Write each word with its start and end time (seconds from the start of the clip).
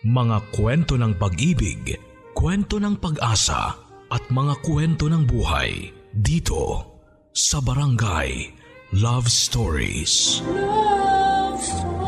Mga 0.00 0.56
kwento 0.56 0.96
ng 0.96 1.12
pag-ibig, 1.20 1.92
kwento 2.32 2.80
ng 2.80 2.96
pag-asa 2.96 3.76
at 4.08 4.24
mga 4.32 4.56
kwento 4.64 5.12
ng 5.12 5.28
buhay 5.28 5.92
dito 6.16 6.88
sa 7.36 7.60
Barangay 7.60 8.48
Love 8.96 9.28
Stories. 9.28 10.40
Love 10.48 11.60
Stories. 11.60 12.00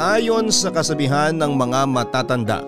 Ayon 0.00 0.48
sa 0.48 0.72
kasabihan 0.72 1.36
ng 1.36 1.52
mga 1.60 1.84
matatanda, 1.84 2.64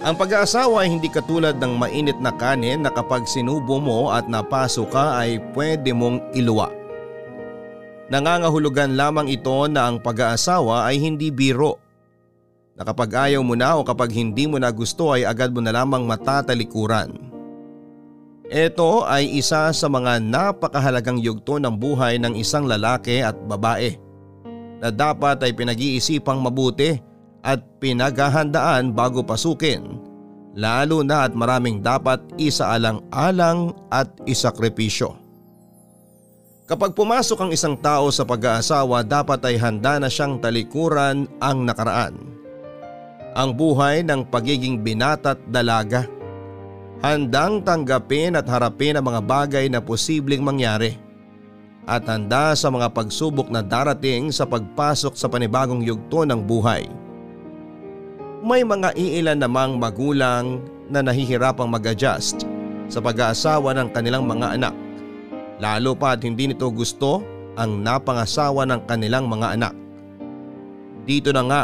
ang 0.00 0.16
pag-aasawa 0.16 0.84
ay 0.84 0.96
hindi 0.96 1.12
katulad 1.12 1.60
ng 1.60 1.76
mainit 1.76 2.16
na 2.24 2.32
kanin 2.32 2.80
na 2.80 2.88
kapag 2.88 3.28
sinubo 3.28 3.76
mo 3.76 4.08
at 4.08 4.24
napaso 4.32 4.88
ka 4.88 5.20
ay 5.20 5.36
pwede 5.52 5.92
mong 5.92 6.32
iluwa. 6.32 6.72
Nangangahulugan 8.08 8.96
lamang 8.96 9.28
ito 9.28 9.68
na 9.68 9.86
ang 9.92 10.00
pag-aasawa 10.00 10.88
ay 10.88 10.96
hindi 10.98 11.28
biro. 11.28 11.76
Na 12.74 12.82
kapag 12.82 13.12
ayaw 13.12 13.44
mo 13.44 13.52
na 13.52 13.76
o 13.76 13.84
kapag 13.84 14.08
hindi 14.10 14.48
mo 14.48 14.56
na 14.56 14.72
gusto 14.72 15.12
ay 15.12 15.28
agad 15.28 15.52
mo 15.52 15.60
na 15.60 15.70
lamang 15.70 16.08
matatalikuran. 16.08 17.12
Ito 18.50 19.04
ay 19.06 19.36
isa 19.36 19.70
sa 19.70 19.86
mga 19.86 20.18
napakahalagang 20.18 21.20
yugto 21.22 21.60
ng 21.60 21.76
buhay 21.76 22.18
ng 22.18 22.34
isang 22.40 22.66
lalaki 22.66 23.22
at 23.22 23.36
babae 23.46 23.94
na 24.80 24.88
dapat 24.88 25.44
ay 25.44 25.52
pinag-iisipang 25.54 26.40
mabuti 26.40 27.09
at 27.40 27.64
pinaghahandaan 27.80 28.92
bago 28.92 29.24
pasukin 29.24 30.10
lalo 30.54 31.06
na 31.06 31.26
at 31.28 31.32
maraming 31.34 31.78
dapat 31.78 32.18
isaalang-alang 32.38 33.74
at 33.90 34.10
isakripisyo. 34.26 35.14
Kapag 36.66 36.94
pumasok 36.94 37.38
ang 37.42 37.50
isang 37.50 37.74
tao 37.74 38.14
sa 38.14 38.22
pag-aasawa 38.22 39.02
dapat 39.02 39.42
ay 39.42 39.58
handa 39.58 39.98
na 39.98 40.06
siyang 40.06 40.38
talikuran 40.38 41.26
ang 41.42 41.66
nakaraan. 41.66 42.14
Ang 43.34 43.50
buhay 43.54 44.06
ng 44.06 44.26
pagiging 44.26 44.82
binata 44.82 45.34
at 45.34 45.40
dalaga. 45.50 46.06
Handang 47.00 47.64
tanggapin 47.64 48.36
at 48.36 48.44
harapin 48.44 48.98
ang 48.98 49.06
mga 49.08 49.22
bagay 49.24 49.66
na 49.72 49.80
posibleng 49.80 50.44
mangyari 50.44 50.94
at 51.88 52.04
handa 52.04 52.52
sa 52.52 52.68
mga 52.68 52.92
pagsubok 52.92 53.48
na 53.48 53.64
darating 53.64 54.28
sa 54.28 54.44
pagpasok 54.44 55.16
sa 55.16 55.26
panibagong 55.26 55.80
yugto 55.80 56.28
ng 56.28 56.44
buhay. 56.44 56.84
May 58.40 58.64
mga 58.64 58.96
iilan 58.96 59.36
namang 59.36 59.76
magulang 59.76 60.64
na 60.88 61.04
nahihirapang 61.04 61.68
mag-adjust 61.68 62.48
sa 62.88 62.96
pag-aasawa 62.96 63.76
ng 63.76 63.92
kanilang 63.92 64.24
mga 64.24 64.56
anak. 64.56 64.74
Lalo 65.60 65.92
pa 65.92 66.16
at 66.16 66.24
hindi 66.24 66.48
nito 66.48 66.72
gusto 66.72 67.20
ang 67.60 67.84
napangasawa 67.84 68.64
ng 68.64 68.80
kanilang 68.88 69.28
mga 69.28 69.60
anak. 69.60 69.74
Dito 71.04 71.36
na 71.36 71.44
nga 71.44 71.62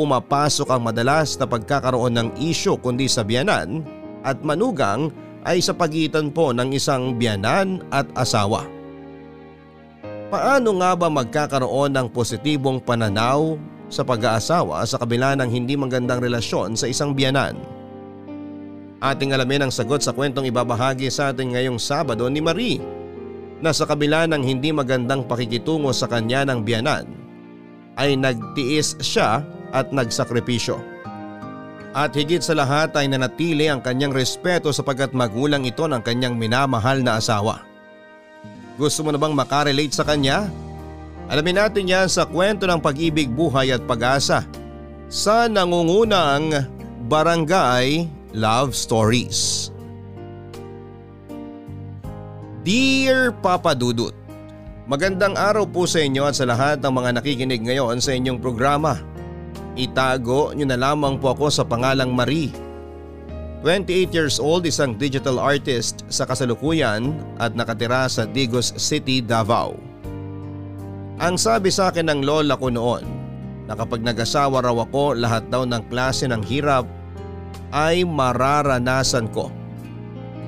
pumapasok 0.00 0.72
ang 0.72 0.88
madalas 0.88 1.36
na 1.36 1.44
pagkakaroon 1.44 2.16
ng 2.16 2.28
isyo 2.40 2.80
kundi 2.80 3.04
sa 3.04 3.20
biyanan 3.20 3.84
at 4.24 4.40
manugang 4.40 5.12
ay 5.44 5.60
sa 5.60 5.76
pagitan 5.76 6.32
po 6.32 6.56
ng 6.56 6.72
isang 6.72 7.20
biyanan 7.20 7.84
at 7.92 8.08
asawa. 8.16 8.64
Paano 10.32 10.80
nga 10.80 10.96
ba 10.96 11.12
magkakaroon 11.12 11.92
ng 11.92 12.08
positibong 12.08 12.80
pananaw 12.80 13.60
sa 13.94 14.02
pag-aasawa 14.02 14.82
sa 14.82 14.98
kabila 14.98 15.38
ng 15.38 15.46
hindi 15.46 15.78
magandang 15.78 16.18
relasyon 16.18 16.74
sa 16.74 16.90
isang 16.90 17.14
biyanan? 17.14 17.54
Ating 18.98 19.30
alamin 19.30 19.68
ang 19.68 19.72
sagot 19.72 20.02
sa 20.02 20.10
kwentong 20.10 20.50
ibabahagi 20.50 21.06
sa 21.14 21.30
atin 21.30 21.54
ngayong 21.54 21.78
Sabado 21.78 22.26
ni 22.26 22.42
Marie 22.42 22.82
na 23.62 23.70
sa 23.70 23.86
kabila 23.86 24.26
ng 24.26 24.42
hindi 24.42 24.74
magandang 24.74 25.30
pakikitungo 25.30 25.94
sa 25.94 26.10
kanya 26.10 26.42
ng 26.50 26.66
biyanan 26.66 27.06
ay 27.94 28.18
nagtiis 28.18 28.98
siya 28.98 29.46
at 29.70 29.94
nagsakripisyo. 29.94 30.82
At 31.94 32.10
higit 32.10 32.42
sa 32.42 32.58
lahat 32.58 32.90
ay 32.98 33.06
nanatili 33.06 33.70
ang 33.70 33.78
kanyang 33.78 34.10
respeto 34.10 34.74
sapagkat 34.74 35.14
magulang 35.14 35.62
ito 35.62 35.86
ng 35.86 36.02
kanyang 36.02 36.34
minamahal 36.34 36.98
na 36.98 37.22
asawa. 37.22 37.62
Gusto 38.74 39.06
mo 39.06 39.14
na 39.14 39.20
bang 39.22 39.30
makarelate 39.30 39.94
sa 39.94 40.02
kanya? 40.02 40.50
Alamin 41.28 41.56
natin 41.56 41.88
yan 41.88 42.08
sa 42.08 42.28
kwento 42.28 42.68
ng 42.68 42.80
pag-ibig, 42.80 43.32
buhay 43.32 43.72
at 43.72 43.84
pag-asa 43.88 44.44
sa 45.08 45.48
nangungunang 45.48 46.52
Barangay 47.08 48.08
Love 48.36 48.76
Stories. 48.76 49.70
Dear 52.64 53.32
Papa 53.44 53.76
Dudut, 53.76 54.24
Magandang 54.84 55.32
araw 55.32 55.64
po 55.64 55.88
sa 55.88 56.04
inyo 56.04 56.28
at 56.28 56.36
sa 56.36 56.44
lahat 56.44 56.76
ng 56.84 56.92
mga 56.92 57.16
nakikinig 57.16 57.64
ngayon 57.64 58.04
sa 58.04 58.12
inyong 58.12 58.36
programa. 58.36 59.00
Itago 59.80 60.52
nyo 60.52 60.68
na 60.68 60.76
lamang 60.76 61.16
po 61.16 61.32
ako 61.32 61.48
sa 61.48 61.64
pangalang 61.64 62.12
Marie. 62.12 62.52
28 63.64 64.12
years 64.12 64.36
old, 64.36 64.68
isang 64.68 64.92
digital 64.92 65.40
artist 65.40 66.04
sa 66.12 66.28
kasalukuyan 66.28 67.16
at 67.40 67.56
nakatira 67.56 68.04
sa 68.12 68.28
Digos 68.28 68.76
City, 68.76 69.24
Davao. 69.24 69.83
Ang 71.22 71.38
sabi 71.38 71.70
sa 71.70 71.94
akin 71.94 72.10
ng 72.10 72.20
lola 72.26 72.58
ko 72.58 72.74
noon 72.74 73.06
na 73.70 73.78
kapag 73.78 74.02
nag-asawa 74.02 74.66
raw 74.66 74.74
ako 74.82 75.14
lahat 75.14 75.46
daw 75.46 75.62
ng 75.62 75.86
klase 75.86 76.26
ng 76.26 76.42
hirap 76.42 76.82
ay 77.70 78.02
mararanasan 78.02 79.30
ko. 79.30 79.50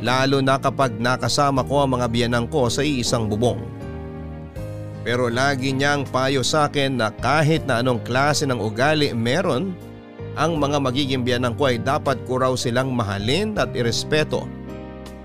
Lalo 0.03 0.43
na 0.43 0.59
kapag 0.59 0.99
nakasama 0.99 1.63
ko 1.65 1.87
ang 1.87 1.97
mga 1.97 2.07
biyanang 2.11 2.47
ko 2.51 2.67
sa 2.67 2.83
iisang 2.83 3.31
bubong. 3.31 3.63
Pero 5.07 5.31
lagi 5.31 5.71
niyang 5.71 6.03
payo 6.11 6.43
sa 6.43 6.67
akin 6.67 6.99
na 6.99 7.15
kahit 7.15 7.63
na 7.65 7.79
anong 7.79 8.03
klase 8.03 8.43
ng 8.43 8.59
ugali 8.59 9.15
meron, 9.15 9.71
ang 10.35 10.59
mga 10.59 10.83
magiging 10.83 11.23
biyanang 11.23 11.55
ko 11.55 11.71
ay 11.71 11.79
dapat 11.79 12.19
ko 12.27 12.43
raw 12.43 12.53
silang 12.59 12.91
mahalin 12.91 13.55
at 13.55 13.71
irespeto. 13.73 14.45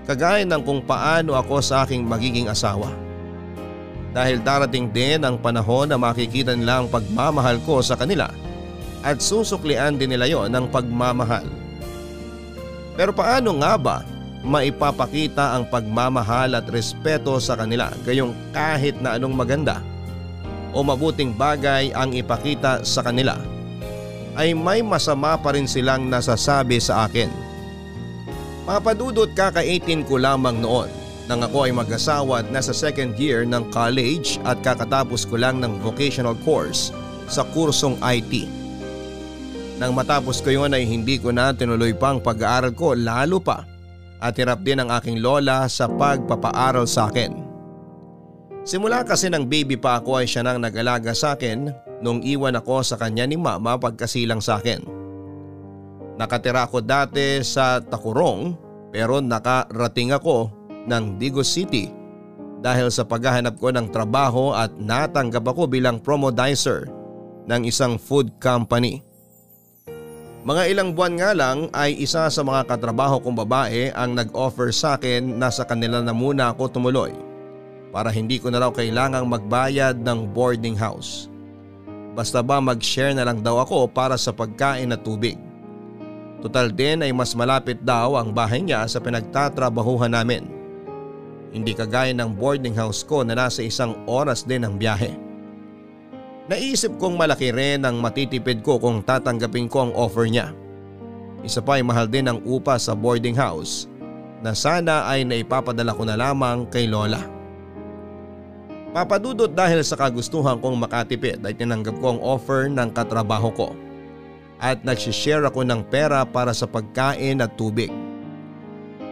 Kagaya 0.06 0.46
ng 0.46 0.62
kung 0.62 0.86
paano 0.86 1.34
ako 1.34 1.58
sa 1.58 1.82
aking 1.82 2.06
magiging 2.06 2.46
asawa. 2.46 3.01
Dahil 4.12 4.44
darating 4.44 4.92
din 4.92 5.24
ang 5.24 5.40
panahon 5.40 5.88
na 5.88 5.96
makikita 5.96 6.52
nila 6.52 6.84
ang 6.84 6.88
pagmamahal 6.92 7.56
ko 7.64 7.80
sa 7.80 7.96
kanila 7.96 8.28
at 9.00 9.18
susuklian 9.18 9.96
din 9.96 10.12
nila 10.12 10.28
yon 10.28 10.52
ng 10.52 10.68
pagmamahal. 10.68 11.48
Pero 12.92 13.10
paano 13.16 13.56
nga 13.64 13.74
ba 13.80 13.96
maipapakita 14.44 15.56
ang 15.56 15.64
pagmamahal 15.64 16.52
at 16.58 16.66
respeto 16.68 17.40
sa 17.40 17.56
kanila 17.56 17.88
gayong 18.04 18.36
kahit 18.52 18.98
na 19.00 19.16
anong 19.16 19.32
maganda 19.32 19.80
o 20.76 20.84
mabuting 20.84 21.32
bagay 21.32 21.94
ang 21.96 22.12
ipakita 22.12 22.84
sa 22.84 23.00
kanila 23.00 23.38
ay 24.36 24.52
may 24.52 24.84
masama 24.84 25.40
pa 25.40 25.56
rin 25.56 25.68
silang 25.68 26.08
nasasabi 26.08 26.80
sa 26.80 27.04
akin. 27.04 27.28
Papadudot 28.64 29.28
kaka-18 29.32 30.04
ko 30.04 30.16
lamang 30.20 30.60
noon 30.60 31.01
nang 31.30 31.46
ako 31.46 31.70
ay 31.70 31.72
mag-asawa 31.74 32.42
at 32.42 32.48
nasa 32.50 32.74
second 32.74 33.14
year 33.14 33.46
ng 33.46 33.70
college 33.70 34.42
at 34.42 34.58
kakatapos 34.60 35.22
ko 35.22 35.38
lang 35.38 35.62
ng 35.62 35.78
vocational 35.78 36.34
course 36.42 36.90
sa 37.30 37.46
kursong 37.54 37.94
IT. 38.02 38.48
Nang 39.78 39.94
matapos 39.94 40.42
ko 40.42 40.50
yun 40.50 40.74
ay 40.74 40.86
hindi 40.86 41.18
ko 41.18 41.30
na 41.30 41.54
tinuloy 41.54 41.94
pa 41.94 42.14
ang 42.14 42.20
pag-aaral 42.22 42.74
ko 42.74 42.94
lalo 42.98 43.38
pa 43.38 43.66
at 44.22 44.38
hirap 44.38 44.62
din 44.62 44.78
ang 44.78 44.90
aking 44.94 45.18
lola 45.18 45.66
sa 45.66 45.90
pagpapaaral 45.90 46.86
sa 46.86 47.10
akin. 47.10 47.34
Simula 48.62 49.02
kasi 49.02 49.26
ng 49.26 49.50
baby 49.50 49.74
pa 49.74 49.98
ako 49.98 50.22
ay 50.22 50.26
siya 50.30 50.46
nang 50.46 50.62
nag-alaga 50.62 51.10
sa 51.10 51.34
akin 51.34 51.66
nung 51.98 52.22
iwan 52.22 52.54
ako 52.54 52.86
sa 52.86 52.94
kanya 52.94 53.26
ni 53.26 53.34
mama 53.34 53.74
pagkasilang 53.74 54.38
sa 54.38 54.62
akin. 54.62 54.86
Nakatira 56.14 56.70
ako 56.70 56.78
dati 56.78 57.42
sa 57.42 57.82
Takurong 57.82 58.54
pero 58.94 59.18
nakarating 59.18 60.14
ako 60.14 60.61
ng 60.86 61.18
Digos 61.18 61.50
City 61.50 61.90
dahil 62.62 62.88
sa 62.94 63.02
paghahanap 63.02 63.58
ko 63.58 63.74
ng 63.74 63.90
trabaho 63.90 64.54
at 64.54 64.70
natanggap 64.78 65.42
ako 65.42 65.66
bilang 65.66 65.98
promodizer 65.98 66.86
ng 67.50 67.66
isang 67.66 67.98
food 67.98 68.30
company. 68.38 69.02
Mga 70.42 70.74
ilang 70.74 70.90
buwan 70.94 71.14
nga 71.18 71.30
lang 71.34 71.58
ay 71.70 71.94
isa 72.02 72.26
sa 72.26 72.42
mga 72.42 72.66
katrabaho 72.66 73.22
kong 73.22 73.46
babae 73.46 73.94
ang 73.94 74.14
nag-offer 74.14 74.74
sa 74.74 74.98
akin 74.98 75.38
na 75.38 75.50
sa 75.54 75.62
kanila 75.62 76.02
na 76.02 76.10
muna 76.10 76.50
ako 76.50 76.66
tumuloy 76.66 77.14
para 77.94 78.10
hindi 78.10 78.42
ko 78.42 78.50
na 78.50 78.58
raw 78.58 78.70
kailangang 78.74 79.28
magbayad 79.30 80.02
ng 80.02 80.34
boarding 80.34 80.74
house. 80.74 81.30
Basta 82.12 82.42
ba 82.42 82.58
mag-share 82.58 83.14
na 83.14 83.22
lang 83.22 83.38
daw 83.38 83.62
ako 83.62 83.86
para 83.86 84.18
sa 84.18 84.34
pagkain 84.34 84.90
at 84.90 85.06
tubig. 85.06 85.38
Total 86.42 86.74
din 86.74 87.06
ay 87.06 87.14
mas 87.14 87.38
malapit 87.38 87.78
daw 87.78 88.18
ang 88.18 88.34
bahay 88.34 88.58
niya 88.58 88.82
sa 88.90 88.98
pinagtatrabahuhan 88.98 90.10
namin. 90.10 90.61
Hindi 91.52 91.76
kagaya 91.76 92.16
ng 92.16 92.32
boarding 92.32 92.72
house 92.72 93.04
ko 93.04 93.20
na 93.20 93.36
nasa 93.36 93.60
isang 93.60 93.92
oras 94.08 94.42
din 94.48 94.64
ang 94.64 94.80
biyahe. 94.80 95.12
Naisip 96.48 96.96
kong 96.96 97.20
malaki 97.20 97.52
rin 97.52 97.84
ang 97.84 98.00
matitipid 98.00 98.64
ko 98.64 98.80
kung 98.80 99.04
tatanggapin 99.04 99.68
ko 99.68 99.86
ang 99.86 99.92
offer 99.92 100.26
niya. 100.26 100.56
Isa 101.44 101.60
pa 101.60 101.78
ay 101.78 101.84
mahal 101.84 102.08
din 102.08 102.26
ang 102.26 102.40
upa 102.42 102.80
sa 102.80 102.96
boarding 102.96 103.36
house 103.36 103.86
na 104.42 104.56
sana 104.56 105.06
ay 105.06 105.22
naipapadala 105.22 105.94
ko 105.94 106.02
na 106.02 106.18
lamang 106.18 106.66
kay 106.66 106.90
Lola. 106.90 107.22
Papadudot 108.92 109.48
dahil 109.48 109.80
sa 109.86 109.96
kagustuhan 109.96 110.60
kong 110.60 110.76
makatipid 110.76 111.40
ay 111.46 111.54
tinanggap 111.56 111.96
ko 112.00 112.16
ang 112.16 112.20
offer 112.20 112.68
ng 112.68 112.90
katrabaho 112.92 113.48
ko 113.54 113.68
at 114.62 114.84
nagsishare 114.86 115.42
ako 115.48 115.66
ng 115.66 115.82
pera 115.88 116.22
para 116.22 116.54
sa 116.54 116.68
pagkain 116.68 117.42
at 117.42 117.56
tubig. 117.58 117.90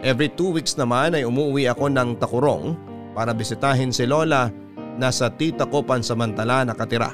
Every 0.01 0.33
two 0.33 0.49
weeks 0.49 0.73
naman 0.81 1.13
ay 1.13 1.29
umuwi 1.29 1.69
ako 1.69 1.93
ng 1.93 2.17
takurong 2.17 2.73
para 3.13 3.37
bisitahin 3.37 3.93
si 3.93 4.09
Lola 4.09 4.49
na 4.97 5.13
sa 5.13 5.29
tita 5.29 5.69
ko 5.69 5.85
pansamantala 5.85 6.65
nakatira. 6.65 7.13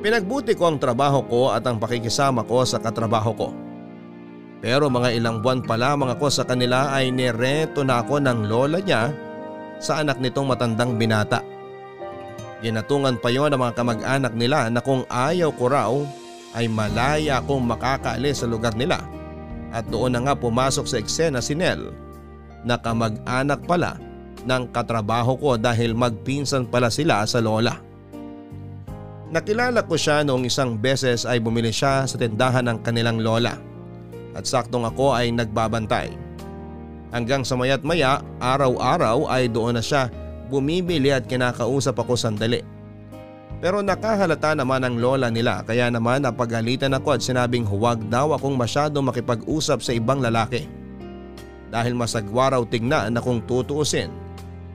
Pinagbuti 0.00 0.56
ko 0.56 0.72
ang 0.72 0.80
trabaho 0.80 1.20
ko 1.28 1.52
at 1.52 1.68
ang 1.68 1.76
pakikisama 1.76 2.48
ko 2.48 2.64
sa 2.64 2.80
katrabaho 2.80 3.30
ko. 3.36 3.48
Pero 4.64 4.88
mga 4.88 5.12
ilang 5.12 5.44
buwan 5.44 5.60
pa 5.60 5.76
lamang 5.76 6.16
ako 6.16 6.32
sa 6.32 6.48
kanila 6.48 6.96
ay 6.96 7.12
nireto 7.12 7.84
na 7.84 8.00
ako 8.00 8.16
ng 8.16 8.48
lola 8.48 8.80
niya 8.80 9.12
sa 9.84 10.00
anak 10.00 10.16
nitong 10.16 10.48
matandang 10.48 10.96
binata. 10.96 11.44
Ginatungan 12.64 13.20
pa 13.20 13.28
yon 13.28 13.52
ng 13.52 13.60
mga 13.60 13.76
kamag-anak 13.76 14.32
nila 14.32 14.72
na 14.72 14.80
kung 14.80 15.04
ayaw 15.12 15.52
ko 15.60 15.64
raw 15.68 15.92
ay 16.56 16.72
malaya 16.72 17.44
akong 17.44 17.60
makakaalis 17.68 18.40
sa 18.40 18.46
lugar 18.48 18.72
nila 18.78 19.02
at 19.72 19.88
doon 19.88 20.12
na 20.12 20.20
nga 20.22 20.34
pumasok 20.36 20.84
sa 20.84 21.00
eksena 21.00 21.40
si 21.40 21.56
Nel 21.56 21.90
na 22.62 22.78
kamag-anak 22.78 23.64
pala 23.64 23.98
ng 24.44 24.70
katrabaho 24.70 25.34
ko 25.40 25.50
dahil 25.58 25.96
magpinsan 25.96 26.68
pala 26.68 26.92
sila 26.92 27.24
sa 27.24 27.40
lola. 27.42 27.80
Nakilala 29.32 29.88
ko 29.88 29.96
siya 29.96 30.20
noong 30.28 30.44
isang 30.44 30.76
beses 30.76 31.24
ay 31.24 31.40
bumili 31.40 31.72
siya 31.72 32.04
sa 32.04 32.20
tindahan 32.20 32.68
ng 32.68 32.78
kanilang 32.84 33.24
lola 33.24 33.56
at 34.36 34.44
saktong 34.44 34.84
ako 34.84 35.16
ay 35.16 35.32
nagbabantay. 35.32 36.12
Hanggang 37.12 37.44
sa 37.44 37.56
maya't 37.56 37.84
maya, 37.84 38.20
araw-araw 38.40 39.28
ay 39.28 39.48
doon 39.48 39.80
na 39.80 39.84
siya 39.84 40.08
bumibili 40.52 41.12
at 41.12 41.24
kinakausap 41.24 41.96
ako 41.96 42.16
sandali. 42.16 42.60
Pero 43.62 43.78
nakahalata 43.78 44.58
naman 44.58 44.82
ang 44.82 44.98
lola 44.98 45.30
nila 45.30 45.62
kaya 45.62 45.86
naman 45.86 46.26
napagalitan 46.26 46.98
ako 46.98 47.14
at 47.14 47.22
sinabing 47.22 47.62
huwag 47.62 48.02
daw 48.10 48.34
akong 48.34 48.58
masyado 48.58 48.98
makipag-usap 48.98 49.78
sa 49.86 49.94
ibang 49.94 50.18
lalaki. 50.18 50.66
Dahil 51.70 51.94
masagwa 51.94 52.58
raw 52.58 52.62
tignan 52.66 53.14
na 53.14 53.22
kung 53.22 53.38
tutuusin 53.46 54.10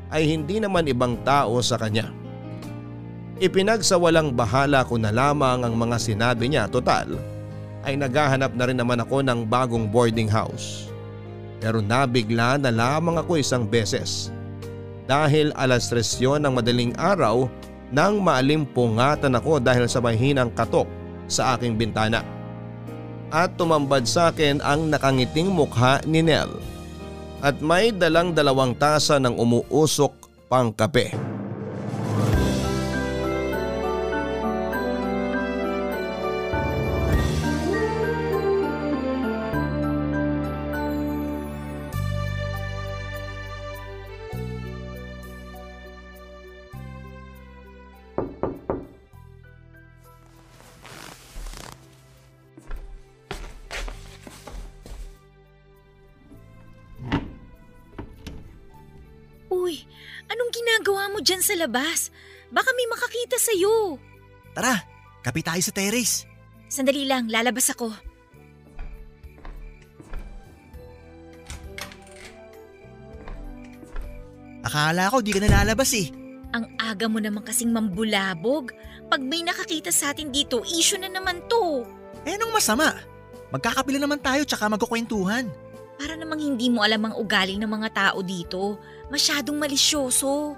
ay 0.07 0.23
hindi 0.23 0.63
naman 0.63 0.87
ibang 0.87 1.19
tao 1.27 1.59
sa 1.59 1.75
kanya. 1.75 2.15
Ipinagsawalang 3.43 4.31
bahala 4.31 4.87
ko 4.87 4.95
na 4.95 5.11
lamang 5.11 5.67
ang 5.67 5.75
mga 5.75 5.99
sinabi 5.99 6.47
niya 6.47 6.71
total 6.71 7.19
ay 7.83 7.99
naghahanap 7.99 8.55
na 8.55 8.71
rin 8.71 8.79
naman 8.79 9.03
ako 9.03 9.19
ng 9.19 9.51
bagong 9.51 9.91
boarding 9.91 10.31
house. 10.31 10.87
Pero 11.59 11.83
nabigla 11.83 12.55
na 12.55 12.71
lamang 12.71 13.19
ako 13.19 13.35
isang 13.35 13.67
beses. 13.67 14.31
Dahil 15.11 15.51
alas 15.59 15.91
tres 15.91 16.15
yon 16.23 16.47
ng 16.47 16.55
madaling 16.55 16.95
araw 16.95 17.51
nang 17.91 18.19
maalimpungatan 18.19 19.31
ako 19.37 19.63
dahil 19.63 19.87
sa 19.87 20.03
mahinang 20.03 20.51
katok 20.51 20.87
sa 21.27 21.55
aking 21.55 21.75
bintana. 21.75 22.23
At 23.27 23.59
tumambad 23.59 24.07
sa 24.07 24.31
akin 24.31 24.63
ang 24.63 24.87
nakangiting 24.87 25.51
mukha 25.51 25.99
ni 26.07 26.23
Nell. 26.23 26.51
At 27.43 27.59
may 27.59 27.91
dalang 27.91 28.31
dalawang 28.33 28.73
tasa 28.79 29.19
ng 29.19 29.35
umuusok 29.35 30.15
pang 30.47 30.71
kape. 30.71 31.36
Anong 60.31 60.51
ginagawa 60.51 61.11
mo 61.11 61.19
dyan 61.23 61.43
sa 61.43 61.55
labas? 61.55 62.11
Baka 62.51 62.71
may 62.75 62.87
makakita 62.87 63.35
sa'yo. 63.35 63.99
Tara, 64.55 64.79
kape 65.23 65.43
tayo 65.43 65.59
sa 65.59 65.75
terrace. 65.75 66.23
Sandali 66.67 67.07
lang, 67.07 67.27
lalabas 67.27 67.71
ako. 67.71 67.91
Akala 74.67 75.07
ko 75.07 75.23
di 75.23 75.31
ka 75.31 75.39
na 75.39 75.63
lalabas 75.63 75.95
eh. 75.95 76.11
Ang 76.51 76.67
aga 76.75 77.07
mo 77.07 77.23
naman 77.23 77.43
kasing 77.43 77.71
mambulabog. 77.71 78.75
Pag 79.07 79.23
may 79.23 79.39
nakakita 79.39 79.95
sa 79.95 80.11
atin 80.11 80.27
dito, 80.27 80.59
issue 80.67 80.99
na 80.99 81.07
naman 81.07 81.39
to. 81.47 81.87
Eh 82.27 82.35
anong 82.35 82.51
masama? 82.51 82.91
Magkakapila 83.55 83.95
naman 83.95 84.19
tayo 84.19 84.43
tsaka 84.43 84.67
magkukwentuhan. 84.67 85.47
Para 85.97 86.13
namang 86.13 86.39
hindi 86.39 86.69
mo 86.69 86.85
alam 86.85 87.09
ang 87.09 87.15
ugali 87.17 87.57
ng 87.57 87.69
mga 87.69 87.89
tao 87.93 88.21
dito. 88.21 88.77
Masyadong 89.09 89.57
malisyoso. 89.57 90.53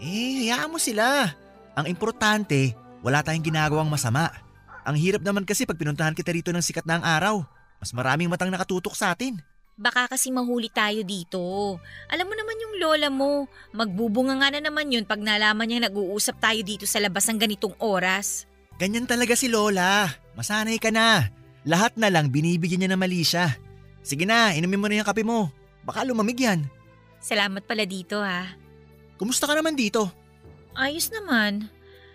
Eh, 0.00 0.48
hayaan 0.48 0.72
mo 0.72 0.80
sila. 0.80 1.32
Ang 1.76 1.86
importante, 1.92 2.72
wala 3.04 3.20
tayong 3.20 3.44
ginagawang 3.44 3.86
masama. 3.86 4.32
Ang 4.88 4.96
hirap 4.96 5.20
naman 5.20 5.44
kasi 5.44 5.68
pag 5.68 5.76
pinuntahan 5.76 6.16
kita 6.16 6.32
rito 6.32 6.48
ng 6.48 6.64
sikat 6.64 6.88
na 6.88 6.98
ang 6.98 7.04
araw. 7.04 7.34
Mas 7.78 7.92
maraming 7.92 8.32
matang 8.32 8.48
nakatutok 8.48 8.96
sa 8.96 9.12
atin. 9.12 9.38
Baka 9.78 10.10
kasi 10.10 10.34
mahuli 10.34 10.66
tayo 10.74 11.06
dito. 11.06 11.38
Alam 12.10 12.26
mo 12.26 12.34
naman 12.34 12.58
yung 12.58 12.74
lola 12.82 13.08
mo. 13.14 13.46
Magbubunga 13.70 14.34
nga 14.42 14.50
na 14.50 14.58
naman 14.58 14.90
yun 14.90 15.06
pag 15.06 15.22
nalaman 15.22 15.70
niya 15.70 15.86
nag-uusap 15.86 16.42
tayo 16.42 16.58
dito 16.66 16.82
sa 16.82 16.98
labas 16.98 17.30
ng 17.30 17.38
ganitong 17.38 17.78
oras. 17.78 18.50
Ganyan 18.78 19.06
talaga 19.06 19.34
si 19.34 19.50
Lola. 19.50 20.06
Masanay 20.38 20.78
ka 20.78 20.94
na. 20.94 21.30
Lahat 21.66 21.94
na 21.98 22.10
lang 22.10 22.30
binibigyan 22.30 22.86
niya 22.86 22.94
na 22.94 22.98
mali 22.98 23.26
siya. 23.26 23.58
Sige 24.08 24.24
na, 24.24 24.56
inumin 24.56 24.80
mo 24.80 24.88
na 24.88 25.04
yung 25.04 25.08
kape 25.12 25.20
mo. 25.20 25.52
Baka 25.84 26.00
lumamig 26.00 26.40
yan. 26.40 26.64
Salamat 27.20 27.60
pala 27.68 27.84
dito 27.84 28.24
ha. 28.24 28.56
Kumusta 29.20 29.44
ka 29.44 29.52
naman 29.52 29.76
dito? 29.76 30.08
Ayos 30.72 31.12
naman. 31.12 31.68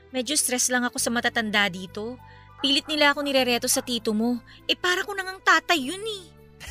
Medyo 0.10 0.34
stress 0.34 0.74
lang 0.74 0.81
ako 0.90 0.98
sa 0.98 1.13
matatanda 1.13 1.69
dito. 1.69 2.18
Pilit 2.66 2.90
nila 2.90 3.13
ako 3.13 3.22
nirereto 3.22 3.69
sa 3.69 3.86
tito 3.86 4.10
mo. 4.10 4.42
Eh 4.66 4.74
para 4.74 5.06
ko 5.06 5.13
nang 5.13 5.38
tatay 5.45 5.78
yun 5.78 6.01
eh. 6.01 6.24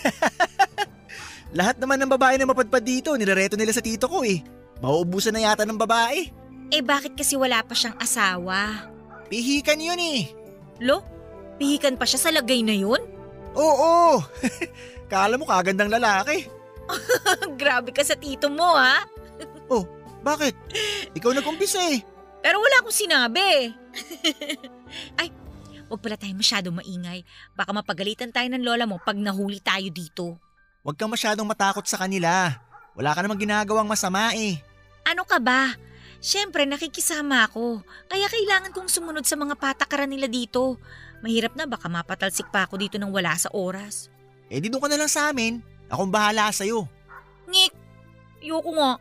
Lahat 1.58 1.78
naman 1.78 2.02
ng 2.02 2.10
babae 2.10 2.34
na 2.42 2.48
mapadpad 2.50 2.82
dito, 2.82 3.14
nilareto 3.14 3.54
nila 3.54 3.70
sa 3.70 3.84
tito 3.84 4.10
ko 4.10 4.26
eh. 4.26 4.42
Mauubusan 4.82 5.38
na 5.38 5.46
yata 5.46 5.62
ng 5.62 5.78
babae. 5.78 6.34
Eh 6.74 6.82
bakit 6.82 7.14
kasi 7.14 7.38
wala 7.38 7.62
pa 7.62 7.78
siyang 7.78 7.94
asawa? 8.00 8.90
Pihikan 9.30 9.78
yun 9.78 10.00
eh. 10.02 10.34
Lo, 10.82 11.06
pihikan 11.62 11.94
pa 11.94 12.10
siya 12.10 12.18
sa 12.18 12.34
lagay 12.34 12.66
na 12.66 12.74
yun? 12.74 12.98
Oo! 13.52 14.18
Kala 15.12 15.36
mo 15.36 15.44
kagandang 15.44 15.92
lalaki. 15.92 16.48
Grabe 17.60 17.92
ka 17.92 18.00
sa 18.00 18.16
tito 18.16 18.48
mo 18.48 18.72
ha. 18.80 19.04
Bakit? 20.26 20.54
Ikaw 21.12 21.30
nag-umpisa 21.36 21.84
eh. 21.92 22.00
Pero 22.40 22.56
wala 22.64 22.80
akong 22.80 22.96
sinabi. 22.96 23.76
Ay, 25.20 25.28
wag 25.92 26.00
pala 26.00 26.16
tayo 26.16 26.32
masyado 26.32 26.72
maingay. 26.72 27.28
Baka 27.52 27.76
mapagalitan 27.76 28.32
tayo 28.32 28.48
ng 28.48 28.64
lola 28.64 28.88
mo 28.88 28.96
pag 29.04 29.20
nahuli 29.20 29.60
tayo 29.60 29.92
dito. 29.92 30.40
Huwag 30.80 30.96
kang 30.96 31.12
masyadong 31.12 31.44
matakot 31.44 31.84
sa 31.84 32.00
kanila. 32.00 32.56
Wala 32.96 33.12
ka 33.12 33.20
namang 33.20 33.42
ginagawang 33.44 33.86
masama 33.86 34.32
eh. 34.32 34.58
Ano 35.04 35.28
ka 35.28 35.42
ba? 35.42 35.74
Siyempre, 36.22 36.64
nakikisama 36.64 37.50
ako. 37.50 37.82
Kaya 38.06 38.30
kailangan 38.30 38.70
kong 38.70 38.88
sumunod 38.88 39.26
sa 39.26 39.34
mga 39.34 39.58
patakaran 39.58 40.10
nila 40.10 40.30
dito. 40.30 40.78
Mahirap 41.20 41.58
na 41.58 41.66
baka 41.66 41.90
mapatalsik 41.90 42.46
pa 42.54 42.66
ako 42.66 42.78
dito 42.78 42.96
nang 42.98 43.10
wala 43.10 43.34
sa 43.34 43.50
oras. 43.50 44.11
Eh 44.52 44.60
di 44.60 44.68
doon 44.68 44.84
ka 44.84 44.88
na 44.92 45.00
lang 45.00 45.08
sa 45.08 45.32
amin. 45.32 45.64
Akong 45.88 46.12
bahala 46.12 46.52
sa'yo. 46.52 46.84
Ngik! 47.48 47.72
Ayoko 48.44 48.70
nga. 48.76 49.00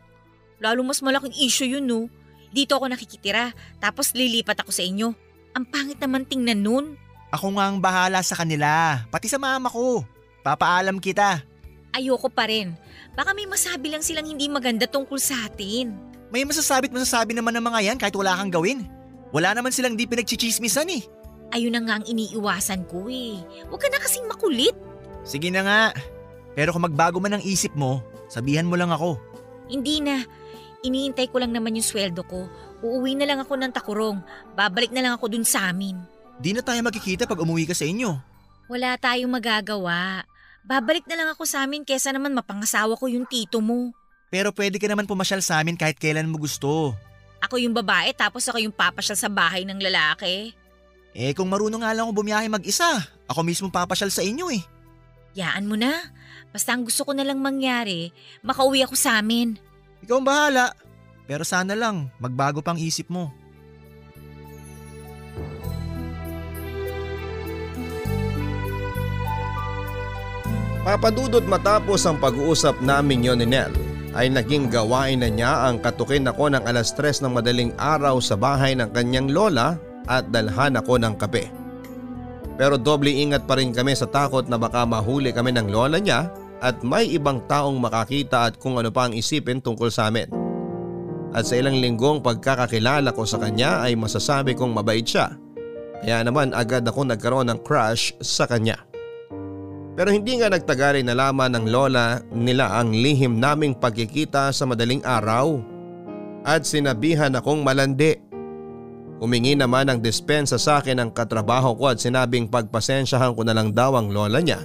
Lalo 0.64 0.80
mas 0.80 1.04
malaking 1.04 1.36
issue 1.44 1.68
yun, 1.68 1.84
no? 1.84 2.08
Dito 2.48 2.72
ako 2.72 2.88
nakikitira, 2.88 3.52
tapos 3.76 4.16
lilipat 4.16 4.64
ako 4.64 4.72
sa 4.72 4.80
inyo. 4.80 5.12
Ang 5.52 5.64
pangit 5.68 6.00
naman 6.00 6.24
tingnan 6.24 6.64
nun. 6.64 6.86
Ako 7.28 7.52
nga 7.56 7.68
ang 7.68 7.80
bahala 7.84 8.24
sa 8.24 8.32
kanila. 8.32 9.04
Pati 9.12 9.28
sa 9.28 9.36
mama 9.36 9.68
ko. 9.68 10.04
Papaalam 10.40 10.96
kita. 10.96 11.44
Ayoko 11.92 12.32
pa 12.32 12.48
rin. 12.48 12.72
Baka 13.12 13.36
may 13.36 13.44
masabi 13.44 13.92
lang 13.92 14.00
silang 14.00 14.24
hindi 14.24 14.48
maganda 14.48 14.88
tungkol 14.88 15.20
sa 15.20 15.36
atin. 15.44 15.92
May 16.32 16.48
masasabi't 16.48 16.92
masasabi 16.92 17.36
naman 17.36 17.52
ng 17.60 17.64
mga 17.68 17.80
yan 17.92 17.98
kahit 18.00 18.16
wala 18.16 18.32
kang 18.40 18.48
gawin. 18.48 18.88
Wala 19.32 19.52
naman 19.52 19.72
silang 19.72 19.96
di 19.96 20.08
pinagchichismisan 20.08 20.88
eh. 20.92 21.04
Ayun 21.52 21.76
na 21.76 21.84
nga 21.84 22.00
ang 22.00 22.04
iniiwasan 22.08 22.88
ko 22.88 23.08
eh. 23.12 23.40
Huwag 23.68 23.80
ka 23.80 23.88
na 23.92 24.00
kasing 24.00 24.24
makulit. 24.24 24.72
Sige 25.22 25.48
na 25.50 25.62
nga. 25.62 25.82
Pero 26.52 26.74
kung 26.74 26.84
magbago 26.84 27.18
man 27.18 27.38
ang 27.38 27.44
isip 27.44 27.72
mo, 27.72 28.02
sabihan 28.28 28.68
mo 28.68 28.76
lang 28.76 28.92
ako. 28.92 29.16
Hindi 29.70 30.04
na. 30.04 30.20
Iniintay 30.82 31.30
ko 31.30 31.38
lang 31.38 31.54
naman 31.54 31.78
yung 31.78 31.86
sweldo 31.86 32.26
ko. 32.26 32.50
Uuwi 32.82 33.14
na 33.14 33.24
lang 33.24 33.38
ako 33.38 33.54
ng 33.54 33.72
takurong. 33.72 34.18
Babalik 34.58 34.90
na 34.90 35.00
lang 35.00 35.14
ako 35.14 35.30
dun 35.30 35.46
sa 35.46 35.70
amin. 35.70 35.96
Di 36.42 36.50
na 36.50 36.60
tayo 36.60 36.82
magkikita 36.82 37.30
pag 37.30 37.38
umuwi 37.38 37.70
ka 37.70 37.74
sa 37.74 37.86
inyo. 37.86 38.18
Wala 38.66 38.98
tayong 38.98 39.30
magagawa. 39.30 40.26
Babalik 40.66 41.06
na 41.06 41.14
lang 41.14 41.28
ako 41.30 41.46
sa 41.46 41.62
amin 41.62 41.86
kesa 41.86 42.10
naman 42.10 42.34
mapangasawa 42.34 42.98
ko 42.98 43.06
yung 43.06 43.26
tito 43.30 43.62
mo. 43.62 43.94
Pero 44.32 44.50
pwede 44.50 44.78
ka 44.82 44.90
naman 44.90 45.06
pumasyal 45.06 45.42
sa 45.42 45.62
amin 45.62 45.78
kahit 45.78 45.98
kailan 45.98 46.26
mo 46.26 46.38
gusto. 46.42 46.94
ako 47.42 47.58
yung 47.58 47.74
babae 47.74 48.14
tapos 48.14 48.46
ako 48.46 48.62
yung 48.62 48.74
papasyal 48.74 49.18
sa 49.18 49.26
bahay 49.26 49.66
ng 49.66 49.78
lalaki. 49.82 50.54
Eh 51.12 51.34
kung 51.34 51.50
marunong 51.50 51.82
nga 51.82 51.92
lang 51.92 52.06
ako 52.06 52.22
bumiyahe 52.22 52.46
mag-isa, 52.48 52.86
ako 53.26 53.42
mismo 53.42 53.68
papasyal 53.68 54.08
sa 54.08 54.22
inyo 54.22 54.46
eh. 54.54 54.62
Yaan 55.32 55.64
mo 55.64 55.76
na. 55.76 55.92
Basta 56.52 56.76
ang 56.76 56.84
gusto 56.84 57.08
ko 57.08 57.16
na 57.16 57.24
lang 57.24 57.40
mangyari, 57.40 58.12
makauwi 58.44 58.84
ako 58.84 58.92
sa 58.92 59.16
amin. 59.16 59.56
Ikaw 60.04 60.16
ang 60.20 60.26
bahala. 60.28 60.66
Pero 61.24 61.48
sana 61.48 61.72
lang, 61.72 62.12
magbago 62.20 62.60
pang 62.60 62.76
isip 62.76 63.08
mo. 63.08 63.32
Papadudot 70.82 71.46
matapos 71.46 72.02
ang 72.04 72.18
pag-uusap 72.18 72.82
namin 72.82 73.22
yon 73.22 73.38
ni 73.38 73.46
Nel 73.46 73.70
ay 74.18 74.26
naging 74.28 74.66
gawain 74.66 75.22
na 75.22 75.30
niya 75.30 75.70
ang 75.70 75.78
katukin 75.78 76.26
ako 76.26 76.52
ng 76.52 76.66
alas 76.66 76.90
tres 76.92 77.22
ng 77.22 77.32
madaling 77.32 77.70
araw 77.78 78.18
sa 78.18 78.34
bahay 78.34 78.74
ng 78.74 78.90
kanyang 78.90 79.30
lola 79.30 79.78
at 80.10 80.26
dalhan 80.34 80.74
ako 80.74 80.98
ng 80.98 81.14
kape. 81.16 81.61
Pero 82.60 82.76
doble 82.76 83.12
ingat 83.12 83.48
pa 83.48 83.56
rin 83.56 83.72
kami 83.72 83.96
sa 83.96 84.04
takot 84.04 84.44
na 84.46 84.60
baka 84.60 84.84
mahuli 84.84 85.32
kami 85.32 85.56
ng 85.56 85.72
lola 85.72 85.96
niya 85.96 86.28
at 86.62 86.84
may 86.86 87.10
ibang 87.10 87.42
taong 87.50 87.80
makakita 87.80 88.52
at 88.52 88.54
kung 88.60 88.78
ano 88.78 88.92
pa 88.94 89.08
ang 89.08 89.16
isipin 89.16 89.58
tungkol 89.58 89.90
sa 89.90 90.12
amin. 90.12 90.30
At 91.32 91.48
sa 91.48 91.56
ilang 91.56 91.80
linggong 91.80 92.20
pagkakakilala 92.20 93.10
ko 93.16 93.24
sa 93.24 93.40
kanya 93.40 93.80
ay 93.82 93.96
masasabi 93.96 94.52
kong 94.52 94.76
mabait 94.76 95.02
siya. 95.02 95.32
Kaya 96.04 96.20
naman 96.22 96.52
agad 96.52 96.84
ako 96.84 97.08
nagkaroon 97.08 97.48
ng 97.48 97.60
crush 97.64 98.12
sa 98.20 98.44
kanya. 98.44 98.76
Pero 99.92 100.08
hindi 100.08 100.40
nga 100.40 100.48
nagtagal 100.48 101.04
na 101.04 101.12
laman 101.16 101.52
ng 101.56 101.66
lola 101.68 102.20
nila 102.32 102.80
ang 102.80 102.96
lihim 102.96 103.36
naming 103.36 103.76
pagkikita 103.76 104.52
sa 104.52 104.64
madaling 104.64 105.04
araw 105.04 105.60
at 106.48 106.64
sinabihan 106.64 107.32
akong 107.36 107.60
malandi. 107.60 108.31
Humingi 109.22 109.54
naman 109.54 109.86
ng 109.86 110.02
dispensa 110.02 110.58
sa 110.58 110.82
akin 110.82 110.98
ang 110.98 111.14
katrabaho 111.14 111.78
ko 111.78 111.94
at 111.94 112.02
sinabing 112.02 112.50
pagpasensyahan 112.50 113.38
ko 113.38 113.46
na 113.46 113.54
lang 113.54 113.70
daw 113.70 113.94
ang 113.94 114.10
lola 114.10 114.42
niya 114.42 114.58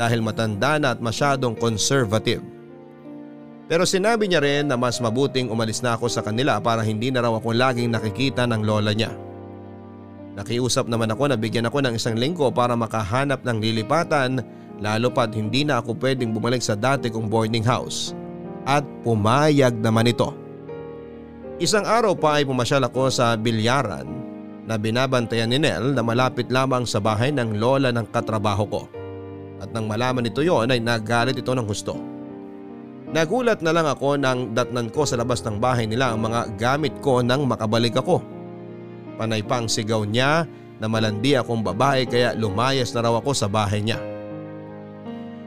dahil 0.00 0.24
matanda 0.24 0.80
na 0.80 0.96
at 0.96 1.04
masyadong 1.04 1.52
conservative. 1.52 2.40
Pero 3.68 3.84
sinabi 3.84 4.24
niya 4.24 4.40
rin 4.40 4.72
na 4.72 4.80
mas 4.80 5.04
mabuting 5.04 5.52
umalis 5.52 5.84
na 5.84 6.00
ako 6.00 6.08
sa 6.08 6.24
kanila 6.24 6.56
para 6.64 6.80
hindi 6.80 7.12
na 7.12 7.28
raw 7.28 7.36
ako 7.36 7.52
laging 7.52 7.92
nakikita 7.92 8.48
ng 8.48 8.64
lola 8.64 8.96
niya. 8.96 9.12
Nakiusap 10.32 10.88
naman 10.88 11.12
ako 11.12 11.28
na 11.28 11.36
bigyan 11.36 11.68
ako 11.68 11.84
ng 11.84 12.00
isang 12.00 12.16
linggo 12.16 12.48
para 12.48 12.72
makahanap 12.72 13.44
ng 13.44 13.60
lilipatan 13.60 14.40
lalo 14.80 15.12
pat 15.12 15.36
hindi 15.36 15.60
na 15.60 15.84
ako 15.84 16.00
pwedeng 16.00 16.32
bumalik 16.32 16.64
sa 16.64 16.72
dati 16.72 17.12
kong 17.12 17.28
boarding 17.28 17.62
house. 17.62 18.16
At 18.64 18.80
pumayag 19.04 19.76
naman 19.76 20.08
ito. 20.08 20.43
Isang 21.62 21.86
araw 21.86 22.18
pa 22.18 22.42
ay 22.42 22.50
pumasyal 22.50 22.82
ako 22.90 23.14
sa 23.14 23.38
bilyaran 23.38 24.10
na 24.66 24.74
binabantayan 24.74 25.46
ni 25.46 25.62
Nel 25.62 25.94
na 25.94 26.02
malapit 26.02 26.50
lamang 26.50 26.82
sa 26.82 26.98
bahay 26.98 27.30
ng 27.30 27.62
lola 27.62 27.94
ng 27.94 28.10
katrabaho 28.10 28.66
ko. 28.66 28.82
At 29.62 29.70
nang 29.70 29.86
malaman 29.86 30.26
nito 30.26 30.42
yon 30.42 30.74
ay 30.74 30.82
nagalit 30.82 31.38
ito 31.38 31.54
ng 31.54 31.62
gusto. 31.62 31.94
Nagulat 33.14 33.62
na 33.62 33.70
lang 33.70 33.86
ako 33.86 34.18
nang 34.18 34.50
datnan 34.50 34.90
ko 34.90 35.06
sa 35.06 35.14
labas 35.14 35.46
ng 35.46 35.62
bahay 35.62 35.86
nila 35.86 36.10
ang 36.10 36.26
mga 36.26 36.58
gamit 36.58 36.98
ko 36.98 37.22
nang 37.22 37.46
makabalik 37.46 37.94
ako. 37.94 38.18
Panay 39.14 39.46
pang 39.46 39.70
sigaw 39.70 40.02
niya 40.02 40.50
na 40.82 40.90
malandi 40.90 41.38
akong 41.38 41.62
babae 41.62 42.02
kaya 42.10 42.34
lumayas 42.34 42.90
na 42.98 43.06
raw 43.06 43.14
ako 43.22 43.30
sa 43.30 43.46
bahay 43.46 43.78
niya. 43.78 44.02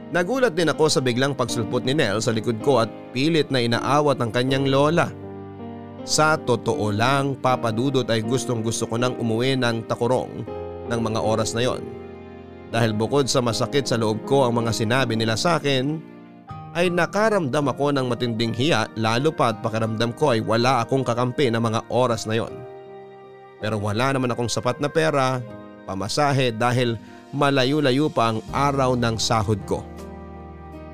Nagulat 0.08 0.56
din 0.56 0.72
ako 0.72 0.88
sa 0.88 1.04
biglang 1.04 1.36
pagsulpot 1.36 1.84
ni 1.84 1.92
Nel 1.92 2.24
sa 2.24 2.32
likod 2.32 2.64
ko 2.64 2.80
at 2.80 2.88
pilit 3.12 3.52
na 3.52 3.60
inaawat 3.60 4.16
ang 4.24 4.32
kanyang 4.32 4.72
lola. 4.72 5.12
Sa 6.08 6.40
totoo 6.40 6.88
lang 6.88 7.36
papadudot 7.36 8.08
ay 8.08 8.24
gustong 8.24 8.64
gusto 8.64 8.88
ko 8.88 8.96
nang 8.96 9.12
umuwi 9.20 9.60
ng 9.60 9.84
takurong 9.84 10.40
ng 10.88 11.00
mga 11.04 11.20
oras 11.20 11.52
na 11.52 11.68
yon. 11.68 11.84
Dahil 12.72 12.96
bukod 12.96 13.28
sa 13.28 13.44
masakit 13.44 13.84
sa 13.84 14.00
loob 14.00 14.24
ko 14.24 14.48
ang 14.48 14.56
mga 14.56 14.72
sinabi 14.72 15.20
nila 15.20 15.36
sa 15.36 15.60
akin, 15.60 16.00
ay 16.72 16.88
nakaramdam 16.88 17.68
ako 17.68 17.92
ng 17.92 18.08
matinding 18.08 18.56
hiya 18.56 18.88
lalo 18.96 19.28
pa 19.28 19.52
at 19.52 19.60
pakiramdam 19.60 20.16
ko 20.16 20.32
ay 20.32 20.40
wala 20.40 20.80
akong 20.80 21.04
kakampi 21.04 21.52
na 21.52 21.60
mga 21.60 21.84
oras 21.92 22.24
na 22.24 22.40
yon. 22.40 22.56
Pero 23.60 23.76
wala 23.76 24.16
naman 24.16 24.32
akong 24.32 24.48
sapat 24.48 24.80
na 24.80 24.88
pera, 24.88 25.44
pamasahe 25.84 26.56
dahil 26.56 26.96
malayo-layo 27.36 28.08
pa 28.08 28.32
ang 28.32 28.40
araw 28.56 28.96
ng 28.96 29.20
sahod 29.20 29.60
ko. 29.68 29.84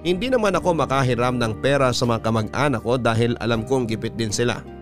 Hindi 0.03 0.27
naman 0.27 0.59
ako 0.59 0.75
makahiram 0.75 1.39
ng 1.39 1.63
pera 1.63 1.95
sa 1.95 2.03
mga 2.03 2.19
kamag-anak 2.27 2.83
ko 2.83 2.99
dahil 2.99 3.39
alam 3.39 3.63
kong 3.63 3.87
gipit 3.87 4.19
din 4.19 4.35
sila. 4.35 4.74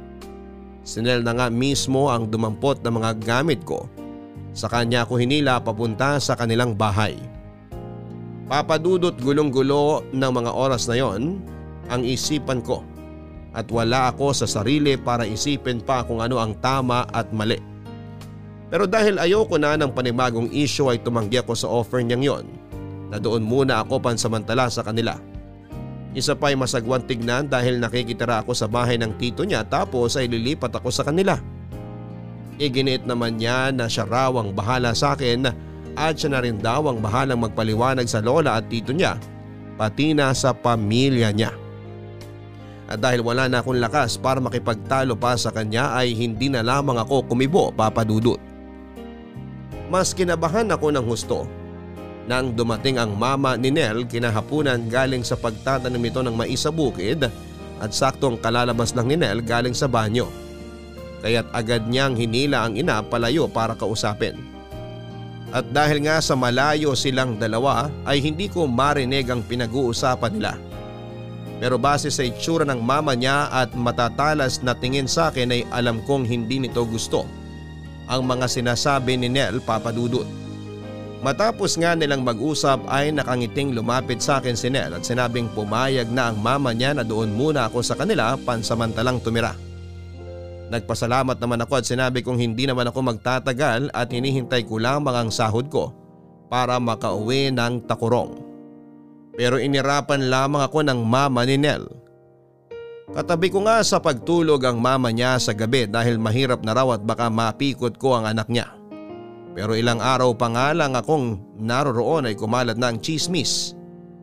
Sinel 0.83 1.23
na 1.23 1.35
nga 1.35 1.47
mismo 1.47 2.11
ang 2.11 2.27
dumampot 2.27 2.83
ng 2.83 2.95
mga 2.99 3.11
gamit 3.23 3.63
ko. 3.63 3.87
Sa 4.53 4.67
kanya 4.67 5.07
ako 5.07 5.23
hinila 5.23 5.63
papunta 5.63 6.19
sa 6.19 6.35
kanilang 6.35 6.75
bahay. 6.75 7.17
Papadudot 8.51 9.17
gulong-gulo 9.17 10.05
ng 10.13 10.33
mga 10.35 10.51
oras 10.53 10.85
na 10.91 10.99
yon 11.01 11.41
ang 11.89 12.03
isipan 12.05 12.61
ko 12.61 12.85
at 13.53 13.69
wala 13.73 14.13
ako 14.13 14.37
sa 14.37 14.45
sarili 14.45 14.97
para 15.01 15.29
isipin 15.29 15.81
pa 15.81 16.05
kung 16.05 16.21
ano 16.21 16.37
ang 16.37 16.57
tama 16.61 17.09
at 17.13 17.33
mali. 17.33 17.57
Pero 18.73 18.89
dahil 18.89 19.21
ayoko 19.21 19.61
na 19.61 19.77
ng 19.77 19.93
panibagong 19.93 20.49
issue 20.53 20.89
ay 20.89 21.01
tumanggi 21.01 21.41
ako 21.41 21.53
sa 21.53 21.69
offer 21.69 22.01
niyang 22.01 22.25
yon 22.25 22.47
na 23.13 23.21
doon 23.21 23.45
muna 23.45 23.85
ako 23.85 24.01
pansamantala 24.01 24.73
sa 24.73 24.81
kanila. 24.81 25.21
Isa 26.13 26.37
pa 26.37 26.53
ay 26.53 26.57
masagwan 26.61 27.01
tignan 27.09 27.49
dahil 27.49 27.81
nakikitira 27.81 28.45
ako 28.45 28.53
sa 28.53 28.69
bahay 28.69 29.01
ng 29.01 29.17
tito 29.17 29.49
niya 29.49 29.65
tapos 29.65 30.21
ay 30.21 30.29
lilipat 30.29 30.77
ako 30.77 30.93
sa 30.93 31.09
kanila. 31.09 31.41
Iginiit 32.61 33.09
naman 33.09 33.41
niya 33.41 33.73
na 33.73 33.89
siya 33.89 34.05
raw 34.05 34.29
ang 34.37 34.53
bahala 34.53 34.93
sa 34.93 35.17
akin 35.17 35.49
at 35.97 36.15
siya 36.21 36.37
na 36.37 36.41
rin 36.45 36.61
daw 36.61 36.85
ang 36.85 37.01
bahalang 37.01 37.41
magpaliwanag 37.41 38.05
sa 38.05 38.21
lola 38.21 38.61
at 38.61 38.69
tito 38.69 38.93
niya 38.93 39.17
pati 39.81 40.13
na 40.13 40.37
sa 40.37 40.53
pamilya 40.53 41.33
niya. 41.33 41.53
At 42.93 43.01
dahil 43.01 43.25
wala 43.25 43.49
na 43.49 43.65
akong 43.65 43.81
lakas 43.81 44.21
para 44.21 44.37
makipagtalo 44.37 45.17
pa 45.17 45.33
sa 45.41 45.49
kanya 45.49 45.97
ay 45.97 46.13
hindi 46.13 46.53
na 46.53 46.61
lamang 46.61 47.01
ako 47.01 47.25
kumibo 47.25 47.73
papadudot. 47.73 48.37
Mas 49.89 50.13
kinabahan 50.13 50.69
ako 50.69 50.93
ng 50.93 51.05
husto 51.09 51.49
nang 52.27 52.55
dumating 52.55 53.03
ang 53.03 53.19
mama 53.19 53.59
ni 53.59 53.75
Nel 53.75 54.07
kinahapunan 54.07 54.87
galing 54.87 55.27
sa 55.27 55.35
pagtatanim 55.35 55.99
nito 55.99 56.23
ng 56.23 56.35
mais 56.35 56.63
sa 56.63 56.71
bukid 56.71 57.27
at 57.83 57.91
saktong 57.91 58.39
kalalabas 58.39 58.95
lang 58.95 59.11
ni 59.11 59.17
Nel 59.19 59.43
galing 59.43 59.75
sa 59.75 59.91
banyo. 59.91 60.31
Kaya't 61.23 61.51
agad 61.55 61.87
niyang 61.87 62.15
hinila 62.19 62.67
ang 62.67 62.79
ina 62.79 63.03
palayo 63.03 63.47
para 63.51 63.75
kausapin. 63.75 64.39
At 65.53 65.69
dahil 65.69 66.03
nga 66.09 66.19
sa 66.23 66.33
malayo 66.33 66.97
silang 66.97 67.37
dalawa 67.37 67.93
ay 68.09 68.25
hindi 68.25 68.49
ko 68.49 68.65
marinig 68.65 69.29
ang 69.29 69.45
pinag-uusapan 69.45 70.33
nila. 70.33 70.55
Pero 71.63 71.79
base 71.79 72.11
sa 72.11 72.27
itsura 72.27 72.67
ng 72.67 72.83
mama 72.83 73.15
niya 73.15 73.47
at 73.53 73.71
matatalas 73.77 74.65
na 74.67 74.75
tingin 74.75 75.07
sa 75.07 75.31
akin 75.31 75.55
ay 75.55 75.63
alam 75.71 76.03
kong 76.09 76.27
hindi 76.27 76.59
nito 76.59 76.83
gusto 76.83 77.23
ang 78.11 78.27
mga 78.27 78.51
sinasabi 78.51 79.15
ni 79.15 79.31
Nel 79.31 79.63
papadudot. 79.63 80.42
Matapos 81.23 81.79
nga 81.79 81.95
nilang 81.95 82.27
mag-usap 82.27 82.83
ay 82.91 83.15
nakangiting 83.15 83.79
lumapit 83.79 84.19
sa 84.19 84.43
akin 84.43 84.59
si 84.59 84.67
Nel 84.67 84.99
at 84.99 85.07
sinabing 85.07 85.47
pumayag 85.55 86.11
na 86.11 86.35
ang 86.35 86.43
mama 86.43 86.75
niya 86.75 86.99
na 86.99 87.07
doon 87.07 87.31
muna 87.31 87.71
ako 87.71 87.79
sa 87.79 87.95
kanila 87.95 88.35
pansamantalang 88.43 89.23
tumira. 89.23 89.55
Nagpasalamat 90.75 91.39
naman 91.39 91.63
ako 91.63 91.79
at 91.79 91.87
sinabi 91.87 92.27
kong 92.27 92.43
hindi 92.43 92.67
naman 92.67 92.91
ako 92.91 93.15
magtatagal 93.15 93.95
at 93.95 94.09
hinihintay 94.11 94.67
ko 94.67 94.83
lamang 94.83 95.15
ang 95.15 95.31
sahod 95.31 95.71
ko 95.71 95.95
para 96.51 96.83
makauwi 96.83 97.55
ng 97.55 97.87
takurong. 97.87 98.43
Pero 99.39 99.63
inirapan 99.63 100.27
lamang 100.27 100.67
ako 100.67 100.83
ng 100.83 101.01
mama 101.07 101.47
ni 101.47 101.55
Nel. 101.55 101.87
Katabi 103.15 103.47
ko 103.47 103.63
nga 103.63 103.79
sa 103.87 104.03
pagtulog 104.03 104.59
ang 104.67 104.83
mama 104.83 105.15
niya 105.15 105.39
sa 105.39 105.55
gabi 105.55 105.87
dahil 105.87 106.19
mahirap 106.19 106.67
na 106.67 106.75
raw 106.75 106.99
at 106.99 107.05
baka 107.07 107.31
mapikot 107.31 107.95
ko 107.95 108.19
ang 108.19 108.27
anak 108.27 108.51
niya. 108.51 108.82
Pero 109.53 109.77
ilang 109.77 110.01
araw 110.01 110.33
pa 110.33 110.49
nga 110.49 110.73
lang 110.73 110.97
akong 110.97 111.61
naroroon 111.61 112.29
ay 112.29 112.35
kumalat 112.37 112.81
na 112.81 112.89
ang 112.89 112.99
chismis 113.01 113.77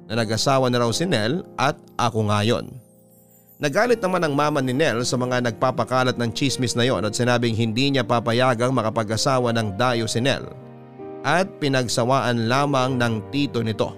na 0.09 0.17
nag-asawa 0.17 0.74
na 0.74 0.81
raw 0.81 0.89
si 0.89 1.05
Nel 1.05 1.45
at 1.53 1.77
ako 2.01 2.33
ngayon. 2.33 2.65
Nagalit 3.59 4.00
naman 4.01 4.24
ang 4.25 4.33
mama 4.33 4.63
ni 4.63 4.74
Nel 4.74 5.05
sa 5.05 5.19
mga 5.19 5.45
nagpapakalat 5.45 6.17
ng 6.17 6.31
chismis 6.33 6.74
na 6.74 6.88
yon 6.88 7.05
at 7.05 7.13
sinabing 7.13 7.53
hindi 7.53 7.93
niya 7.93 8.07
papayagang 8.07 8.74
makapag-asawa 8.74 9.53
ng 9.53 9.77
dayo 9.77 10.09
si 10.09 10.24
Nel 10.24 10.48
at 11.21 11.45
pinagsawaan 11.59 12.48
lamang 12.48 12.95
ng 12.95 13.13
tito 13.29 13.59
nito. 13.59 13.93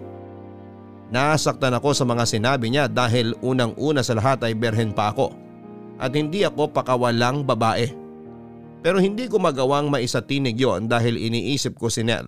Nasaktan 1.14 1.78
ako 1.78 1.94
sa 1.94 2.04
mga 2.08 2.24
sinabi 2.26 2.74
niya 2.74 2.90
dahil 2.90 3.38
unang-una 3.44 4.02
sa 4.02 4.18
lahat 4.18 4.42
ay 4.48 4.58
berhen 4.58 4.92
pa 4.92 5.14
ako 5.14 5.32
at 6.02 6.12
hindi 6.18 6.42
ako 6.42 6.74
pakawalang 6.74 7.46
babae. 7.46 8.01
Pero 8.82 8.98
hindi 8.98 9.30
ko 9.30 9.38
magawang 9.38 9.94
maisatinig 9.94 10.58
yon 10.58 10.90
dahil 10.90 11.18
iniisip 11.18 11.78
ko 11.78 11.90
si 11.90 12.02
Nel. 12.02 12.26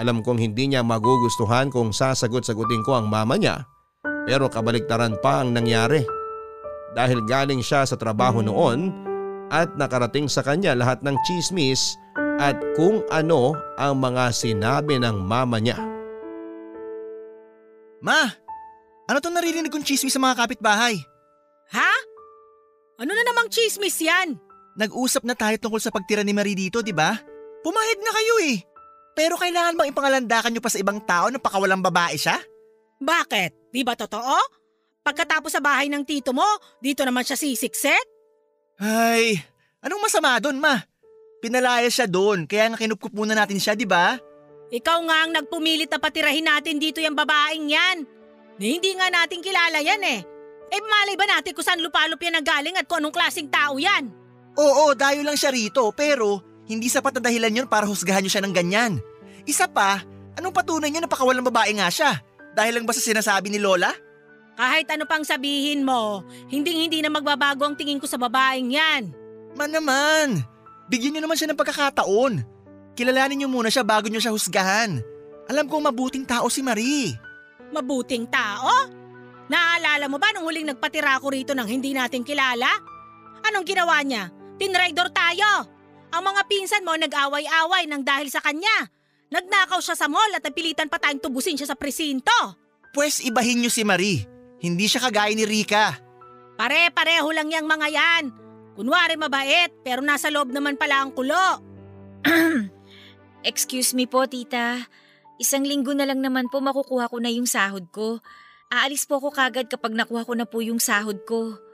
Alam 0.00 0.24
kong 0.24 0.40
hindi 0.40 0.72
niya 0.72 0.80
magugustuhan 0.80 1.68
kung 1.68 1.92
sasagot-sagutin 1.92 2.80
ko 2.86 2.96
ang 2.96 3.12
mama 3.12 3.36
niya 3.36 3.68
pero 4.28 4.44
kabaliktaran 4.52 5.16
pa 5.24 5.40
ang 5.40 5.56
nangyari. 5.56 6.04
Dahil 6.92 7.24
galing 7.24 7.64
siya 7.64 7.88
sa 7.88 7.96
trabaho 7.96 8.44
noon 8.44 8.92
at 9.48 9.72
nakarating 9.80 10.28
sa 10.28 10.44
kanya 10.44 10.76
lahat 10.76 11.00
ng 11.00 11.16
chismis 11.24 11.96
at 12.36 12.60
kung 12.76 13.00
ano 13.08 13.56
ang 13.80 13.96
mga 13.96 14.28
sinabi 14.36 15.00
ng 15.00 15.16
mama 15.24 15.56
niya. 15.56 15.80
Ma, 18.04 18.28
ano 19.08 19.18
tong 19.24 19.32
naririnig 19.32 19.72
kong 19.72 19.82
chismis 19.82 20.12
sa 20.12 20.20
mga 20.20 20.44
kapitbahay? 20.44 21.00
Ha? 21.72 21.92
Ano 23.00 23.10
na 23.16 23.24
namang 23.24 23.48
chismis 23.48 23.96
yan? 23.96 24.36
Nag-usap 24.78 25.26
na 25.26 25.34
tayo 25.34 25.58
tungkol 25.58 25.82
sa 25.82 25.90
pagtira 25.90 26.22
ni 26.22 26.30
Marie 26.30 26.54
dito, 26.54 26.78
di 26.86 26.94
ba? 26.94 27.18
Pumayag 27.66 27.98
na 27.98 28.12
kayo 28.14 28.34
eh. 28.46 28.62
Pero 29.18 29.34
kailangan 29.34 29.74
bang 29.74 29.90
ipangalandakan 29.90 30.54
nyo 30.54 30.62
pa 30.62 30.70
sa 30.70 30.78
ibang 30.78 31.02
tao 31.02 31.26
na 31.26 31.42
pakawalang 31.42 31.82
babae 31.82 32.14
siya? 32.14 32.38
Bakit? 33.02 33.74
Di 33.74 33.82
ba 33.82 33.98
totoo? 33.98 34.38
Pagkatapos 35.02 35.50
sa 35.50 35.58
bahay 35.58 35.90
ng 35.90 36.06
tito 36.06 36.30
mo, 36.30 36.46
dito 36.78 37.02
naman 37.02 37.26
siya 37.26 37.34
sisikset? 37.34 38.06
Ay, 38.78 39.42
anong 39.82 40.06
masama 40.06 40.38
doon, 40.38 40.62
ma? 40.62 40.78
Pinalaya 41.42 41.90
siya 41.90 42.06
doon, 42.06 42.46
kaya 42.46 42.70
nga 42.70 42.78
kinupkup 42.78 43.10
muna 43.10 43.34
natin 43.34 43.58
siya, 43.58 43.74
di 43.74 43.82
ba? 43.82 44.14
Ikaw 44.70 44.98
nga 45.10 45.16
ang 45.26 45.30
nagpumilit 45.34 45.90
na 45.90 45.98
patirahin 45.98 46.46
natin 46.46 46.78
dito 46.78 47.02
yung 47.02 47.18
babaeng 47.18 47.66
yan. 47.66 47.98
Na 48.58 48.64
hindi 48.66 48.94
nga 48.94 49.10
natin 49.10 49.42
kilala 49.42 49.82
yan 49.82 50.02
eh. 50.06 50.20
Eh 50.68 50.82
malay 50.84 51.16
ba 51.16 51.26
natin 51.26 51.56
kung 51.56 51.64
saan 51.64 51.80
lupalop 51.80 52.20
yan 52.20 52.38
galing 52.44 52.76
at 52.76 52.84
kung 52.86 53.00
anong 53.00 53.16
klaseng 53.16 53.48
tao 53.50 53.80
yan? 53.80 54.27
Oo, 54.58 54.90
dayo 54.98 55.22
lang 55.22 55.38
siya 55.38 55.54
rito, 55.54 55.86
pero 55.94 56.42
hindi 56.66 56.90
sapat 56.90 57.18
na 57.18 57.30
dahilan 57.30 57.62
yun 57.62 57.68
para 57.70 57.86
husgahan 57.86 58.26
nyo 58.26 58.32
siya 58.32 58.42
ng 58.42 58.54
ganyan. 58.54 58.98
Isa 59.46 59.70
pa, 59.70 60.02
anong 60.34 60.50
patunay 60.50 60.90
niya 60.90 61.06
na 61.06 61.10
pakawalang 61.10 61.46
babae 61.46 61.78
nga 61.78 61.86
siya? 61.88 62.18
Dahil 62.58 62.74
lang 62.74 62.84
ba 62.84 62.90
sa 62.90 62.98
sinasabi 62.98 63.54
ni 63.54 63.62
Lola? 63.62 63.94
Kahit 64.58 64.90
ano 64.90 65.06
pang 65.06 65.22
sabihin 65.22 65.86
mo, 65.86 66.26
hindi 66.50 66.74
hindi 66.74 66.98
na 66.98 67.14
magbabago 67.14 67.62
ang 67.62 67.78
tingin 67.78 68.02
ko 68.02 68.10
sa 68.10 68.18
babaeng 68.18 68.74
yan. 68.74 69.14
Man 69.54 69.70
naman, 69.70 70.42
bigyan 70.90 71.14
niyo 71.14 71.22
naman 71.22 71.38
siya 71.38 71.54
ng 71.54 71.60
pagkakataon. 71.62 72.42
Kilalanin 72.98 73.38
niyo 73.38 73.48
muna 73.48 73.70
siya 73.70 73.86
bago 73.86 74.10
niyo 74.10 74.18
siya 74.18 74.34
husgahan. 74.34 74.98
Alam 75.46 75.70
kong 75.70 75.86
mabuting 75.86 76.26
tao 76.26 76.50
si 76.50 76.66
Marie. 76.66 77.14
Mabuting 77.70 78.26
tao? 78.26 78.90
Naalala 79.46 80.10
mo 80.10 80.18
ba 80.18 80.34
nung 80.34 80.44
huling 80.44 80.66
nagpatira 80.66 81.14
ako 81.14 81.30
rito 81.30 81.54
nang 81.54 81.70
hindi 81.70 81.94
natin 81.94 82.26
kilala? 82.26 82.68
Anong 83.46 83.64
ginawa 83.64 84.02
niya? 84.02 84.28
Tinraidor 84.58 85.14
tayo! 85.14 85.78
Ang 86.08 86.22
mga 86.24 86.42
pinsan 86.48 86.84
mo 86.84 86.96
nag-away-away 86.96 87.84
nang 87.86 88.02
dahil 88.02 88.28
sa 88.32 88.42
kanya. 88.42 88.90
Nagnakaw 89.28 89.78
siya 89.78 89.94
sa 89.94 90.08
mall 90.08 90.32
at 90.32 90.40
napilitan 90.40 90.88
pa 90.88 90.96
tayong 90.96 91.20
tubusin 91.20 91.54
siya 91.54 91.68
sa 91.68 91.76
presinto. 91.76 92.56
Pwes 92.96 93.20
ibahin 93.20 93.60
niyo 93.60 93.68
si 93.68 93.84
Marie. 93.84 94.24
Hindi 94.58 94.88
siya 94.88 95.04
kagaya 95.04 95.36
ni 95.36 95.44
Rika. 95.44 96.00
Pare-pareho 96.56 97.28
lang 97.30 97.52
yang 97.52 97.68
mga 97.68 97.88
yan. 97.92 98.24
Kunwari 98.74 99.14
mabait 99.20 99.70
pero 99.84 100.00
nasa 100.00 100.32
loob 100.32 100.50
naman 100.50 100.80
pala 100.80 101.04
ang 101.04 101.12
kulo. 101.12 101.62
Excuse 103.48 103.92
me 103.94 104.08
po, 104.08 104.24
tita. 104.26 104.88
Isang 105.38 105.62
linggo 105.62 105.94
na 105.94 106.08
lang 106.08 106.18
naman 106.24 106.50
po 106.50 106.58
makukuha 106.58 107.06
ko 107.12 107.22
na 107.22 107.30
yung 107.30 107.46
sahod 107.46 107.86
ko. 107.94 108.18
Aalis 108.72 109.06
po 109.06 109.22
ako 109.22 109.30
kagad 109.30 109.70
kapag 109.70 109.94
nakuha 109.94 110.26
ko 110.26 110.34
na 110.34 110.48
po 110.48 110.58
yung 110.64 110.82
sahod 110.82 111.22
ko. 111.28 111.67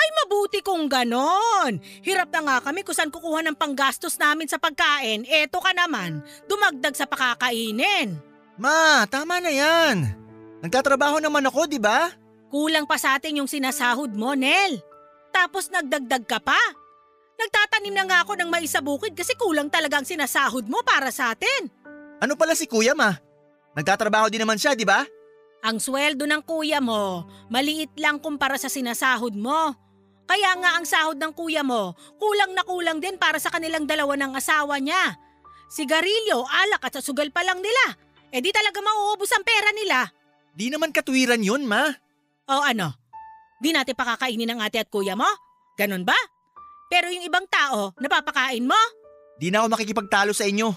Ay 0.00 0.08
mabuti 0.24 0.64
kung 0.64 0.88
ganon. 0.88 1.76
Hirap 2.00 2.32
na 2.32 2.40
nga 2.40 2.56
kami 2.64 2.80
kung 2.80 2.96
saan 2.96 3.12
kukuha 3.12 3.44
ng 3.44 3.56
panggastos 3.56 4.16
namin 4.16 4.48
sa 4.48 4.56
pagkain. 4.56 5.28
Eto 5.28 5.60
ka 5.60 5.76
naman, 5.76 6.24
dumagdag 6.48 6.96
sa 6.96 7.04
pakakainin. 7.04 8.16
Ma, 8.56 9.04
tama 9.04 9.44
na 9.44 9.52
yan. 9.52 10.08
Nagtatrabaho 10.64 11.20
naman 11.20 11.44
ako, 11.44 11.68
di 11.68 11.76
ba? 11.76 12.12
Kulang 12.48 12.88
pa 12.88 12.96
sa 12.96 13.20
atin 13.20 13.44
yung 13.44 13.48
sinasahod 13.48 14.12
mo, 14.16 14.32
Nel. 14.32 14.80
Tapos 15.30 15.68
nagdagdag 15.68 16.24
ka 16.24 16.40
pa. 16.40 16.58
Nagtatanim 17.40 17.94
na 17.96 18.04
nga 18.04 18.18
ako 18.24 18.36
ng 18.36 18.48
mais 18.52 18.68
sa 18.68 18.84
bukid 18.84 19.16
kasi 19.16 19.32
kulang 19.36 19.72
talaga 19.72 20.00
ang 20.00 20.08
sinasahod 20.08 20.68
mo 20.68 20.84
para 20.84 21.08
sa 21.12 21.32
atin. 21.32 21.68
Ano 22.20 22.36
pala 22.36 22.52
si 22.52 22.68
Kuya, 22.68 22.92
ma? 22.92 23.16
Nagtatrabaho 23.76 24.28
din 24.28 24.44
naman 24.44 24.60
siya, 24.60 24.76
di 24.76 24.84
ba? 24.84 25.04
Ang 25.60 25.76
sweldo 25.76 26.24
ng 26.24 26.40
kuya 26.48 26.80
mo, 26.80 27.28
maliit 27.52 27.92
lang 28.00 28.16
kumpara 28.16 28.56
sa 28.56 28.72
sinasahod 28.72 29.36
mo. 29.36 29.76
Kaya 30.30 30.54
nga 30.62 30.78
ang 30.78 30.86
sahod 30.86 31.18
ng 31.18 31.34
kuya 31.34 31.66
mo, 31.66 31.98
kulang 32.14 32.54
na 32.54 32.62
kulang 32.62 33.02
din 33.02 33.18
para 33.18 33.42
sa 33.42 33.50
kanilang 33.50 33.82
dalawa 33.82 34.14
ng 34.14 34.38
asawa 34.38 34.78
niya. 34.78 35.18
Sigarilyo, 35.66 36.46
alak 36.46 36.86
at 36.86 37.02
sugal 37.02 37.34
pa 37.34 37.42
lang 37.42 37.58
nila. 37.58 37.98
Eh 38.30 38.38
di 38.38 38.54
talaga 38.54 38.78
mauubos 38.78 39.26
ang 39.34 39.42
pera 39.42 39.74
nila. 39.74 40.06
Di 40.54 40.70
naman 40.70 40.94
katwiran 40.94 41.42
yun, 41.42 41.66
ma. 41.66 41.82
O 42.46 42.62
ano? 42.62 42.94
Di 43.58 43.74
natin 43.74 43.98
pakakainin 43.98 44.54
ng 44.54 44.62
ate 44.62 44.78
at 44.78 44.86
kuya 44.86 45.18
mo? 45.18 45.26
Ganon 45.74 46.06
ba? 46.06 46.14
Pero 46.86 47.10
yung 47.10 47.26
ibang 47.26 47.50
tao, 47.50 47.90
napapakain 47.98 48.62
mo? 48.62 48.78
Di 49.34 49.50
na 49.50 49.66
ako 49.66 49.74
makikipagtalo 49.74 50.30
sa 50.30 50.46
inyo. 50.46 50.70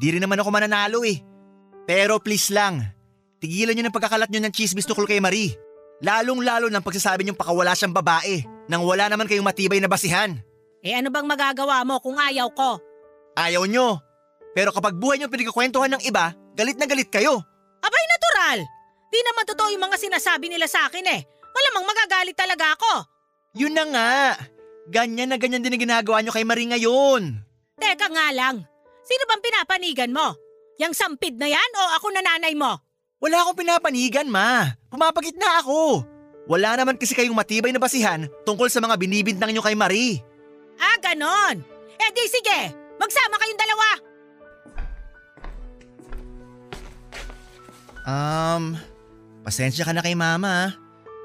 Di 0.00 0.16
rin 0.16 0.24
naman 0.24 0.40
ako 0.40 0.48
mananalo 0.48 1.04
eh. 1.04 1.20
Pero 1.84 2.24
please 2.24 2.48
lang, 2.56 2.80
tigilan 3.36 3.76
nyo 3.76 3.84
ng 3.84 3.96
pagkakalat 4.00 4.32
nyo 4.32 4.40
ng 4.48 4.54
chismis 4.56 4.88
tukol 4.88 5.04
kay 5.04 5.20
Marie. 5.20 5.52
Lalong-lalo 6.00 6.72
ng 6.72 6.80
pagsasabi 6.80 7.28
nyong 7.28 7.36
pakawala 7.36 7.76
siyang 7.76 7.92
babae 7.92 8.53
nang 8.68 8.82
wala 8.84 9.08
naman 9.08 9.28
kayong 9.28 9.44
matibay 9.44 9.78
na 9.80 9.90
basihan. 9.90 10.36
Eh 10.84 10.92
ano 10.92 11.08
bang 11.08 11.24
magagawa 11.24 11.80
mo 11.84 12.00
kung 12.00 12.16
ayaw 12.20 12.52
ko? 12.52 12.80
Ayaw 13.36 13.64
nyo. 13.64 13.98
Pero 14.54 14.70
kapag 14.70 14.94
buhay 14.96 15.18
nyo 15.18 15.32
pinagkakwentuhan 15.32 15.96
ng 15.96 16.02
iba, 16.06 16.36
galit 16.54 16.78
na 16.78 16.86
galit 16.86 17.10
kayo. 17.10 17.40
Abay 17.82 18.04
natural! 18.06 18.58
Di 19.10 19.20
naman 19.22 19.44
totoo 19.48 19.68
yung 19.72 19.84
mga 19.84 19.98
sinasabi 19.98 20.46
nila 20.52 20.68
sa 20.70 20.86
akin 20.86 21.06
eh. 21.10 21.20
Malamang 21.54 21.86
magagalit 21.86 22.36
talaga 22.36 22.74
ako. 22.78 22.92
Yun 23.54 23.74
na 23.74 23.84
nga. 23.86 24.12
Ganyan 24.90 25.32
na 25.32 25.38
ganyan 25.40 25.62
din 25.64 25.74
ang 25.74 25.84
ginagawa 25.88 26.20
nyo 26.20 26.34
kay 26.34 26.44
Marie 26.44 26.68
ngayon. 26.68 27.40
Teka 27.78 28.06
nga 28.10 28.28
lang, 28.34 28.62
sino 29.02 29.22
bang 29.26 29.42
pinapanigan 29.42 30.12
mo? 30.12 30.36
Yang 30.76 30.98
sampid 30.98 31.38
na 31.38 31.48
yan 31.50 31.70
o 31.78 31.82
ako 31.98 32.06
na 32.10 32.22
nanay 32.22 32.54
mo? 32.58 32.74
Wala 33.22 33.40
akong 33.40 33.64
pinapanigan, 33.64 34.28
ma. 34.28 34.74
Pumapagit 34.90 35.38
na 35.38 35.62
ako. 35.62 36.04
Wala 36.44 36.76
naman 36.76 37.00
kasi 37.00 37.16
kayong 37.16 37.36
matibay 37.36 37.72
na 37.72 37.80
basihan 37.80 38.28
tungkol 38.44 38.68
sa 38.68 38.80
mga 38.80 39.00
binibintang 39.00 39.48
nyo 39.48 39.64
kay 39.64 39.72
Marie. 39.72 40.20
Ah, 40.76 41.00
ganon. 41.00 41.64
Eh 41.96 42.10
di 42.12 42.24
sige, 42.28 42.60
magsama 43.00 43.40
kayong 43.40 43.60
dalawa. 43.60 43.88
Um, 48.04 48.76
pasensya 49.40 49.88
ka 49.88 49.96
na 49.96 50.04
kay 50.04 50.12
mama. 50.12 50.68
ah. 50.68 50.70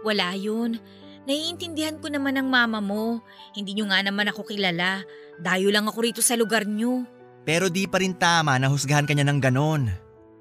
Wala 0.07 0.31
yun. 0.39 0.79
Naiintindihan 1.27 1.99
ko 1.99 2.07
naman 2.07 2.39
ang 2.39 2.47
mama 2.47 2.79
mo. 2.79 3.19
Hindi 3.51 3.75
nyo 3.75 3.91
nga 3.91 3.99
naman 3.99 4.31
ako 4.31 4.47
kilala. 4.47 5.03
Dayo 5.43 5.67
lang 5.67 5.85
ako 5.91 5.99
rito 5.99 6.21
sa 6.23 6.39
lugar 6.39 6.63
nyo. 6.63 7.03
Pero 7.43 7.67
di 7.67 7.83
pa 7.83 7.99
rin 7.99 8.15
tama 8.15 8.55
na 8.55 8.71
husgahan 8.71 9.03
ka 9.03 9.11
niya 9.11 9.27
ng 9.27 9.39
ganon. 9.43 9.91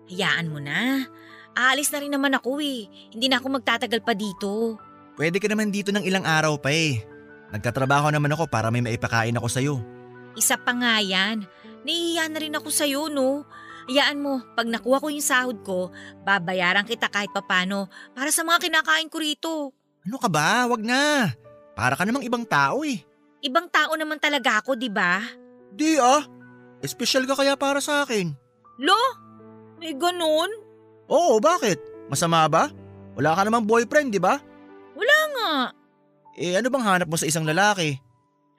Hayaan 0.06 0.46
mo 0.48 0.62
na. 0.62 1.02
Aalis 1.56 1.92
na 1.92 1.98
rin 2.02 2.12
naman 2.12 2.37
ako 2.37 2.61
eh. 2.61 2.87
Hindi 3.12 3.26
na 3.28 3.40
ako 3.40 3.61
magtatagal 3.61 4.00
pa 4.04 4.12
dito. 4.16 4.76
Pwede 5.18 5.42
ka 5.42 5.50
naman 5.50 5.74
dito 5.74 5.90
ng 5.90 6.04
ilang 6.06 6.22
araw 6.22 6.58
pa 6.61 6.70
eh. 6.70 7.02
Nagtatrabaho 7.50 8.12
naman 8.12 8.30
ako 8.37 8.46
para 8.46 8.68
may 8.68 8.84
maipakain 8.84 9.34
ako 9.34 9.48
sa'yo. 9.48 9.74
Isa 10.38 10.54
pa 10.61 10.76
nga 10.76 11.00
yan. 11.02 11.42
Nahihiya 11.82 12.24
na 12.30 12.38
rin 12.38 12.54
ako 12.54 12.68
sa'yo, 12.70 13.08
no? 13.11 13.48
Hayaan 13.88 14.20
mo, 14.20 14.44
pag 14.52 14.68
nakuha 14.68 15.00
ko 15.00 15.08
yung 15.08 15.24
sahod 15.24 15.58
ko, 15.64 15.88
babayaran 16.22 16.84
kita 16.84 17.08
kahit 17.08 17.32
papano 17.32 17.88
para 18.12 18.28
sa 18.28 18.44
mga 18.44 18.68
kinakain 18.68 19.08
ko 19.08 19.16
rito. 19.16 19.54
Ano 20.04 20.20
ka 20.20 20.28
ba? 20.28 20.68
Wag 20.68 20.84
na. 20.84 21.32
Para 21.72 21.96
ka 21.96 22.04
namang 22.04 22.22
ibang 22.28 22.44
tao 22.44 22.84
eh. 22.84 23.00
Ibang 23.40 23.72
tao 23.72 23.96
naman 23.96 24.20
talaga 24.20 24.61
ako, 24.61 24.76
di 24.76 24.92
ba? 24.92 25.24
Di 25.72 25.96
ah. 25.96 26.20
Espesyal 26.84 27.24
ka 27.24 27.34
kaya 27.34 27.56
para 27.56 27.80
sa 27.80 28.04
akin. 28.04 28.37
Lo? 28.78 28.98
May 29.80 29.96
ganun? 29.96 30.52
Oo, 31.08 31.40
bakit? 31.40 31.80
Masama 32.12 32.44
ba? 32.48 32.68
Wala 33.16 33.34
ka 33.34 33.42
namang 33.42 33.66
boyfriend, 33.66 34.12
di 34.12 34.20
ba? 34.20 34.38
Wala 34.94 35.18
nga. 35.34 35.52
Eh 36.38 36.54
ano 36.54 36.70
bang 36.70 36.84
hanap 36.86 37.08
mo 37.10 37.18
sa 37.18 37.26
isang 37.26 37.42
lalaki? 37.42 37.98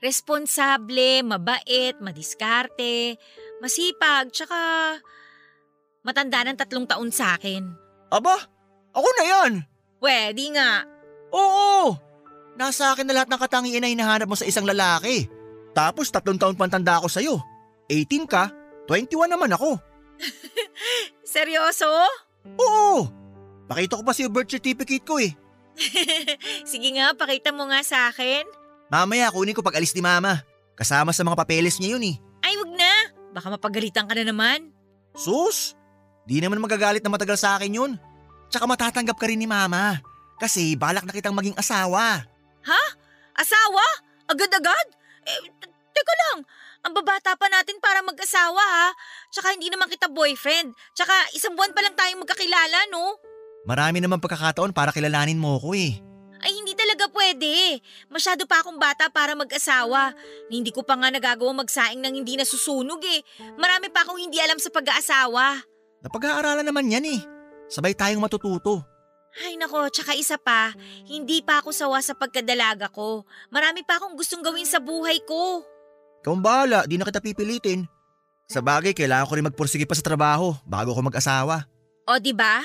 Responsable, 0.03 1.23
mabait, 1.23 1.95
madiskarte, 1.99 3.15
masipag, 3.63 4.31
tsaka 4.31 4.57
matanda 6.03 6.43
ng 6.43 6.57
tatlong 6.59 6.87
taon 6.87 7.11
sa 7.11 7.35
akin. 7.35 7.63
Aba, 8.11 8.35
ako 8.91 9.07
na 9.19 9.23
yan. 9.27 9.51
Pwede 9.99 10.43
nga. 10.55 10.83
Oo! 11.35 11.95
Nasa 12.55 12.91
akin 12.91 13.07
na 13.07 13.15
lahat 13.15 13.29
ng 13.31 13.39
katangian 13.39 13.83
na 13.83 13.91
hinahanap 13.91 14.27
mo 14.27 14.35
sa 14.35 14.47
isang 14.47 14.67
lalaki. 14.67 15.27
Tapos 15.71 16.11
tatlong 16.11 16.39
taon 16.39 16.59
pantanda 16.59 16.99
ako 16.99 17.07
sa'yo. 17.07 17.35
18 17.87 18.27
ka, 18.27 18.51
21 18.87 19.31
naman 19.31 19.51
ako. 19.55 19.79
Seryoso? 21.23 21.87
Oo! 22.57 23.09
Pakita 23.69 23.99
ko 23.99 24.03
pa 24.03 24.13
iyo 24.17 24.29
birth 24.29 24.51
certificate 24.51 25.05
ko 25.05 25.21
eh. 25.21 25.33
Sige 26.69 26.89
nga, 26.97 27.13
pakita 27.15 27.53
mo 27.55 27.69
nga 27.69 27.79
sa 27.85 28.09
akin. 28.11 28.43
Mamaya 28.89 29.29
kunin 29.31 29.53
ko 29.53 29.61
pag 29.61 29.77
alis 29.77 29.93
ni 29.93 30.01
mama. 30.01 30.41
Kasama 30.73 31.13
sa 31.13 31.21
mga 31.23 31.37
papeles 31.37 31.77
niya 31.77 31.95
yun 31.95 32.03
eh. 32.03 32.15
Ay, 32.41 32.57
wag 32.57 32.71
na. 32.73 32.93
Baka 33.35 33.53
mapagalitan 33.53 34.09
ka 34.09 34.13
na 34.17 34.25
naman. 34.25 34.73
Sus! 35.13 35.77
Di 36.25 36.41
naman 36.41 36.61
magagalit 36.61 37.05
na 37.05 37.13
matagal 37.13 37.37
sa 37.37 37.57
akin 37.59 37.77
yun. 37.77 37.91
Tsaka 38.49 38.65
matatanggap 38.65 39.17
ka 39.19 39.29
rin 39.29 39.37
ni 39.37 39.45
mama. 39.45 40.01
Kasi 40.41 40.73
balak 40.73 41.05
na 41.05 41.13
kitang 41.13 41.37
maging 41.37 41.57
asawa. 41.57 42.25
Asawa? 43.39 43.85
Agad-agad? 44.27 44.87
Eh, 45.23 45.39
teka 45.95 46.13
lang. 46.27 46.37
Ang 46.89 46.97
babata 46.97 47.37
pa 47.37 47.45
natin 47.53 47.77
para 47.77 48.01
mag-asawa 48.01 48.57
ha. 48.57 48.89
Tsaka 49.29 49.53
hindi 49.53 49.69
naman 49.69 49.85
kita 49.93 50.09
boyfriend. 50.09 50.73
Tsaka 50.97 51.13
isang 51.37 51.53
buwan 51.53 51.69
pa 51.69 51.85
lang 51.85 51.93
tayong 51.93 52.25
magkakilala 52.25 52.89
no? 52.89 53.13
Marami 53.69 54.01
naman 54.01 54.17
pagkakataon 54.17 54.73
para 54.73 54.89
kilalanin 54.89 55.37
mo 55.37 55.61
ko 55.61 55.77
eh. 55.77 56.01
Ay 56.41 56.57
hindi 56.57 56.73
talaga 56.73 57.05
pwede. 57.13 57.77
Masyado 58.09 58.49
pa 58.49 58.65
akong 58.65 58.81
bata 58.81 59.05
para 59.13 59.37
mag-asawa. 59.37 60.17
Hindi 60.49 60.73
ko 60.73 60.81
pa 60.81 60.97
nga 60.97 61.13
nagagawa 61.13 61.61
magsaing 61.61 62.01
ng 62.01 62.25
hindi 62.25 62.41
nasusunog 62.41 63.05
eh. 63.05 63.21
Marami 63.61 63.93
pa 63.93 64.01
akong 64.01 64.17
hindi 64.17 64.41
alam 64.41 64.57
sa 64.57 64.73
pag-aasawa. 64.73 65.61
Napag-aaralan 66.01 66.65
naman 66.65 66.89
yan 66.89 67.05
eh. 67.05 67.21
Sabay 67.69 67.93
tayong 67.93 68.25
matututo. 68.25 68.81
Ay 69.45 69.61
nako, 69.61 69.93
tsaka 69.93 70.17
isa 70.17 70.41
pa, 70.41 70.73
hindi 71.05 71.45
pa 71.45 71.61
ako 71.61 71.69
sawa 71.69 72.01
sa 72.01 72.17
pagkadalaga 72.17 72.89
ko. 72.89 73.29
Marami 73.53 73.85
pa 73.85 74.01
akong 74.01 74.17
gustong 74.17 74.41
gawin 74.41 74.65
sa 74.65 74.81
buhay 74.81 75.21
ko. 75.29 75.61
Ikaw 76.19 76.31
ang 76.35 76.43
bahala, 76.43 76.79
di 76.83 76.99
na 76.99 77.07
kita 77.07 77.23
pipilitin. 77.23 77.87
Sa 78.51 78.59
bagay, 78.59 78.91
kailangan 78.91 79.27
ko 79.29 79.33
rin 79.39 79.47
magpursige 79.47 79.87
pa 79.87 79.95
sa 79.95 80.03
trabaho 80.03 80.51
bago 80.67 80.91
ako 80.91 81.07
mag-asawa. 81.07 81.63
O 82.09 82.19
di 82.19 82.35
ba? 82.35 82.59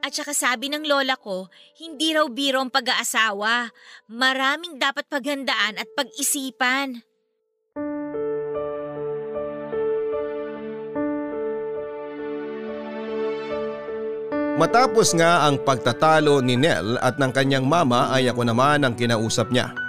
At 0.00 0.12
saka 0.12 0.32
sabi 0.32 0.72
ng 0.72 0.88
lola 0.88 1.16
ko, 1.20 1.48
hindi 1.80 2.16
raw 2.16 2.24
biro 2.28 2.64
ang 2.64 2.72
pag-aasawa. 2.72 3.68
Maraming 4.08 4.80
dapat 4.80 5.04
paghandaan 5.08 5.80
at 5.80 5.88
pag-isipan. 5.92 7.04
Matapos 14.54 15.18
nga 15.18 15.50
ang 15.50 15.58
pagtatalo 15.60 16.38
ni 16.38 16.54
Nel 16.54 16.94
at 17.02 17.18
ng 17.18 17.32
kanyang 17.34 17.66
mama 17.66 18.14
ay 18.14 18.30
ako 18.30 18.46
naman 18.46 18.86
ang 18.86 18.94
kinausap 18.94 19.50
niya. 19.50 19.83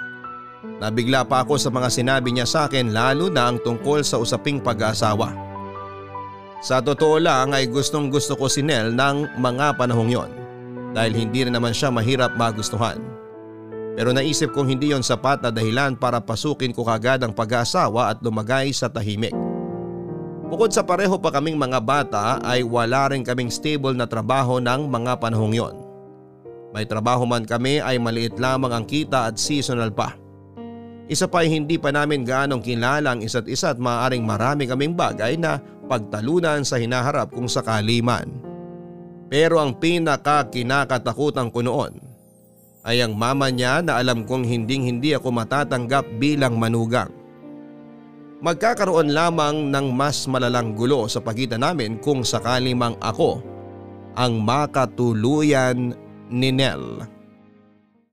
Nabigla 0.76 1.24
pa 1.24 1.40
ako 1.40 1.56
sa 1.56 1.72
mga 1.72 1.88
sinabi 1.88 2.36
niya 2.36 2.44
sa 2.44 2.68
akin 2.68 2.92
lalo 2.92 3.32
na 3.32 3.48
ang 3.48 3.56
tungkol 3.56 4.04
sa 4.04 4.20
usaping 4.20 4.60
pag-aasawa. 4.60 5.32
Sa 6.60 6.84
totoo 6.84 7.16
lang 7.16 7.56
ay 7.56 7.68
gustong 7.68 8.12
gusto 8.12 8.36
ko 8.36 8.48
si 8.48 8.60
Nel 8.60 8.92
ng 8.92 9.40
mga 9.40 9.76
panahong 9.80 10.10
yon 10.12 10.30
dahil 10.92 11.12
hindi 11.16 11.48
rin 11.48 11.54
naman 11.56 11.72
siya 11.72 11.88
mahirap 11.88 12.36
magustuhan. 12.36 13.00
Pero 13.96 14.12
naisip 14.12 14.52
kong 14.52 14.76
hindi 14.76 14.92
yon 14.92 15.00
sapat 15.00 15.40
na 15.40 15.48
dahilan 15.48 15.96
para 15.96 16.20
pasukin 16.20 16.76
ko 16.76 16.84
kagad 16.84 17.24
ang 17.24 17.32
pag-aasawa 17.32 18.12
at 18.12 18.20
lumagay 18.20 18.68
sa 18.68 18.92
tahimik. 18.92 19.32
Bukod 20.52 20.70
sa 20.76 20.84
pareho 20.84 21.16
pa 21.16 21.32
kaming 21.32 21.56
mga 21.56 21.80
bata 21.80 22.24
ay 22.44 22.60
wala 22.60 23.08
rin 23.10 23.24
kaming 23.24 23.48
stable 23.48 23.96
na 23.96 24.04
trabaho 24.04 24.60
ng 24.60 24.84
mga 24.92 25.16
panahong 25.16 25.56
yon. 25.56 25.74
May 26.76 26.84
trabaho 26.84 27.24
man 27.24 27.48
kami 27.48 27.80
ay 27.80 27.96
maliit 27.96 28.36
lamang 28.36 28.76
ang 28.76 28.84
kita 28.84 29.32
at 29.32 29.40
seasonal 29.40 29.88
pa. 29.88 30.25
Isa 31.06 31.30
pa 31.30 31.46
ay 31.46 31.54
hindi 31.54 31.78
pa 31.78 31.94
namin 31.94 32.26
gaanong 32.26 32.62
kilala 32.62 33.14
ang 33.14 33.22
isa't 33.22 33.46
isa 33.46 33.70
at 33.70 33.78
maaaring 33.78 34.26
marami 34.26 34.66
kaming 34.66 34.98
bagay 34.98 35.38
na 35.38 35.62
pagtalunan 35.86 36.66
sa 36.66 36.82
hinaharap 36.82 37.30
kung 37.30 37.46
sakali 37.46 38.02
man. 38.02 38.26
Pero 39.30 39.62
ang 39.62 39.78
pinaka 39.78 40.46
kinakatakutan 40.50 41.50
ko 41.54 41.62
noon 41.62 41.94
ay 42.86 43.02
ang 43.02 43.14
mama 43.14 43.50
niya 43.50 43.82
na 43.82 43.98
alam 43.98 44.22
kong 44.26 44.46
hinding 44.46 44.86
hindi 44.86 45.14
ako 45.14 45.30
matatanggap 45.34 46.06
bilang 46.18 46.58
manugang. 46.58 47.10
Magkakaroon 48.42 49.10
lamang 49.10 49.74
ng 49.74 49.86
mas 49.90 50.26
malalang 50.30 50.74
gulo 50.74 51.10
sa 51.10 51.18
pagitan 51.18 51.66
namin 51.66 51.98
kung 51.98 52.22
sakali 52.22 52.74
mang 52.74 52.94
ako 53.02 53.42
ang 54.14 54.38
makatuluyan 54.42 55.94
ni 56.30 56.50
Nell. 56.54 57.15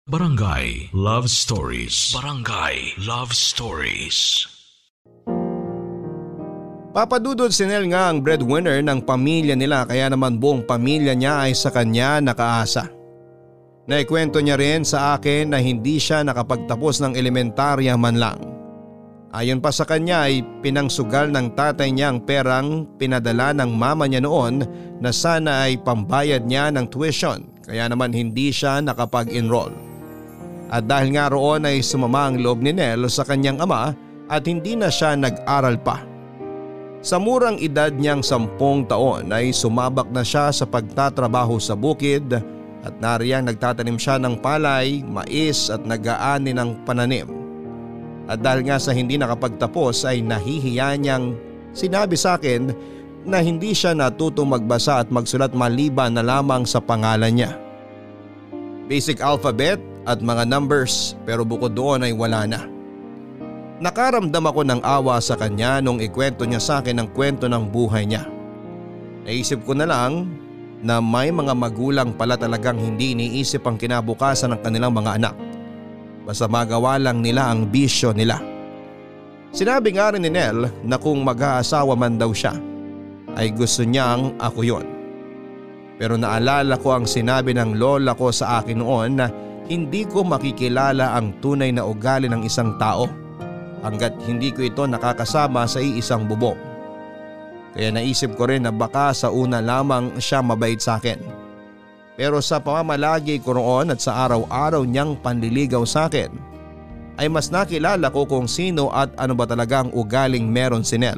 Barangay 0.04 0.92
Love 0.92 1.32
Stories. 1.32 2.12
Barangay 2.12 3.00
Love 3.08 3.32
Stories. 3.32 4.44
Papadudod 6.92 7.48
si 7.56 7.64
Nel 7.64 7.88
nga 7.88 8.12
ang 8.12 8.20
breadwinner 8.20 8.84
ng 8.84 9.00
pamilya 9.08 9.56
nila 9.56 9.88
kaya 9.88 10.12
naman 10.12 10.44
buong 10.44 10.68
pamilya 10.68 11.16
niya 11.16 11.48
ay 11.48 11.56
sa 11.56 11.72
kanya 11.72 12.20
nakaasa. 12.20 12.92
Naikwento 13.88 14.44
niya 14.44 14.60
rin 14.60 14.84
sa 14.84 15.16
akin 15.16 15.56
na 15.56 15.64
hindi 15.64 15.96
siya 16.04 16.20
nakapagtapos 16.28 17.00
ng 17.00 17.16
elementarya 17.16 17.96
man 17.96 18.20
lang. 18.20 18.44
Ayon 19.32 19.64
pa 19.64 19.72
sa 19.72 19.88
kanya 19.88 20.28
ay 20.28 20.44
pinangsugal 20.60 21.32
ng 21.32 21.56
tatay 21.56 21.96
niya 21.96 22.12
ang 22.12 22.28
perang 22.28 22.92
pinadala 23.00 23.56
ng 23.56 23.72
mama 23.72 24.04
niya 24.12 24.20
noon 24.20 24.68
na 25.00 25.16
sana 25.16 25.64
ay 25.64 25.80
pambayad 25.80 26.44
niya 26.44 26.76
ng 26.76 26.92
tuition 26.92 27.48
kaya 27.64 27.88
naman 27.88 28.12
hindi 28.12 28.52
siya 28.52 28.84
nakapag-enroll. 28.84 29.93
At 30.72 30.88
dahil 30.88 31.16
nga 31.16 31.32
roon 31.32 31.68
ay 31.68 31.84
sumama 31.84 32.30
ang 32.30 32.40
loob 32.40 32.64
ni 32.64 32.72
Nel 32.72 33.08
sa 33.08 33.24
kanyang 33.28 33.60
ama 33.64 33.96
at 34.30 34.44
hindi 34.48 34.78
na 34.78 34.88
siya 34.88 35.16
nag-aral 35.18 35.78
pa. 35.82 36.02
Sa 37.04 37.20
murang 37.20 37.60
edad 37.60 37.92
niyang 37.92 38.24
sampung 38.24 38.88
taon 38.88 39.28
ay 39.36 39.52
sumabak 39.52 40.08
na 40.08 40.24
siya 40.24 40.56
sa 40.56 40.64
pagtatrabaho 40.64 41.60
sa 41.60 41.76
bukid 41.76 42.32
at 42.84 42.94
nariyang 43.00 43.44
nagtatanim 43.48 44.00
siya 44.00 44.20
ng 44.20 44.40
palay, 44.40 45.04
mais 45.04 45.68
at 45.68 45.84
nagaani 45.84 46.56
ng 46.56 46.84
pananim. 46.88 47.28
At 48.28 48.40
dahil 48.40 48.64
nga 48.64 48.80
sa 48.80 48.96
hindi 48.96 49.20
nakapagtapos 49.20 50.08
ay 50.08 50.24
nahihiya 50.24 50.96
niyang 50.96 51.36
sinabi 51.76 52.16
sa 52.16 52.40
akin 52.40 52.72
na 53.28 53.40
hindi 53.40 53.76
siya 53.76 53.96
natutong 53.96 54.52
magbasa 54.56 55.04
at 55.04 55.12
magsulat 55.12 55.52
maliban 55.52 56.16
na 56.16 56.24
lamang 56.24 56.64
sa 56.64 56.80
pangalan 56.80 57.36
niya. 57.36 57.52
Basic 58.88 59.20
alphabet 59.24 59.80
at 60.04 60.20
mga 60.20 60.48
numbers 60.48 61.16
pero 61.24 61.48
bukod 61.48 61.76
doon 61.76 62.08
ay 62.08 62.14
wala 62.16 62.48
na. 62.48 62.62
Nakaramdam 63.84 64.46
ako 64.48 64.62
ng 64.64 64.82
awa 64.86 65.20
sa 65.20 65.36
kanya 65.36 65.84
nung 65.84 66.00
ikwento 66.00 66.48
niya 66.48 66.62
sa 66.62 66.80
akin 66.80 67.04
ang 67.04 67.10
kwento 67.12 67.52
ng 67.52 67.68
buhay 67.68 68.08
niya. 68.08 68.24
Naisip 69.28 69.64
ko 69.68 69.76
na 69.76 69.88
lang 69.88 70.28
na 70.84 71.00
may 71.00 71.32
mga 71.32 71.56
magulang 71.56 72.12
pala 72.16 72.36
talagang 72.36 72.76
hindi 72.76 73.16
iniisip 73.16 73.64
ang 73.64 73.80
kinabukasan 73.80 74.56
ng 74.56 74.62
kanilang 74.64 74.92
mga 74.92 75.20
anak. 75.20 75.36
Basta 76.24 76.48
magawa 76.48 77.00
lang 77.00 77.24
nila 77.24 77.52
ang 77.52 77.68
bisyo 77.68 78.16
nila. 78.16 78.40
Sinabi 79.52 79.96
nga 79.96 80.12
rin 80.12 80.24
ni 80.24 80.32
Nel 80.32 80.72
na 80.84 80.96
kung 80.96 81.24
mag-aasawa 81.24 81.96
man 81.96 82.20
daw 82.20 82.32
siya 82.32 82.56
ay 83.36 83.52
gusto 83.52 83.84
niyang 83.84 84.40
ako 84.40 84.60
yon. 84.64 84.86
Pero 85.98 86.18
naalala 86.18 86.76
ko 86.82 86.96
ang 86.96 87.06
sinabi 87.06 87.54
ng 87.54 87.78
lola 87.78 88.18
ko 88.18 88.34
sa 88.34 88.60
akin 88.60 88.82
noon 88.82 89.12
na 89.14 89.28
hindi 89.74 90.06
ko 90.06 90.22
makikilala 90.22 91.18
ang 91.18 91.34
tunay 91.42 91.74
na 91.74 91.82
ugali 91.82 92.30
ng 92.30 92.46
isang 92.46 92.78
tao 92.78 93.10
hanggat 93.82 94.14
hindi 94.30 94.54
ko 94.54 94.62
ito 94.62 94.86
nakakasama 94.86 95.66
sa 95.66 95.82
iisang 95.82 96.30
bubong. 96.30 96.58
Kaya 97.74 97.90
naisip 97.90 98.38
ko 98.38 98.46
rin 98.46 98.70
na 98.70 98.72
baka 98.72 99.10
sa 99.18 99.34
una 99.34 99.58
lamang 99.58 100.22
siya 100.22 100.46
mabait 100.46 100.78
sa 100.78 101.02
akin. 101.02 101.18
Pero 102.14 102.38
sa 102.46 102.62
pamamalagi 102.62 103.42
ko 103.42 103.58
roon 103.58 103.90
at 103.90 103.98
sa 103.98 104.30
araw-araw 104.30 104.86
niyang 104.86 105.18
panliligaw 105.18 105.82
sa 105.82 106.06
akin, 106.06 106.30
ay 107.18 107.26
mas 107.26 107.50
nakilala 107.50 108.14
ko 108.14 108.30
kung 108.30 108.46
sino 108.46 108.94
at 108.94 109.10
ano 109.18 109.34
ba 109.34 109.50
talaga 109.50 109.82
ang 109.82 109.90
ugaling 109.90 110.46
meron 110.46 110.86
si 110.86 111.02
Nel. 111.02 111.18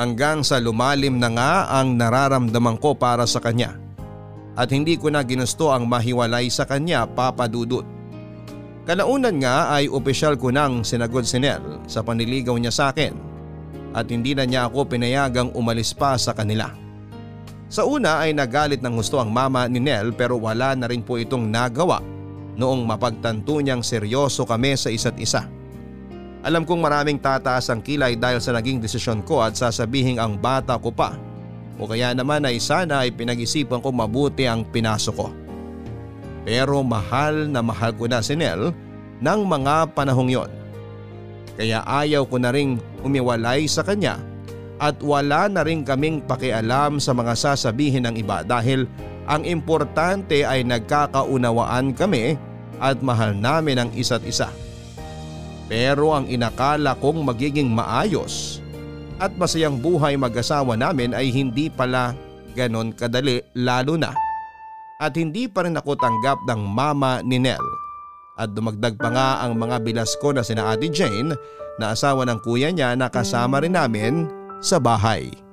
Hanggang 0.00 0.40
sa 0.40 0.56
lumalim 0.56 1.20
na 1.20 1.28
nga 1.28 1.52
ang 1.76 2.00
nararamdaman 2.00 2.80
ko 2.80 2.96
para 2.96 3.28
sa 3.28 3.38
kanya. 3.38 3.83
At 4.54 4.70
hindi 4.70 4.94
ko 4.94 5.10
na 5.10 5.26
ginusto 5.26 5.74
ang 5.74 5.90
mahiwalay 5.90 6.46
sa 6.46 6.62
kanya 6.62 7.06
papadudot. 7.10 7.82
Kalaunan 8.84 9.40
nga 9.40 9.74
ay 9.74 9.88
opisyal 9.88 10.36
ko 10.36 10.52
nang 10.52 10.84
sinagod 10.84 11.24
si 11.24 11.40
Nel 11.40 11.82
sa 11.88 12.04
panliligaw 12.04 12.54
niya 12.60 12.70
sa 12.70 12.84
akin 12.92 13.16
at 13.94 14.10
hindi 14.10 14.36
na 14.36 14.44
niya 14.44 14.68
ako 14.68 14.90
pinayagang 14.90 15.54
umalis 15.56 15.96
pa 15.96 16.18
sa 16.20 16.36
kanila. 16.36 16.68
Sa 17.72 17.88
una 17.88 18.20
ay 18.20 18.36
nagalit 18.36 18.84
ng 18.84 18.94
gusto 18.94 19.16
ang 19.16 19.32
mama 19.32 19.64
ni 19.66 19.80
Nel 19.80 20.12
pero 20.12 20.36
wala 20.36 20.76
na 20.76 20.84
rin 20.84 21.00
po 21.00 21.16
itong 21.16 21.48
nagawa 21.48 22.04
noong 22.54 22.84
mapagtanto 22.84 23.58
niyang 23.58 23.80
seryoso 23.80 24.44
kami 24.44 24.76
sa 24.76 24.92
isa't 24.92 25.16
isa. 25.16 25.48
Alam 26.44 26.68
kong 26.68 26.84
maraming 26.84 27.16
tataas 27.16 27.72
ang 27.72 27.80
kilay 27.80 28.20
dahil 28.20 28.36
sa 28.36 28.52
naging 28.52 28.84
desisyon 28.84 29.24
ko 29.24 29.40
at 29.40 29.56
sasabihin 29.56 30.20
ang 30.20 30.36
bata 30.36 30.76
ko 30.76 30.92
pa 30.92 31.16
o 31.78 31.90
kaya 31.90 32.14
naman 32.14 32.46
ay 32.46 32.62
sana 32.62 33.02
ay 33.02 33.10
pinag-isipan 33.10 33.82
ko 33.82 33.90
mabuti 33.90 34.46
ang 34.46 34.62
pinasok 34.66 35.14
ko. 35.14 35.28
Pero 36.44 36.84
mahal 36.84 37.48
na 37.48 37.64
mahal 37.64 37.96
ko 37.96 38.06
na 38.06 38.20
si 38.20 38.36
Nel 38.36 38.70
ng 39.18 39.40
mga 39.48 39.96
panahong 39.96 40.30
yon. 40.30 40.50
Kaya 41.54 41.86
ayaw 41.86 42.26
ko 42.26 42.36
na 42.38 42.50
ring 42.50 42.82
umiwalay 43.06 43.64
sa 43.70 43.86
kanya 43.86 44.18
at 44.82 44.98
wala 45.00 45.46
na 45.46 45.62
rin 45.62 45.86
kaming 45.86 46.18
pakialam 46.26 46.98
sa 46.98 47.14
mga 47.14 47.32
sasabihin 47.38 48.10
ng 48.10 48.18
iba 48.18 48.42
dahil 48.42 48.90
ang 49.24 49.46
importante 49.46 50.42
ay 50.42 50.66
nagkakaunawaan 50.66 51.94
kami 51.94 52.36
at 52.82 53.00
mahal 53.00 53.32
namin 53.32 53.86
ang 53.86 53.90
isa't 53.94 54.26
isa. 54.26 54.50
Pero 55.70 56.12
ang 56.12 56.28
inakala 56.28 56.92
kong 57.00 57.24
magiging 57.24 57.72
maayos 57.72 58.63
at 59.22 59.32
masayang 59.38 59.78
buhay 59.78 60.18
mag-asawa 60.18 60.74
namin 60.74 61.14
ay 61.14 61.30
hindi 61.30 61.70
pala 61.70 62.14
ganon 62.54 62.94
kadali 62.94 63.42
lalo 63.54 63.98
na 63.98 64.14
at 65.02 65.14
hindi 65.18 65.50
pa 65.50 65.66
rin 65.66 65.76
ako 65.76 65.98
tanggap 65.98 66.38
ng 66.46 66.60
mama 66.70 67.20
ni 67.26 67.36
Nell. 67.42 67.62
At 68.34 68.54
dumagdag 68.54 68.98
pa 68.98 69.10
nga 69.12 69.28
ang 69.46 69.58
mga 69.58 69.82
bilas 69.82 70.14
ko 70.18 70.34
na 70.34 70.42
sina 70.42 70.74
Ate 70.74 70.90
Jane 70.90 71.34
na 71.78 71.94
asawa 71.94 72.26
ng 72.26 72.42
kuya 72.42 72.70
niya 72.70 72.94
na 72.98 73.10
kasama 73.10 73.62
rin 73.62 73.78
namin 73.78 74.26
sa 74.58 74.78
bahay. 74.78 75.43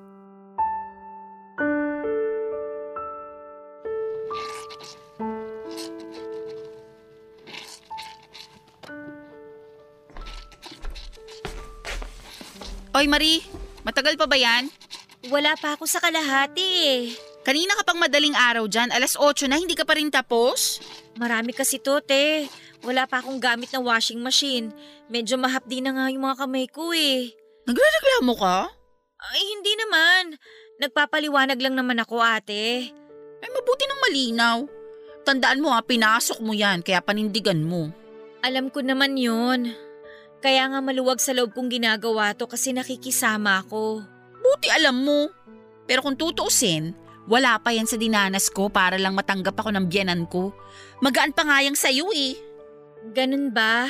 Oy 12.92 13.08
Marie, 13.08 13.40
matagal 13.88 14.20
pa 14.20 14.28
ba 14.28 14.36
yan? 14.36 14.68
Wala 15.32 15.56
pa 15.56 15.80
ako 15.80 15.88
sa 15.88 16.04
kalahati 16.04 16.68
eh. 16.84 17.02
Kanina 17.42 17.72
ka 17.80 17.88
pang 17.88 17.96
madaling 17.96 18.36
araw 18.36 18.68
dyan, 18.68 18.92
alas 18.92 19.16
8 19.16 19.48
na, 19.48 19.56
hindi 19.56 19.80
ka 19.80 19.88
pa 19.88 19.96
rin 19.96 20.12
tapos? 20.12 20.84
Marami 21.16 21.56
kasi 21.56 21.80
to, 21.80 22.04
te. 22.04 22.52
Wala 22.84 23.08
pa 23.08 23.24
akong 23.24 23.40
gamit 23.40 23.72
na 23.72 23.80
washing 23.80 24.20
machine. 24.20 24.76
Medyo 25.08 25.40
mahapdi 25.40 25.80
na 25.80 25.96
nga 25.96 26.12
yung 26.12 26.28
mga 26.28 26.44
kamay 26.44 26.68
ko 26.68 26.92
eh. 26.92 27.32
Nagre-reklamo 27.64 28.34
ka? 28.36 28.58
Ay, 29.24 29.42
hindi 29.56 29.74
naman. 29.80 30.24
Nagpapaliwanag 30.84 31.64
lang 31.64 31.80
naman 31.80 31.96
ako, 32.04 32.20
ate. 32.20 32.92
Ay 33.40 33.50
mabuti 33.56 33.88
ng 33.88 34.02
malinaw. 34.04 34.58
Tandaan 35.24 35.64
mo 35.64 35.72
ha, 35.72 35.80
pinasok 35.80 36.44
mo 36.44 36.52
yan, 36.52 36.84
kaya 36.84 37.00
panindigan 37.00 37.64
mo. 37.64 37.88
Alam 38.44 38.68
ko 38.68 38.84
naman 38.84 39.16
yun. 39.16 39.72
Kaya 40.42 40.66
nga 40.74 40.82
maluwag 40.82 41.22
sa 41.22 41.38
loob 41.38 41.54
kong 41.54 41.70
ginagawa 41.70 42.34
to 42.34 42.50
kasi 42.50 42.74
nakikisama 42.74 43.62
ako. 43.62 44.02
Buti 44.42 44.74
alam 44.74 45.06
mo. 45.06 45.30
Pero 45.86 46.02
kung 46.02 46.18
tutuusin, 46.18 46.98
wala 47.30 47.62
pa 47.62 47.70
yan 47.70 47.86
sa 47.86 47.94
dinanas 47.94 48.50
ko 48.50 48.74
para 48.74 48.98
lang 48.98 49.14
matanggap 49.14 49.54
ako 49.54 49.70
ng 49.70 49.86
biyanan 49.86 50.26
ko. 50.26 50.50
Magaan 51.06 51.38
pa 51.38 51.46
nga 51.46 51.62
yang 51.62 51.78
sa'yo 51.78 52.10
eh. 52.10 52.34
Ganun 53.14 53.54
ba? 53.54 53.86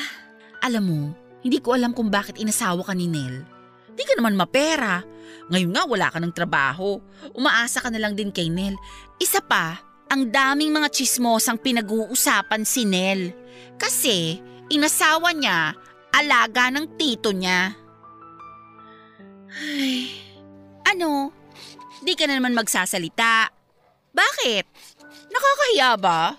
Alam 0.60 0.84
mo, 0.84 1.02
hindi 1.40 1.64
ko 1.64 1.72
alam 1.72 1.96
kung 1.96 2.12
bakit 2.12 2.36
inasawa 2.36 2.84
ka 2.84 2.92
ni 2.92 3.08
Nel. 3.08 3.48
Di 3.96 4.04
ka 4.04 4.20
naman 4.20 4.36
mapera. 4.36 5.04
Ngayon 5.48 5.72
nga 5.72 5.84
wala 5.88 6.08
ka 6.12 6.20
ng 6.20 6.36
trabaho. 6.36 7.00
Umaasa 7.32 7.80
ka 7.80 7.88
na 7.88 8.00
lang 8.00 8.20
din 8.20 8.28
kay 8.28 8.52
Nel. 8.52 8.76
Isa 9.24 9.40
pa, 9.40 9.80
ang 10.12 10.28
daming 10.28 10.76
mga 10.76 10.92
chismosang 10.92 11.64
pinag-uusapan 11.64 12.68
si 12.68 12.84
Nel. 12.84 13.32
Kasi 13.80 14.44
inasawa 14.68 15.32
niya 15.32 15.76
alaga 16.16 16.72
ng 16.72 16.86
tito 17.00 17.32
niya. 17.32 17.76
Ay, 19.52 20.12
ano? 20.88 21.32
Di 22.02 22.16
ka 22.16 22.26
na 22.26 22.40
naman 22.40 22.56
magsasalita. 22.56 23.52
Bakit? 24.12 24.66
Nakakahiya 25.32 25.92
ba? 26.00 26.36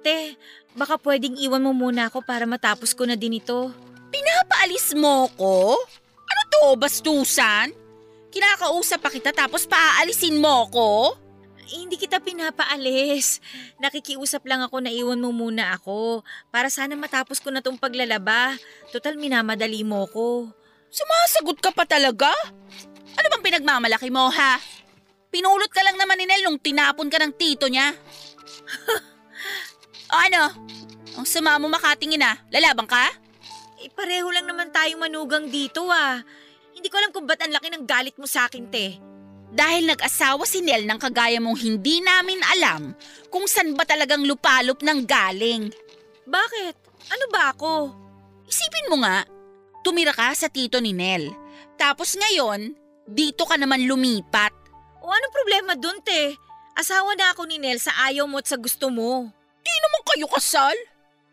Te, 0.00 0.36
baka 0.72 0.96
pwedeng 1.00 1.36
iwan 1.38 1.62
mo 1.62 1.72
muna 1.76 2.08
ako 2.08 2.24
para 2.24 2.48
matapos 2.48 2.96
ko 2.96 3.04
na 3.04 3.16
din 3.16 3.38
ito. 3.38 3.72
Pinapaalis 4.12 4.96
mo 4.96 5.28
ko? 5.36 5.76
Ano 6.28 6.42
to, 6.48 6.64
bastusan? 6.76 7.72
Kinakausap 8.32 9.00
pa 9.04 9.12
kita 9.12 9.30
tapos 9.32 9.68
paaalisin 9.68 10.40
mo 10.40 10.68
ko? 10.72 11.16
Eh, 11.68 11.86
hindi 11.86 11.94
kita 11.94 12.18
pinapaalis. 12.18 13.38
Nakikiusap 13.78 14.42
lang 14.46 14.66
ako 14.66 14.82
na 14.82 14.90
iwan 14.90 15.22
mo 15.22 15.30
muna 15.30 15.78
ako 15.78 16.26
para 16.50 16.66
sana 16.66 16.98
matapos 16.98 17.38
ko 17.38 17.54
na 17.54 17.62
tong 17.62 17.78
paglalaba. 17.78 18.58
Total 18.90 19.14
minamadali 19.14 19.86
mo 19.86 20.08
ko. 20.10 20.50
Sumasagot 20.90 21.62
ka 21.62 21.70
pa 21.70 21.86
talaga? 21.86 22.28
Ano 23.14 23.26
bang 23.30 23.44
pinagmamalaki 23.44 24.10
mo 24.10 24.28
ha? 24.28 24.58
Pinulot 25.32 25.70
ka 25.72 25.80
lang 25.80 25.96
naman 25.96 26.20
ni 26.20 26.28
Nel 26.28 26.44
nung 26.44 26.60
tinapon 26.60 27.08
ka 27.08 27.16
ng 27.22 27.32
tito 27.32 27.70
niya. 27.70 27.94
o 30.12 30.14
ano? 30.18 30.52
Ang 31.16 31.26
sama 31.28 31.56
mo 31.56 31.70
makatingin 31.72 32.24
ah. 32.24 32.36
Lalabang 32.52 32.90
ka? 32.90 33.08
Eh, 33.80 33.88
pareho 33.92 34.28
lang 34.28 34.44
naman 34.44 34.68
tayong 34.68 35.00
manugang 35.00 35.48
dito 35.48 35.88
ah. 35.88 36.20
Hindi 36.72 36.88
ko 36.88 36.96
alam 37.00 37.12
kung 37.14 37.24
ba't 37.24 37.40
ang 37.40 37.52
laki 37.52 37.68
ng 37.72 37.84
galit 37.84 38.16
mo 38.16 38.26
sa 38.28 38.48
akin, 38.48 38.68
te. 38.68 39.11
Dahil 39.52 39.84
nag-asawa 39.84 40.48
si 40.48 40.64
Nel 40.64 40.88
ng 40.88 40.96
kagaya 40.96 41.36
mong 41.36 41.60
hindi 41.60 42.00
namin 42.00 42.40
alam 42.56 42.96
kung 43.28 43.44
saan 43.44 43.76
ba 43.76 43.84
talagang 43.84 44.24
lupalop 44.24 44.80
ng 44.80 45.04
galing. 45.04 45.68
Bakit? 46.24 46.74
Ano 47.12 47.24
ba 47.28 47.52
ako? 47.52 47.92
Isipin 48.48 48.88
mo 48.88 49.04
nga, 49.04 49.28
tumira 49.84 50.16
ka 50.16 50.32
sa 50.32 50.48
tito 50.48 50.80
ni 50.80 50.96
Nel. 50.96 51.28
Tapos 51.76 52.16
ngayon, 52.16 52.72
dito 53.04 53.44
ka 53.44 53.60
naman 53.60 53.84
lumipat. 53.84 54.56
O 55.04 55.12
anong 55.12 55.36
problema 55.36 55.76
dun, 55.76 56.00
te? 56.00 56.32
Asawa 56.72 57.12
na 57.12 57.36
ako 57.36 57.44
ni 57.44 57.60
Nel 57.60 57.76
sa 57.76 57.92
ayaw 58.08 58.24
mo 58.24 58.40
at 58.40 58.48
sa 58.48 58.56
gusto 58.56 58.88
mo. 58.88 59.28
Di 59.60 59.74
naman 59.84 60.02
kayo 60.08 60.26
kasal. 60.32 60.76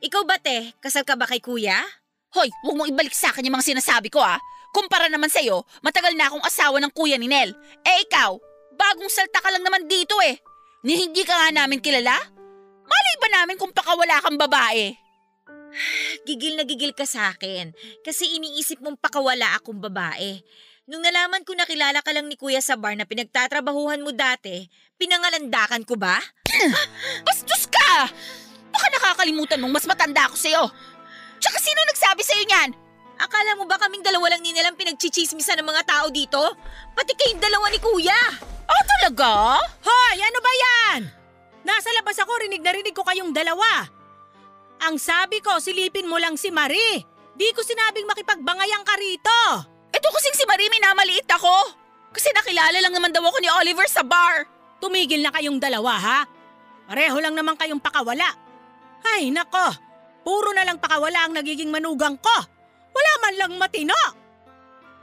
Ikaw 0.04 0.28
ba, 0.28 0.36
te? 0.36 0.76
Kasal 0.84 1.08
ka 1.08 1.16
ba 1.16 1.24
kay 1.24 1.40
kuya? 1.40 1.80
Hoy, 2.36 2.52
huwag 2.68 2.76
mong 2.76 2.92
ibalik 2.92 3.16
sa 3.16 3.32
akin 3.32 3.48
yung 3.48 3.56
mga 3.56 3.74
sinasabi 3.74 4.12
ko 4.12 4.20
ah. 4.20 4.38
Kumpara 4.70 5.10
naman 5.10 5.34
sa'yo, 5.34 5.66
matagal 5.82 6.14
na 6.14 6.30
akong 6.30 6.46
asawa 6.46 6.78
ng 6.78 6.94
kuya 6.94 7.18
ni 7.18 7.26
Nel. 7.26 7.58
Eh 7.82 8.06
ikaw, 8.06 8.38
bagong 8.78 9.10
salta 9.10 9.42
ka 9.42 9.50
lang 9.50 9.66
naman 9.66 9.90
dito 9.90 10.14
eh. 10.22 10.38
Ni 10.86 10.96
hindi 10.96 11.26
ka 11.26 11.34
nga 11.34 11.50
namin 11.52 11.82
kilala? 11.82 12.16
Malay 12.86 13.16
ba 13.20 13.28
namin 13.42 13.58
kung 13.58 13.74
pakawala 13.74 14.22
kang 14.22 14.38
babae? 14.38 14.94
Gigil 16.28 16.58
na 16.58 16.66
gigil 16.66 16.94
ka 16.98 17.06
sa 17.06 17.34
akin 17.34 17.74
kasi 18.02 18.26
iniisip 18.38 18.82
mong 18.82 18.98
pakawala 18.98 19.58
akong 19.58 19.78
babae. 19.78 20.42
Nung 20.90 21.06
nalaman 21.06 21.46
ko 21.46 21.54
nakilala 21.54 22.02
ka 22.02 22.10
lang 22.10 22.26
ni 22.26 22.34
kuya 22.34 22.66
sa 22.66 22.74
bar 22.74 22.98
na 22.98 23.06
pinagtatrabahuhan 23.06 24.02
mo 24.02 24.10
dati, 24.10 24.66
pinangalandakan 24.98 25.86
ko 25.86 25.94
ba? 25.94 26.18
Bastos 27.26 27.70
ka! 27.70 28.10
Baka 28.74 28.88
nakakalimutan 28.98 29.62
mong 29.62 29.74
mas 29.78 29.86
matanda 29.86 30.26
ako 30.26 30.38
sa'yo. 30.38 30.66
Tsaka 31.38 31.58
sino 31.62 31.80
nagsabi 31.86 32.22
sa'yo 32.26 32.44
niyan? 32.46 32.89
Akala 33.20 33.60
mo 33.60 33.68
ba 33.68 33.76
kaming 33.76 34.00
dalawa 34.00 34.32
lang 34.32 34.42
ni 34.42 34.56
nilang 34.56 34.80
pinagchichismisan 34.80 35.60
ng 35.60 35.68
mga 35.68 35.84
tao 35.84 36.08
dito? 36.08 36.40
Pati 36.96 37.12
kayong 37.20 37.44
dalawa 37.44 37.68
ni 37.68 37.80
kuya! 37.84 38.16
Ah, 38.70 38.84
talaga? 38.96 39.60
Hoy, 39.84 40.18
ano 40.24 40.40
ba 40.40 40.52
yan? 40.56 41.02
Nasa 41.68 41.92
labas 41.92 42.16
ako, 42.16 42.32
rinig 42.48 42.64
na 42.64 42.72
rinig 42.72 42.96
ko 42.96 43.04
kayong 43.04 43.36
dalawa. 43.36 43.92
Ang 44.88 44.96
sabi 44.96 45.44
ko, 45.44 45.60
silipin 45.60 46.08
mo 46.08 46.16
lang 46.16 46.40
si 46.40 46.48
Marie. 46.48 47.04
Di 47.36 47.52
ko 47.52 47.60
sinabing 47.60 48.08
makipagbangayang 48.08 48.88
ka 48.88 48.96
rito. 48.96 49.40
Ito 49.92 50.08
kasing 50.08 50.40
si 50.40 50.48
Marie 50.48 50.72
minamaliit 50.72 51.28
ako. 51.28 51.76
Kasi 52.16 52.32
nakilala 52.32 52.80
lang 52.80 52.96
naman 52.96 53.12
daw 53.12 53.22
ako 53.28 53.38
ni 53.44 53.52
Oliver 53.52 53.88
sa 53.92 54.02
bar. 54.08 54.48
Tumigil 54.80 55.20
na 55.20 55.36
kayong 55.36 55.60
dalawa, 55.60 55.94
ha? 56.00 56.20
Pareho 56.88 57.20
lang 57.20 57.36
naman 57.36 57.60
kayong 57.60 57.84
pakawala. 57.84 58.32
Ay, 59.04 59.28
nako. 59.30 59.76
Puro 60.24 60.56
na 60.56 60.64
lang 60.64 60.80
pakawala 60.80 61.28
ang 61.28 61.34
nagiging 61.36 61.68
manugang 61.68 62.16
ko. 62.16 62.59
Wala 62.94 63.12
man 63.22 63.34
lang 63.38 63.54
matino. 63.58 63.98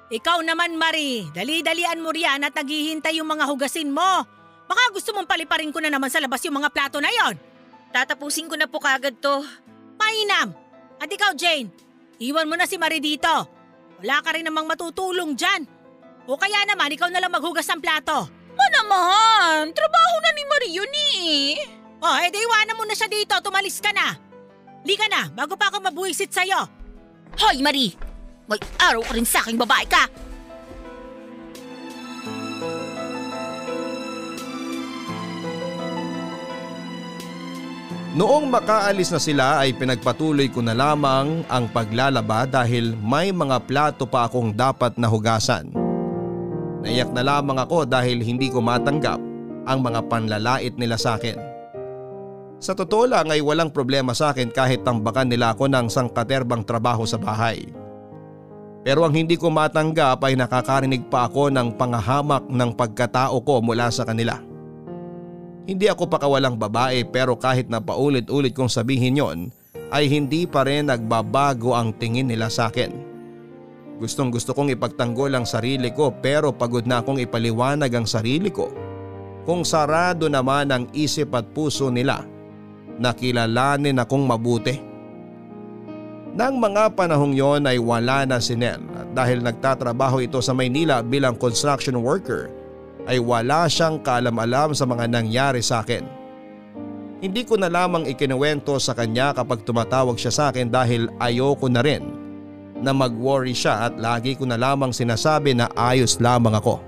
Ikaw 0.07 0.39
naman, 0.47 0.79
Marie, 0.79 1.27
dali-dalian 1.35 1.99
mo 1.99 2.15
riyan 2.15 2.47
at 2.47 2.55
naghihintay 2.55 3.19
yung 3.19 3.27
mga 3.27 3.51
hugasin 3.51 3.91
mo. 3.91 4.23
Baka 4.67 4.83
gusto 4.95 5.11
mong 5.11 5.27
paliparin 5.27 5.75
ko 5.75 5.83
na 5.83 5.91
naman 5.91 6.11
sa 6.11 6.23
labas 6.23 6.43
yung 6.47 6.63
mga 6.63 6.71
plato 6.71 6.99
na 7.03 7.11
yon. 7.11 7.35
Tatapusin 7.91 8.47
ko 8.47 8.55
na 8.55 8.71
po 8.71 8.79
kagad 8.79 9.19
to. 9.19 9.43
Mainam! 9.99 10.55
At 11.03 11.11
ikaw, 11.11 11.35
Jane, 11.35 11.71
iwan 12.23 12.47
mo 12.47 12.55
na 12.55 12.71
si 12.71 12.79
Marie 12.79 13.03
dito. 13.03 13.31
Wala 13.99 14.23
ka 14.23 14.31
rin 14.35 14.47
namang 14.47 14.71
matutulong 14.71 15.35
dyan. 15.35 15.67
O 16.27 16.39
kaya 16.39 16.63
naman, 16.67 16.95
ikaw 16.95 17.11
na 17.11 17.23
lang 17.23 17.35
maghugas 17.35 17.67
ng 17.71 17.83
plato. 17.83 18.31
Ma 18.57 18.67
naman, 18.83 19.75
trabaho 19.75 20.15
na 20.23 20.31
ni 20.35 20.43
Marie 20.47 20.75
yun 20.75 20.93
eh. 20.93 21.61
O, 21.99 22.07
edi 22.23 22.39
iwanan 22.39 22.77
mo 22.79 22.85
na 22.87 22.95
siya 22.95 23.11
dito, 23.11 23.35
tumalis 23.43 23.83
ka 23.83 23.91
na. 23.91 24.15
Lika 24.87 25.11
na, 25.11 25.27
bago 25.35 25.59
pa 25.59 25.73
ako 25.73 25.83
mabuisit 25.83 26.31
sa'yo. 26.31 26.76
Hoy 27.35 27.59
Marie, 27.59 27.99
may 28.47 28.63
araw 28.79 29.03
ka 29.03 29.13
rin 29.19 29.27
sa 29.27 29.43
aking 29.43 29.59
babae 29.59 29.87
ka. 29.91 30.07
Noong 38.17 38.49
makaalis 38.49 39.13
na 39.13 39.21
sila 39.21 39.61
ay 39.61 39.77
pinagpatuloy 39.77 40.49
ko 40.49 40.65
na 40.65 40.73
lamang 40.73 41.45
ang 41.53 41.69
paglalaba 41.69 42.49
dahil 42.49 42.97
may 42.97 43.29
mga 43.29 43.61
plato 43.69 44.09
pa 44.09 44.25
akong 44.25 44.57
dapat 44.57 44.97
na 44.97 45.05
hugasan. 45.05 45.69
Naiyak 46.81 47.13
na 47.13 47.21
lamang 47.21 47.61
ako 47.61 47.85
dahil 47.85 48.25
hindi 48.25 48.49
ko 48.49 48.65
matanggap 48.65 49.21
ang 49.69 49.79
mga 49.85 50.01
panlalait 50.09 50.73
nila 50.81 50.97
sa 50.97 51.21
akin. 51.21 51.56
Sa 52.57 52.73
totoo 52.73 53.05
lang 53.05 53.29
ay 53.29 53.45
walang 53.45 53.69
problema 53.69 54.17
sa 54.17 54.33
akin 54.33 54.49
kahit 54.49 54.81
tambakan 54.81 55.29
nila 55.29 55.53
ako 55.53 55.69
ng 55.69 55.93
sangkaterbang 55.93 56.65
trabaho 56.65 57.05
sa 57.05 57.21
bahay. 57.21 57.69
Pero 58.81 59.05
ang 59.05 59.13
hindi 59.13 59.37
ko 59.37 59.53
matanggap 59.53 60.23
ay 60.25 60.39
nakakarinig 60.39 61.11
pa 61.11 61.29
ako 61.29 61.53
ng 61.53 61.75
pangahamak 61.77 62.47
ng 62.49 62.71
pagkatao 62.73 63.43
ko 63.43 63.61
mula 63.61 63.93
sa 63.93 64.07
kanila. 64.07 64.41
Hindi 65.67 65.91
ako 65.91 66.07
pakawalang 66.07 66.55
babae 66.55 67.03
pero 67.03 67.35
kahit 67.35 67.67
na 67.67 67.83
paulit-ulit 67.83 68.55
kong 68.55 68.71
sabihin 68.71 69.19
yon 69.19 69.39
ay 69.91 70.07
hindi 70.07 70.47
pa 70.47 70.63
rin 70.63 70.87
nagbabago 70.87 71.75
ang 71.75 71.91
tingin 71.99 72.31
nila 72.31 72.47
sa 72.47 72.71
akin. 72.71 72.95
Gustong 73.99 74.31
gusto 74.31 74.55
kong 74.55 74.71
ipagtanggol 74.71 75.35
ang 75.35 75.45
sarili 75.45 75.91
ko 75.91 76.15
pero 76.15 76.55
pagod 76.55 76.87
na 76.87 77.03
akong 77.03 77.19
ipaliwanag 77.19 77.91
ang 77.91 78.07
sarili 78.07 78.49
ko. 78.55 78.71
Kung 79.43 79.67
sarado 79.67 80.31
naman 80.31 80.71
ang 80.71 80.85
isip 80.95 81.35
at 81.35 81.51
puso 81.51 81.91
nila, 81.91 82.23
nakilalanin 83.01 84.01
akong 84.01 84.25
mabuti. 84.25 84.81
Nang 86.37 86.61
mga 86.61 86.93
panahong 86.93 87.33
yon 87.33 87.65
ay 87.65 87.81
wala 87.81 88.29
na 88.29 88.37
si 88.37 88.53
Nel 88.53 88.85
dahil 89.17 89.41
nagtatrabaho 89.41 90.21
ito 90.21 90.37
sa 90.45 90.53
Maynila 90.53 91.01
bilang 91.01 91.33
construction 91.33 91.97
worker 91.97 92.53
ay 93.09 93.17
wala 93.17 93.65
siyang 93.71 94.03
kaalam-alam 94.05 94.77
sa 94.77 94.85
mga 94.85 95.09
nangyari 95.09 95.65
sa 95.65 95.81
akin. 95.81 96.05
Hindi 97.25 97.49
ko 97.49 97.57
na 97.57 97.73
lamang 97.73 98.05
ikinuwento 98.05 98.77
sa 98.77 98.93
kanya 98.93 99.33
kapag 99.33 99.65
tumatawag 99.65 100.21
siya 100.21 100.33
sa 100.35 100.45
akin 100.53 100.69
dahil 100.69 101.09
ayoko 101.17 101.73
na 101.73 101.81
rin 101.81 102.05
na 102.77 102.93
mag-worry 102.93 103.57
siya 103.57 103.89
at 103.89 103.97
lagi 103.97 104.37
ko 104.37 104.45
na 104.45 104.61
lamang 104.61 104.93
sinasabi 104.93 105.57
na 105.57 105.73
ayos 105.73 106.21
lamang 106.21 106.53
ako. 106.53 106.85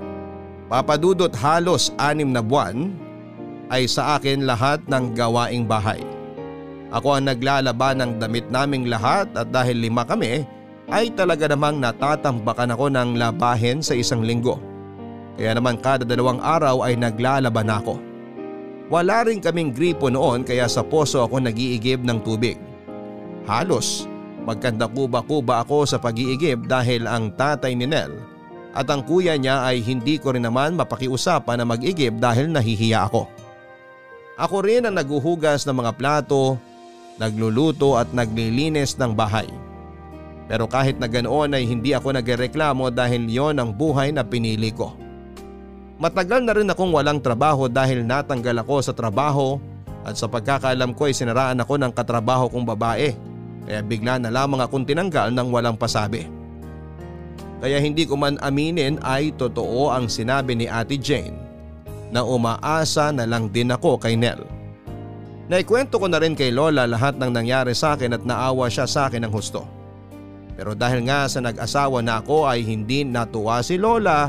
Papadudot 0.69 1.33
halos 1.33 1.97
anim 1.97 2.29
na 2.29 2.45
buwan 2.45 2.93
ay 3.69 3.85
sa 3.89 4.17
akin 4.17 4.49
lahat 4.49 4.81
ng 4.89 5.13
gawaing 5.13 5.69
bahay. 5.69 6.01
Ako 6.89 7.21
ang 7.21 7.29
naglalaban 7.29 8.01
ng 8.01 8.13
damit 8.17 8.49
naming 8.49 8.89
lahat 8.89 9.29
at 9.37 9.53
dahil 9.53 9.77
lima 9.77 10.09
kami 10.09 10.49
ay 10.89 11.13
talaga 11.13 11.53
namang 11.53 11.77
natatambakan 11.85 12.73
ako 12.73 12.87
ng 12.89 13.21
labahin 13.21 13.85
sa 13.85 13.93
isang 13.93 14.25
linggo. 14.25 14.57
Kaya 15.37 15.53
naman 15.53 15.77
kada 15.79 16.03
dalawang 16.09 16.41
araw 16.41 16.83
ay 16.89 16.97
naglalaban 16.97 17.69
ako. 17.69 18.01
Wala 18.89 19.29
rin 19.29 19.45
kaming 19.45 19.77
gripo 19.77 20.09
noon 20.09 20.49
kaya 20.49 20.65
sa 20.65 20.81
poso 20.81 21.21
ako 21.21 21.45
nagiigib 21.45 22.01
ng 22.09 22.25
tubig. 22.25 22.57
Halos 23.45 24.09
magkanda 24.49 24.89
kuba-kuba 24.89 25.61
ako 25.61 25.85
sa 25.85 26.01
pag-iigib 26.01 26.65
dahil 26.65 27.05
ang 27.05 27.29
tatay 27.37 27.77
ni 27.77 27.85
Nel 27.85 28.17
at 28.73 28.89
ang 28.89 29.05
kuya 29.05 29.37
niya 29.37 29.69
ay 29.69 29.85
hindi 29.85 30.17
ko 30.17 30.33
rin 30.33 30.49
naman 30.49 30.73
mapakiusapan 30.73 31.61
na 31.61 31.67
mag-igib 31.69 32.17
dahil 32.17 32.49
nahihiya 32.49 33.13
ako. 33.13 33.29
Ako 34.39 34.63
rin 34.63 34.87
ang 34.87 34.95
naguhugas 34.95 35.67
ng 35.67 35.83
mga 35.83 35.99
plato 35.99 36.63
nagluluto 37.19 37.99
at 37.99 38.15
naglilinis 38.15 38.95
ng 38.95 39.11
bahay. 39.13 39.51
Pero 40.47 40.71
kahit 40.71 40.97
na 40.97 41.11
ganoon 41.11 41.59
ay 41.59 41.67
hindi 41.67 41.93
ako 41.93 42.15
nagreklamo 42.15 42.89
dahil 42.95 43.27
yon 43.27 43.59
ang 43.59 43.75
buhay 43.75 44.15
na 44.15 44.23
pinili 44.23 44.71
ko. 44.71 44.95
Matagal 45.99 46.47
na 46.47 46.55
rin 46.55 46.71
akong 46.71 46.95
walang 46.95 47.19
trabaho 47.19 47.67
dahil 47.67 48.07
natanggal 48.07 48.63
ako 48.63 48.77
sa 48.81 48.95
trabaho 48.95 49.59
at 50.07 50.15
sa 50.15 50.31
pagkakaalam 50.31 50.95
ko 50.95 51.11
ay 51.11 51.15
sinaraan 51.19 51.59
ako 51.59 51.75
ng 51.75 51.91
katrabaho 51.91 52.47
kong 52.47 52.65
babae 52.65 53.13
kaya 53.67 53.83
bigla 53.83 54.23
na 54.23 54.31
lamang 54.31 54.63
akong 54.63 54.87
tinanggal 54.87 55.35
ng 55.35 55.49
walang 55.51 55.75
pasabi. 55.75 56.31
Kaya 57.59 57.83
hindi 57.83 58.07
ko 58.07 58.15
man 58.15 58.39
aminin 58.39 59.03
ay 59.03 59.35
totoo 59.35 59.91
ang 59.91 60.07
sinabi 60.07 60.55
ni 60.55 60.71
Ate 60.71 60.95
Jane 60.95 61.48
na 62.09 62.25
umaasa 62.25 63.13
na 63.13 63.29
lang 63.29 63.53
din 63.53 63.73
ako 63.73 64.01
kay 64.01 64.17
Nell. 64.17 64.45
Naikwento 65.49 65.97
ko 65.97 66.07
na 66.09 66.21
rin 66.21 66.37
kay 66.37 66.53
Lola 66.53 66.85
lahat 66.85 67.17
ng 67.17 67.33
nangyari 67.33 67.73
sa 67.73 67.97
akin 67.97 68.17
at 68.17 68.23
naawa 68.25 68.69
siya 68.69 68.85
sa 68.85 69.09
akin 69.09 69.25
ng 69.25 69.33
husto. 69.33 69.65
Pero 70.59 70.77
dahil 70.77 71.09
nga 71.09 71.25
sa 71.25 71.41
nag-asawa 71.41 72.05
na 72.05 72.21
ako 72.21 72.45
ay 72.45 72.61
hindi 72.67 73.07
natuwa 73.07 73.65
si 73.65 73.81
Lola 73.81 74.29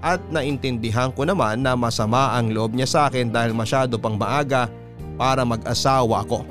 at 0.00 0.20
naintindihan 0.28 1.12
ko 1.12 1.24
naman 1.24 1.64
na 1.64 1.76
masama 1.76 2.36
ang 2.36 2.52
loob 2.52 2.76
niya 2.76 2.88
sa 2.88 3.00
akin 3.08 3.32
dahil 3.32 3.56
masyado 3.56 3.96
pang 4.00 4.16
maaga 4.16 4.68
para 5.16 5.44
mag-asawa 5.44 6.24
ako. 6.24 6.44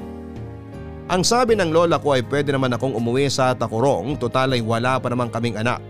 Ang 1.10 1.25
sabi 1.25 1.58
ng 1.58 1.73
lola 1.73 1.97
ko 1.97 2.13
ay 2.13 2.21
pwede 2.29 2.53
naman 2.53 2.69
akong 2.69 2.93
umuwi 2.93 3.25
sa 3.34 3.58
Takurong 3.58 4.13
total 4.21 4.53
ay 4.53 4.62
wala 4.62 5.01
pa 5.01 5.10
naman 5.10 5.34
kaming 5.34 5.58
anak. 5.58 5.82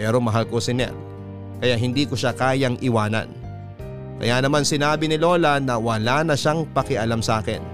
Pero 0.00 0.16
mahal 0.16 0.48
ko 0.48 0.56
si 0.56 0.72
Nel 0.72 0.96
kaya 1.60 1.76
hindi 1.76 2.08
ko 2.08 2.16
siya 2.16 2.32
kayang 2.32 2.80
iwanan. 2.80 3.39
Kaya 4.20 4.44
naman 4.44 4.68
sinabi 4.68 5.08
ni 5.08 5.16
Lola 5.16 5.56
na 5.56 5.80
wala 5.80 6.20
na 6.20 6.36
siyang 6.36 6.68
pakialam 6.76 7.24
sa 7.24 7.40
akin. 7.40 7.64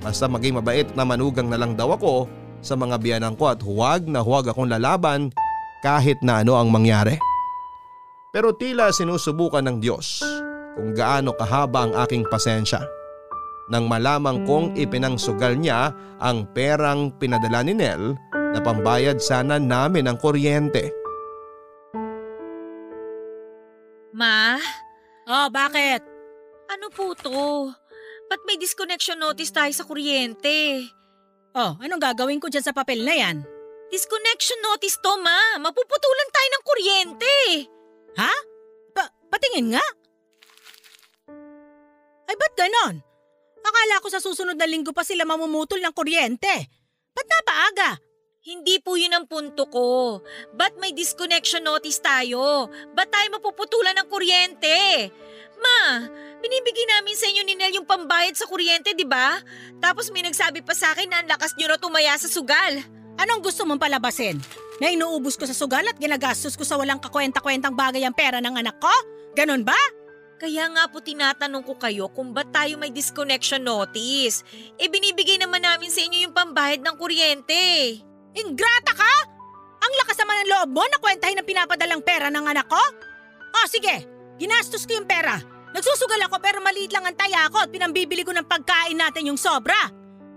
Basta 0.00 0.24
maging 0.24 0.56
mabait 0.56 0.88
na 0.96 1.04
manugang 1.04 1.52
na 1.52 1.60
lang 1.60 1.76
daw 1.76 1.92
ako 1.92 2.26
sa 2.64 2.72
mga 2.80 2.96
biyanan 2.96 3.36
ko 3.36 3.52
at 3.52 3.60
huwag 3.60 4.08
na 4.08 4.24
huwag 4.24 4.48
akong 4.48 4.72
lalaban 4.72 5.28
kahit 5.84 6.16
na 6.24 6.40
ano 6.40 6.56
ang 6.56 6.72
mangyari. 6.72 7.20
Pero 8.32 8.56
tila 8.56 8.88
sinusubukan 8.88 9.60
ng 9.68 9.76
Diyos 9.84 10.24
kung 10.80 10.96
gaano 10.96 11.36
kahaba 11.36 11.84
ang 11.84 11.92
aking 12.08 12.24
pasensya. 12.32 12.80
Nang 13.68 13.84
malamang 13.84 14.48
kong 14.48 14.72
ipinangsugal 14.80 15.60
niya 15.60 15.92
ang 16.24 16.48
perang 16.56 17.12
pinadala 17.20 17.60
ni 17.60 17.76
Nel 17.76 18.16
na 18.32 18.58
pambayad 18.64 19.20
sana 19.20 19.60
namin 19.60 20.08
ng 20.08 20.16
kuryente. 20.16 20.88
Ma, 24.16 24.56
Oh, 25.26 25.46
bakit? 25.52 26.12
ano 26.72 26.88
po 26.88 27.12
to? 27.12 27.68
Ba't 28.32 28.42
may 28.48 28.56
disconnection 28.56 29.20
notice 29.20 29.52
tayo 29.52 29.68
sa 29.76 29.84
kuryente? 29.84 30.88
Oh, 31.52 31.76
anong 31.84 32.00
gagawin 32.00 32.40
ko 32.40 32.48
dyan 32.48 32.64
sa 32.64 32.72
papel 32.72 33.04
na 33.04 33.12
yan? 33.12 33.44
Disconnection 33.92 34.56
notice 34.64 34.96
to, 35.04 35.12
ma. 35.20 35.60
Mapuputulan 35.60 36.30
tayo 36.32 36.48
ng 36.48 36.64
kuryente. 36.64 37.36
Ha? 38.16 38.34
Pa 38.96 39.02
patingin 39.28 39.76
nga. 39.76 39.84
Ay, 42.24 42.36
ba't 42.40 42.54
ganon? 42.56 43.04
Akala 43.62 44.00
ko 44.00 44.08
sa 44.08 44.24
susunod 44.24 44.56
na 44.56 44.64
linggo 44.64 44.96
pa 44.96 45.04
sila 45.04 45.28
mamumutol 45.28 45.84
ng 45.84 45.92
kuryente. 45.92 46.54
Ba't 47.12 47.28
napaaga? 47.28 47.90
Hindi 48.42 48.82
po 48.82 48.98
yun 48.98 49.14
ang 49.14 49.30
punto 49.30 49.70
ko. 49.70 50.18
Ba't 50.58 50.74
may 50.82 50.90
disconnection 50.90 51.62
notice 51.62 52.02
tayo? 52.02 52.66
Ba't 52.90 53.06
tayo 53.06 53.38
mapuputulan 53.38 53.94
ng 54.02 54.10
kuryente? 54.10 55.06
Ma, 55.62 56.10
binibigyan 56.42 56.90
namin 56.98 57.14
sa 57.14 57.30
inyo 57.30 57.42
ni 57.46 57.54
Nel 57.54 57.78
yung 57.78 57.86
pambayad 57.86 58.34
sa 58.34 58.50
kuryente, 58.50 58.98
di 58.98 59.06
ba? 59.06 59.38
Tapos 59.78 60.10
may 60.10 60.26
nagsabi 60.26 60.58
pa 60.66 60.74
sa 60.74 60.90
akin 60.90 61.06
na 61.06 61.22
ang 61.22 61.30
lakas 61.30 61.54
nyo 61.54 61.70
na 61.70 61.78
tumaya 61.78 62.18
sa 62.18 62.26
sugal. 62.26 62.82
Anong 63.22 63.46
gusto 63.46 63.62
mong 63.62 63.78
palabasin? 63.78 64.42
Na 64.82 64.90
inuubos 64.90 65.38
ko 65.38 65.46
sa 65.46 65.54
sugal 65.54 65.86
at 65.86 66.02
ginagastos 66.02 66.58
ko 66.58 66.66
sa 66.66 66.74
walang 66.74 66.98
kakwenta-kwentang 66.98 67.78
bagay 67.78 68.02
ang 68.02 68.16
pera 68.18 68.42
ng 68.42 68.58
anak 68.58 68.74
ko? 68.82 68.90
Ganon 69.38 69.62
ba? 69.62 69.78
Kaya 70.42 70.66
nga 70.66 70.90
po 70.90 70.98
tinatanong 70.98 71.62
ko 71.62 71.78
kayo 71.78 72.10
kung 72.10 72.34
ba't 72.34 72.50
tayo 72.50 72.74
may 72.74 72.90
disconnection 72.90 73.62
notice. 73.62 74.42
E 74.82 74.90
binibigay 74.90 75.38
naman 75.38 75.62
namin 75.62 75.94
sa 75.94 76.02
inyo 76.02 76.26
yung 76.26 76.34
pambayad 76.34 76.82
ng 76.82 76.98
kuryente. 76.98 78.02
Ingrata 78.32 78.92
ka? 78.96 79.14
Ang 79.82 79.92
lakas 79.98 80.16
naman 80.22 80.36
ng 80.40 80.50
loob 80.50 80.68
mo 80.72 80.84
na 80.88 80.98
kwentahin 81.02 81.38
ang 81.40 81.48
pinapadalang 81.48 82.02
pera 82.04 82.30
ng 82.32 82.44
anak 82.46 82.66
ko? 82.70 82.82
Oh, 83.52 83.66
sige. 83.68 84.08
Ginastos 84.40 84.88
ko 84.88 84.96
yung 84.96 85.08
pera. 85.08 85.36
Nagsusugal 85.72 86.20
ako 86.28 86.40
pero 86.40 86.60
maliit 86.60 86.92
lang 86.92 87.04
ang 87.04 87.16
taya 87.16 87.48
ko 87.48 87.64
at 87.64 87.72
pinambibili 87.72 88.24
ko 88.24 88.32
ng 88.32 88.48
pagkain 88.48 88.96
natin 88.96 89.28
yung 89.28 89.40
sobra. 89.40 89.88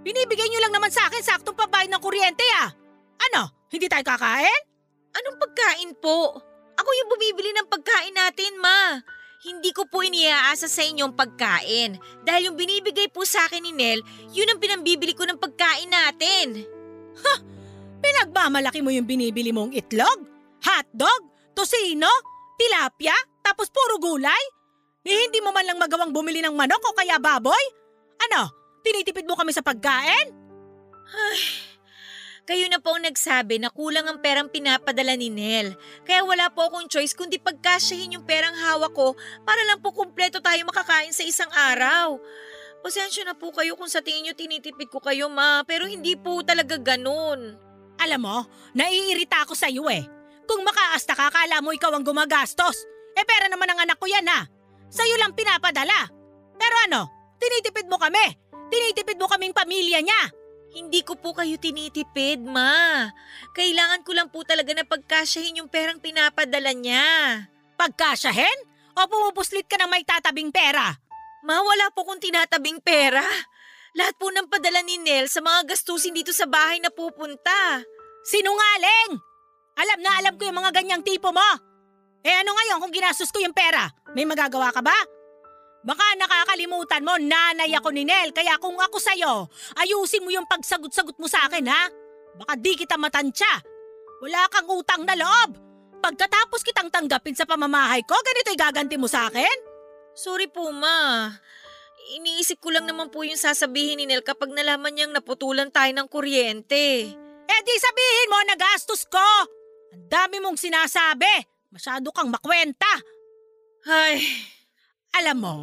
Binibigay 0.03 0.47
niyo 0.47 0.59
lang 0.63 0.75
naman 0.75 0.91
sa 0.91 1.07
akin 1.07 1.23
saktong 1.23 1.57
pabayad 1.57 1.91
ng 1.91 2.03
kuryente 2.03 2.45
ah. 2.61 2.69
Ano? 3.31 3.51
Hindi 3.71 3.87
tayo 3.89 4.05
kakain? 4.05 4.61
Anong 5.15 5.37
pagkain 5.39 5.91
po? 5.97 6.39
Ako 6.75 6.89
yung 6.91 7.09
bumibili 7.09 7.55
ng 7.55 7.67
pagkain 7.71 8.13
natin, 8.13 8.59
ma. 8.59 8.99
Hindi 9.45 9.71
ko 9.71 9.87
po 9.87 10.03
iniaasa 10.03 10.67
sa 10.67 10.83
inyong 10.83 11.15
pagkain. 11.15 11.95
Dahil 12.25 12.51
yung 12.51 12.57
binibigay 12.59 13.07
po 13.07 13.23
sa 13.23 13.47
akin 13.47 13.63
ni 13.63 13.71
Nel, 13.71 14.03
yun 14.35 14.49
ang 14.51 14.59
pinambibili 14.59 15.15
ko 15.15 15.23
ng 15.23 15.39
pagkain 15.39 15.87
natin. 15.87 16.65
Pinagmamalaki 18.01 18.79
mo 18.83 18.91
yung 18.91 19.07
binibili 19.07 19.51
mong 19.51 19.75
itlog? 19.75 20.25
Hotdog? 20.63 21.21
Tosino? 21.55 22.09
Tilapia? 22.55 23.15
Tapos 23.43 23.69
puro 23.69 23.99
gulay? 24.01 24.43
Eh, 25.05 25.29
hindi 25.29 25.37
mo 25.39 25.53
man 25.53 25.67
lang 25.69 25.77
magawang 25.77 26.09
bumili 26.09 26.41
ng 26.41 26.57
manok 26.57 26.81
o 26.81 26.97
kaya 26.97 27.21
baboy? 27.21 27.63
Ano? 28.25 28.49
Tinitipid 28.81 29.29
mo 29.29 29.37
kami 29.37 29.53
sa 29.53 29.61
pagkain? 29.61 30.33
Kayo 32.45 32.69
na 32.69 32.77
po 32.77 32.93
ang 32.93 33.01
nagsabi 33.01 33.57
na 33.57 33.73
kulang 33.73 34.05
ang 34.05 34.21
perang 34.21 34.45
pinapadala 34.53 35.17
ni 35.17 35.33
Nel. 35.33 35.73
Kaya 36.05 36.21
wala 36.21 36.53
po 36.53 36.69
akong 36.69 36.85
choice 36.85 37.17
kundi 37.17 37.41
pagkasyahin 37.41 38.17
yung 38.17 38.25
perang 38.25 38.53
hawak 38.53 38.93
ko 38.93 39.17
para 39.41 39.61
lang 39.65 39.81
po 39.81 39.89
kumpleto 39.89 40.37
tayo 40.45 40.61
makakain 40.69 41.09
sa 41.09 41.25
isang 41.25 41.49
araw. 41.49 42.21
Pasensya 42.85 43.25
na 43.25 43.33
po 43.33 43.49
kayo 43.49 43.73
kung 43.73 43.89
sa 43.89 44.05
tingin 44.05 44.29
nyo 44.29 44.33
tinitipid 44.37 44.93
ko 44.93 45.01
kayo 45.01 45.25
ma, 45.25 45.65
pero 45.65 45.89
hindi 45.89 46.13
po 46.13 46.45
talaga 46.45 46.77
ganun. 46.77 47.57
Alam 48.01 48.21
mo, 48.23 48.37
naiirita 48.75 49.47
ako 49.47 49.53
sa 49.55 49.71
iyo 49.71 49.87
eh. 49.87 50.03
Kung 50.45 50.61
makaasta 50.61 51.17
ka, 51.17 51.31
kala 51.31 51.63
mo 51.63 51.73
ikaw 51.73 51.93
ang 51.95 52.05
gumagastos. 52.05 52.85
Eh 53.15 53.23
pera 53.23 53.47
naman 53.47 53.71
ang 53.71 53.79
anak 53.87 53.97
ko 53.97 54.05
yan 54.05 54.27
ha. 54.27 54.45
Sa'yo 54.91 55.15
lang 55.17 55.33
pinapadala. 55.33 56.11
Pero 56.55 56.75
ano, 56.87 57.01
tinitipid 57.39 57.87
mo 57.89 57.97
kami. 57.97 58.35
Tinitipid 58.69 59.17
mo 59.17 59.27
kaming 59.27 59.55
pamilya 59.55 59.99
niya. 60.03 60.21
Hindi 60.75 61.07
ko 61.07 61.15
po 61.15 61.31
kayo 61.31 61.55
tinitipid, 61.55 62.43
ma. 62.43 63.07
Kailangan 63.55 64.03
ko 64.03 64.11
lang 64.11 64.27
po 64.27 64.43
talaga 64.43 64.75
na 64.75 64.83
pagkasyahin 64.83 65.63
yung 65.63 65.71
perang 65.71 66.03
pinapadala 66.03 66.75
niya. 66.75 67.47
Pagkasyahin? 67.79 68.59
O 68.95 69.07
pumupuslit 69.07 69.71
ka 69.71 69.79
ng 69.79 69.87
may 69.87 70.03
tatabing 70.03 70.51
pera? 70.51 70.91
Ma, 71.47 71.63
wala 71.63 71.87
po 71.95 72.03
kong 72.03 72.19
tinatabing 72.19 72.83
pera. 72.83 73.23
Lahat 73.95 74.15
po 74.19 74.27
ng 74.27 74.51
padala 74.51 74.83
ni 74.83 74.99
Nel 74.99 75.31
sa 75.31 75.39
mga 75.39 75.71
gastusin 75.71 76.11
dito 76.11 76.35
sa 76.35 76.43
bahay 76.43 76.83
na 76.83 76.91
pupunta. 76.91 77.79
Sinungaling! 78.27 79.15
Alam 79.75 79.99
na 80.03 80.11
alam 80.19 80.35
ko 80.35 80.43
yung 80.43 80.59
mga 80.59 80.71
ganyang 80.75 81.03
tipo 81.03 81.31
mo. 81.31 81.49
Eh 82.19 82.35
ano 82.35 82.51
ngayon 82.51 82.83
kung 82.83 82.91
ginastos 82.91 83.31
ko 83.31 83.39
yung 83.39 83.55
pera? 83.55 83.87
May 84.11 84.27
magagawa 84.27 84.75
ka 84.75 84.83
ba? 84.83 84.95
Baka 85.85 86.17
nakakalimutan 86.17 87.05
mo, 87.05 87.15
nanay 87.15 87.71
ako 87.77 87.93
ni 87.93 88.03
Nel, 88.03 88.33
kaya 88.33 88.57
kung 88.57 88.73
ako 88.73 88.97
sa'yo, 88.97 89.45
ayusin 89.77 90.25
mo 90.25 90.33
yung 90.33 90.49
pagsagot-sagot 90.49 91.13
mo 91.21 91.29
sa 91.29 91.45
akin, 91.45 91.61
ha? 91.69 91.83
Baka 92.41 92.57
di 92.57 92.73
kita 92.73 92.97
matansya. 92.97 93.61
Wala 94.25 94.49
kang 94.49 94.65
utang 94.65 95.05
na 95.05 95.13
loob. 95.13 95.61
Pagkatapos 96.01 96.65
kitang 96.65 96.89
tanggapin 96.89 97.37
sa 97.37 97.45
pamamahay 97.45 98.01
ko, 98.01 98.17
ganito'y 98.17 98.57
gaganti 98.57 98.97
mo 98.97 99.05
sa 99.05 99.29
akin? 99.29 99.57
Sorry 100.17 100.49
po, 100.49 100.73
ma. 100.73 101.29
Iniisip 102.05 102.61
ko 102.61 102.69
lang 102.69 102.85
naman 102.85 103.09
po 103.09 103.25
yung 103.25 103.39
sasabihin 103.39 103.97
ni 103.97 104.05
Nel 104.05 104.21
kapag 104.21 104.53
nalaman 104.53 104.93
niyang 104.93 105.09
naputulan 105.09 105.73
tayo 105.73 105.89
ng 105.89 106.05
kuryente. 106.05 107.09
Eh 107.45 107.61
di 107.65 107.75
sabihin 107.81 108.29
mo, 108.29 108.37
nagastos 108.45 109.09
ko! 109.09 109.29
Ang 109.89 110.05
dami 110.05 110.37
mong 110.37 110.61
sinasabi. 110.61 111.49
Masyado 111.73 112.13
kang 112.13 112.29
makwenta. 112.29 112.93
Ay, 113.89 114.21
Alam 115.15 115.37
mo, 115.39 115.55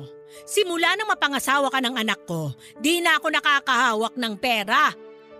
simula 0.48 0.96
nang 0.96 1.12
mapangasawa 1.12 1.68
ka 1.68 1.78
ng 1.84 1.94
anak 1.94 2.24
ko, 2.24 2.56
di 2.80 3.04
na 3.04 3.20
ako 3.20 3.28
nakakahawak 3.28 4.16
ng 4.16 4.34
pera. 4.40 4.88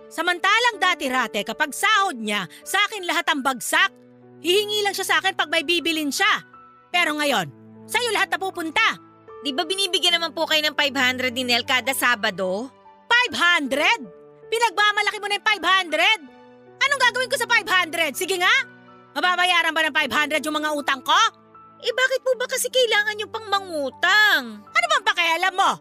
Samantalang 0.07 0.77
dati-rate 0.77 1.41
kapag 1.41 1.73
sahod 1.73 2.21
niya, 2.21 2.45
sa 2.61 2.77
akin 2.85 3.03
lahat 3.09 3.25
ang 3.33 3.41
bagsak. 3.41 3.89
Hihingi 4.45 4.85
lang 4.85 4.93
siya 4.93 5.07
sa 5.09 5.15
akin 5.17 5.33
pag 5.33 5.49
may 5.49 5.65
bibilin 5.65 6.13
siya. 6.13 6.45
Pero 6.93 7.17
ngayon, 7.17 7.49
sa'yo 7.89 8.13
lahat 8.13 8.29
napupunta. 8.29 9.12
Di 9.43 9.51
ba 9.51 9.67
binibigyan 9.67 10.17
naman 10.17 10.31
po 10.31 10.47
kayo 10.47 10.63
ng 10.63 10.75
500 10.75 11.29
ni 11.35 11.43
Nel 11.43 11.67
kada 11.67 11.91
Sabado? 11.91 12.71
500? 13.29 14.47
Pinagmamalaki 14.47 15.17
mo 15.19 15.27
na 15.27 15.37
yung 15.37 15.47
500? 15.91 16.81
Anong 16.83 17.01
gagawin 17.03 17.31
ko 17.31 17.37
sa 17.37 17.47
500? 17.47 18.15
Sige 18.15 18.39
nga! 18.39 18.55
Mababayaran 19.13 19.75
ba 19.75 19.85
ng 19.85 19.95
500 19.95 20.41
yung 20.41 20.57
mga 20.57 20.71
utang 20.73 21.01
ko? 21.03 21.19
Eh 21.83 21.91
bakit 21.91 22.19
po 22.23 22.31
ba 22.39 22.47
kasi 22.47 22.71
kailangan 22.71 23.19
yung 23.19 23.31
pang 23.31 23.47
mangutang? 23.51 24.63
Ano 24.63 24.85
bang 24.87 25.05
pakialam 25.05 25.53
mo? 25.53 25.71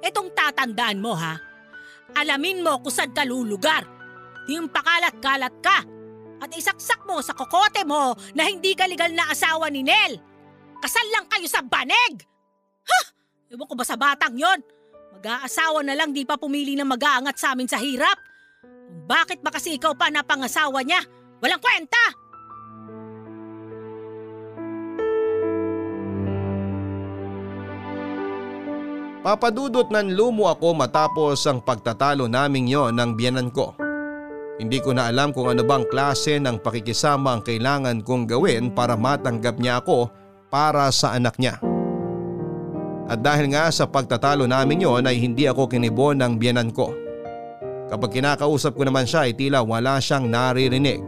Itong 0.00 0.32
tatandaan 0.32 0.98
mo 0.98 1.12
ha. 1.12 1.36
Alamin 2.16 2.64
mo 2.64 2.80
kung 2.80 2.92
saan 2.92 3.12
ka 3.12 3.28
lulugar. 3.28 3.84
Yung 4.48 4.68
pakalat-kalat 4.68 5.54
ka. 5.60 5.78
At 6.40 6.50
isaksak 6.52 7.04
mo 7.08 7.20
sa 7.24 7.32
kokote 7.32 7.84
mo 7.88 8.12
na 8.36 8.44
hindi 8.48 8.76
ka 8.76 8.84
legal 8.84 9.12
na 9.12 9.32
asawa 9.32 9.68
ni 9.72 9.80
Nel. 9.80 10.20
Kasal 10.80 11.06
lang 11.12 11.24
kayo 11.28 11.48
sa 11.48 11.64
banig! 11.64 12.33
Ha! 12.84 13.00
Ewan 13.52 13.66
ko 13.68 13.74
ba 13.76 13.86
sa 13.86 13.96
batang 13.96 14.36
yon? 14.36 14.60
Mag-aasawa 15.18 15.80
na 15.86 15.96
lang 15.96 16.12
di 16.12 16.26
pa 16.26 16.36
pumili 16.36 16.76
ng 16.76 16.88
mag-aangat 16.88 17.36
sa 17.38 17.56
amin 17.56 17.70
sa 17.70 17.80
hirap. 17.80 18.18
Kung 18.88 19.08
bakit 19.08 19.40
ba 19.40 19.50
kasi 19.52 19.76
ikaw 19.76 19.96
pa 19.96 20.12
napangasawa 20.12 20.84
niya? 20.84 21.00
Walang 21.40 21.62
kwenta! 21.62 22.24
Papadudot 29.24 29.88
ng 29.88 30.12
lumo 30.12 30.52
ako 30.52 30.76
matapos 30.76 31.48
ang 31.48 31.64
pagtatalo 31.64 32.28
naming 32.28 32.68
yon 32.68 32.92
ng 33.00 33.16
biyanan 33.16 33.48
ko. 33.48 33.72
Hindi 34.60 34.84
ko 34.84 34.92
na 34.92 35.08
alam 35.08 35.32
kung 35.32 35.48
ano 35.48 35.64
bang 35.64 35.88
klase 35.88 36.36
ng 36.36 36.60
pakikisama 36.60 37.32
ang 37.32 37.42
kailangan 37.42 38.04
kong 38.04 38.28
gawin 38.28 38.68
para 38.70 38.94
matanggap 39.00 39.56
niya 39.56 39.80
ako 39.80 40.12
para 40.52 40.92
sa 40.92 41.16
anak 41.16 41.40
niya. 41.40 41.56
At 43.04 43.20
dahil 43.20 43.52
nga 43.52 43.68
sa 43.68 43.84
pagtatalo 43.84 44.48
namin 44.48 44.80
yon 44.80 45.04
ay 45.04 45.20
hindi 45.20 45.44
ako 45.44 45.68
kinibon 45.68 46.24
ng 46.24 46.40
biyanan 46.40 46.72
ko. 46.72 46.92
Kapag 47.92 48.16
kinakausap 48.16 48.80
ko 48.80 48.82
naman 48.88 49.04
siya 49.04 49.28
ay 49.28 49.36
tila 49.36 49.60
wala 49.60 50.00
siyang 50.00 50.24
naririnig. 50.24 51.04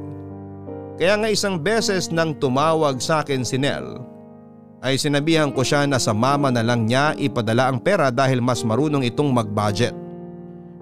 Kaya 1.00 1.16
nga 1.16 1.28
isang 1.32 1.56
beses 1.60 2.12
nang 2.12 2.36
tumawag 2.36 3.00
sa 3.00 3.24
akin 3.24 3.44
si 3.44 3.56
Nel 3.60 4.00
ay 4.84 5.00
sinabihan 5.00 5.48
ko 5.52 5.64
siya 5.64 5.88
na 5.88 5.96
sa 5.96 6.12
mama 6.12 6.52
na 6.52 6.60
lang 6.60 6.84
niya 6.84 7.16
ipadala 7.16 7.72
ang 7.72 7.80
pera 7.80 8.12
dahil 8.12 8.44
mas 8.44 8.60
marunong 8.60 9.04
itong 9.08 9.32
mag-budget. 9.32 9.96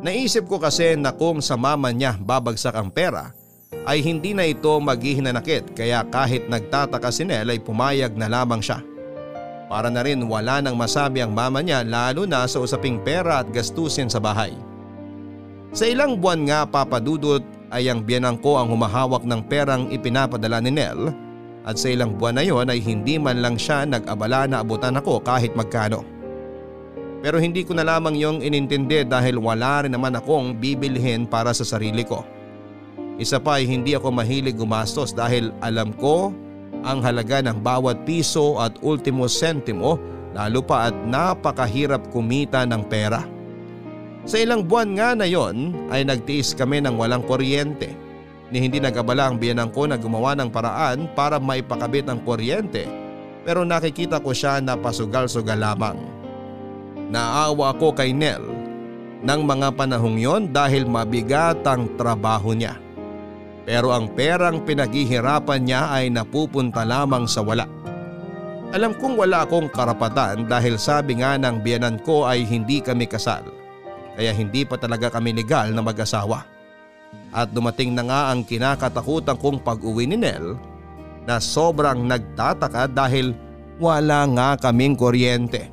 Naisip 0.02 0.50
ko 0.50 0.58
kasi 0.58 0.98
na 0.98 1.14
kung 1.14 1.38
sa 1.40 1.54
mama 1.54 1.94
niya 1.94 2.18
babagsak 2.18 2.74
ang 2.74 2.90
pera 2.90 3.30
ay 3.86 4.02
hindi 4.02 4.34
na 4.34 4.44
ito 4.44 4.70
maghihinanakit 4.76 5.78
kaya 5.78 6.02
kahit 6.10 6.50
nagtataka 6.50 7.08
si 7.14 7.22
Nel 7.22 7.50
ay 7.50 7.62
pumayag 7.62 8.18
na 8.18 8.26
lamang 8.26 8.60
siya. 8.60 8.82
Para 9.68 9.88
na 9.88 10.04
rin 10.04 10.20
wala 10.28 10.60
nang 10.60 10.76
masabi 10.76 11.24
ang 11.24 11.32
mama 11.32 11.64
niya 11.64 11.80
lalo 11.82 12.28
na 12.28 12.44
sa 12.44 12.60
usaping 12.60 13.00
pera 13.00 13.40
at 13.40 13.48
gastusin 13.48 14.12
sa 14.12 14.20
bahay. 14.20 14.52
Sa 15.74 15.88
ilang 15.88 16.20
buwan 16.20 16.46
nga 16.46 16.60
papadudot 16.68 17.42
ay 17.74 17.90
ang 17.90 18.04
biyanang 18.04 18.38
ko 18.38 18.60
ang 18.60 18.70
humahawak 18.70 19.26
ng 19.26 19.40
perang 19.50 19.90
ipinapadala 19.90 20.62
ni 20.62 20.70
Nel 20.70 21.10
at 21.64 21.80
sa 21.80 21.90
ilang 21.90 22.14
buwan 22.14 22.38
na 22.38 22.44
yon 22.44 22.68
ay 22.68 22.78
hindi 22.78 23.16
man 23.16 23.40
lang 23.40 23.56
siya 23.56 23.88
nag-abala 23.88 24.46
na 24.46 24.60
abutan 24.60 25.00
ako 25.00 25.24
kahit 25.24 25.56
magkano. 25.56 26.04
Pero 27.24 27.40
hindi 27.40 27.64
ko 27.64 27.72
na 27.72 27.88
lamang 27.88 28.20
yung 28.20 28.38
inintindi 28.44 29.08
dahil 29.08 29.40
wala 29.40 29.88
rin 29.88 29.96
naman 29.96 30.12
akong 30.12 30.60
bibilhin 30.60 31.24
para 31.24 31.56
sa 31.56 31.64
sarili 31.64 32.04
ko. 32.04 32.20
Isa 33.16 33.40
pa 33.40 33.56
ay 33.56 33.64
hindi 33.64 33.96
ako 33.96 34.12
mahilig 34.12 34.60
gumastos 34.60 35.16
dahil 35.16 35.56
alam 35.64 35.96
ko 35.96 36.36
ang 36.84 37.00
halaga 37.00 37.40
ng 37.40 37.64
bawat 37.64 38.04
piso 38.04 38.60
at 38.60 38.76
ultimo 38.84 39.24
sentimo 39.26 39.96
lalo 40.36 40.60
pa 40.60 40.92
at 40.92 40.96
napakahirap 41.08 42.10
kumita 42.12 42.68
ng 42.68 42.82
pera. 42.90 43.24
Sa 44.24 44.36
ilang 44.40 44.64
buwan 44.64 44.96
nga 44.96 45.10
na 45.16 45.26
yon 45.28 45.88
ay 45.88 46.04
nagtiis 46.04 46.52
kami 46.52 46.84
ng 46.84 46.96
walang 46.96 47.24
kuryente 47.24 47.92
ni 48.52 48.60
hindi 48.60 48.80
nag-abala 48.80 49.32
ang 49.32 49.36
biyanang 49.40 49.72
ko 49.72 49.88
na 49.88 49.96
gumawa 49.96 50.36
ng 50.36 50.52
paraan 50.52 51.08
para 51.16 51.40
maipakabit 51.40 52.08
ang 52.08 52.20
kuryente 52.24 52.84
pero 53.44 53.64
nakikita 53.64 54.20
ko 54.20 54.32
siya 54.32 54.60
na 54.60 54.76
pasugal-sugal 54.76 55.60
lamang. 55.60 56.00
Naawa 57.12 57.76
ako 57.76 57.92
kay 57.92 58.16
Nel 58.16 58.42
ng 59.24 59.40
mga 59.44 59.76
panahong 59.76 60.20
yon 60.20 60.42
dahil 60.52 60.88
mabigat 60.88 61.60
ang 61.64 61.88
trabaho 61.96 62.56
niya. 62.56 62.83
Pero 63.64 63.96
ang 63.96 64.12
perang 64.12 64.60
pinaghihirapan 64.60 65.60
niya 65.64 65.88
ay 65.88 66.12
napupunta 66.12 66.84
lamang 66.84 67.24
sa 67.24 67.40
wala. 67.40 67.64
Alam 68.74 68.92
kong 68.92 69.16
wala 69.16 69.46
akong 69.46 69.70
karapatan 69.72 70.44
dahil 70.50 70.76
sabi 70.76 71.22
nga 71.22 71.38
ng 71.40 71.62
biyanan 71.64 71.96
ko 72.02 72.28
ay 72.28 72.44
hindi 72.44 72.84
kami 72.84 73.08
kasal. 73.08 73.46
Kaya 74.14 74.34
hindi 74.34 74.66
pa 74.68 74.76
talaga 74.76 75.14
kami 75.14 75.30
legal 75.30 75.70
na 75.72 75.80
mag-asawa. 75.80 76.42
At 77.34 77.50
dumating 77.54 77.94
na 77.94 78.02
nga 78.06 78.20
ang 78.34 78.42
kinakatakutan 78.42 79.38
kong 79.38 79.62
pag-uwi 79.62 80.06
ni 80.10 80.18
Nel 80.18 80.58
na 81.24 81.38
sobrang 81.38 82.02
nagtataka 82.04 82.90
dahil 82.90 83.34
wala 83.78 84.26
nga 84.34 84.48
kaming 84.58 84.94
kuryente. 84.94 85.70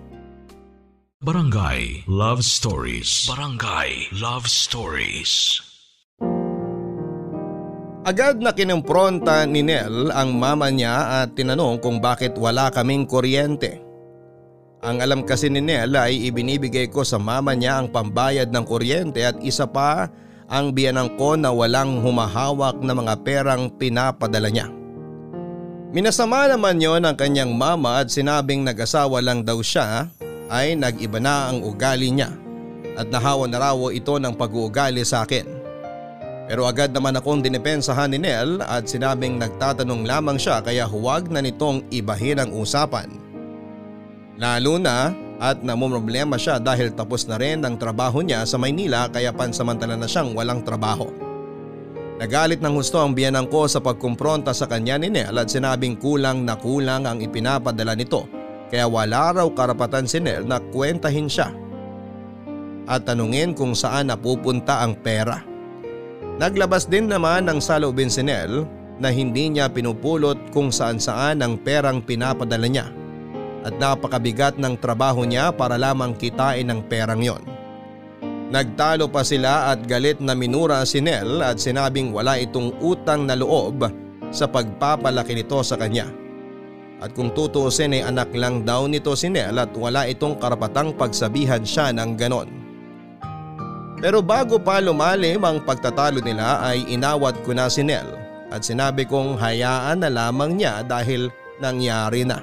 Barangay 1.22 2.10
Love 2.10 2.42
Stories. 2.42 3.30
Barangay 3.30 4.10
Love 4.14 4.50
Stories. 4.50 5.62
Agad 8.02 8.42
na 8.42 8.50
kinumpronta 8.50 9.46
ni 9.46 9.62
Nel 9.62 10.10
ang 10.10 10.34
mama 10.34 10.74
niya 10.74 11.22
at 11.22 11.38
tinanong 11.38 11.78
kung 11.78 12.02
bakit 12.02 12.34
wala 12.34 12.74
kaming 12.74 13.06
kuryente. 13.06 13.78
Ang 14.82 15.06
alam 15.06 15.22
kasi 15.22 15.54
ni 15.54 15.62
Nel 15.62 15.94
ay 15.94 16.18
ibinibigay 16.26 16.90
ko 16.90 17.06
sa 17.06 17.22
mama 17.22 17.54
niya 17.54 17.78
ang 17.78 17.94
pambayad 17.94 18.50
ng 18.50 18.66
kuryente 18.66 19.22
at 19.22 19.38
isa 19.46 19.70
pa 19.70 20.10
ang 20.50 20.74
biyanang 20.74 21.14
ko 21.14 21.38
na 21.38 21.54
walang 21.54 22.02
humahawak 22.02 22.82
na 22.82 22.98
mga 22.98 23.14
perang 23.22 23.70
pinapadala 23.70 24.50
niya. 24.50 24.66
Minasama 25.94 26.50
naman 26.50 26.82
yon 26.82 27.06
ang 27.06 27.14
kanyang 27.14 27.54
mama 27.54 28.02
at 28.02 28.10
sinabing 28.10 28.66
nag-asawa 28.66 29.22
lang 29.22 29.46
daw 29.46 29.62
siya 29.62 30.10
ay 30.50 30.74
nag-iba 30.74 31.22
na 31.22 31.54
ang 31.54 31.62
ugali 31.62 32.10
niya 32.10 32.34
at 32.98 33.14
nahawa 33.14 33.46
na 33.46 33.62
raw 33.62 33.78
ito 33.94 34.18
ng 34.18 34.34
pag-uugali 34.34 35.06
sa 35.06 35.22
akin. 35.22 35.61
Pero 36.50 36.66
agad 36.66 36.92
naman 36.92 37.16
akong 37.16 37.44
dinipensahan 37.46 38.12
ni 38.12 38.20
Nel 38.22 38.62
at 38.66 38.90
sinabing 38.90 39.38
nagtatanong 39.38 40.04
lamang 40.04 40.38
siya 40.40 40.60
kaya 40.60 40.88
huwag 40.90 41.30
na 41.30 41.40
nitong 41.40 41.86
ibahin 41.94 42.42
ang 42.42 42.52
usapan. 42.56 43.08
Lalo 44.42 44.82
na 44.82 45.14
at 45.42 45.62
namumroblema 45.66 46.38
siya 46.38 46.62
dahil 46.62 46.94
tapos 46.94 47.26
na 47.26 47.38
rin 47.42 47.66
ang 47.66 47.78
trabaho 47.78 48.22
niya 48.22 48.46
sa 48.46 48.62
Maynila 48.62 49.10
kaya 49.10 49.34
pansamantala 49.34 49.98
na 49.98 50.06
siyang 50.10 50.38
walang 50.38 50.62
trabaho. 50.66 51.10
Nagalit 52.22 52.62
ng 52.62 52.78
husto 52.78 53.02
ang 53.02 53.18
biyanang 53.18 53.50
ko 53.50 53.66
sa 53.66 53.82
pagkumpronta 53.82 54.54
sa 54.54 54.70
kanya 54.70 55.02
ni 55.02 55.10
Nel 55.10 55.34
at 55.34 55.50
sinabing 55.50 55.98
kulang 55.98 56.46
na 56.46 56.54
kulang 56.54 57.10
ang 57.10 57.18
ipinapadala 57.18 57.98
nito 57.98 58.30
kaya 58.70 58.86
wala 58.86 59.36
raw 59.36 59.48
karapatan 59.52 60.06
si 60.06 60.22
Nel 60.24 60.46
na 60.46 60.62
kwentahin 60.62 61.26
siya. 61.26 61.50
At 62.86 63.10
tanungin 63.10 63.58
kung 63.58 63.74
saan 63.74 64.14
napupunta 64.14 64.80
ang 64.80 64.96
pera. 65.02 65.51
Naglabas 66.42 66.90
din 66.90 67.06
naman 67.06 67.46
ng 67.46 67.62
salubin 67.62 68.10
si 68.10 68.26
Nel 68.26 68.66
na 68.98 69.14
hindi 69.14 69.46
niya 69.54 69.70
pinupulot 69.70 70.50
kung 70.50 70.74
saan 70.74 70.98
saan 70.98 71.46
ang 71.46 71.54
perang 71.62 72.02
pinapadala 72.02 72.66
niya 72.66 72.90
at 73.62 73.78
napakabigat 73.78 74.58
ng 74.58 74.74
trabaho 74.82 75.22
niya 75.22 75.54
para 75.54 75.78
lamang 75.78 76.18
kitain 76.18 76.66
ang 76.74 76.82
perang 76.82 77.22
yon. 77.22 77.46
Nagtalo 78.50 79.06
pa 79.06 79.22
sila 79.22 79.70
at 79.70 79.86
galit 79.86 80.18
na 80.18 80.34
minura 80.34 80.82
si 80.82 80.98
Nel 80.98 81.46
at 81.46 81.62
sinabing 81.62 82.10
wala 82.10 82.42
itong 82.42 82.74
utang 82.82 83.30
na 83.30 83.38
loob 83.38 83.86
sa 84.34 84.50
pagpapalaki 84.50 85.38
nito 85.38 85.62
sa 85.62 85.78
kanya. 85.78 86.10
At 87.06 87.14
kung 87.14 87.38
tutuusin 87.38 87.94
ay 87.94 88.02
anak 88.02 88.34
lang 88.34 88.66
daw 88.66 88.90
nito 88.90 89.14
si 89.14 89.30
Nel 89.30 89.62
at 89.62 89.78
wala 89.78 90.10
itong 90.10 90.42
karapatang 90.42 90.98
pagsabihan 90.98 91.62
siya 91.62 91.94
ng 91.94 92.18
ganon. 92.18 92.61
Pero 94.02 94.26
bago 94.26 94.58
pa 94.58 94.82
lumalim 94.82 95.46
ang 95.46 95.62
pagtatalo 95.62 96.26
nila 96.26 96.58
ay 96.66 96.90
inawat 96.90 97.38
ko 97.46 97.54
na 97.54 97.70
si 97.70 97.86
Nel 97.86 98.18
at 98.50 98.66
sinabi 98.66 99.06
kong 99.06 99.38
hayaan 99.38 100.02
na 100.02 100.10
lamang 100.10 100.58
niya 100.58 100.82
dahil 100.82 101.30
nangyari 101.62 102.26
na. 102.26 102.42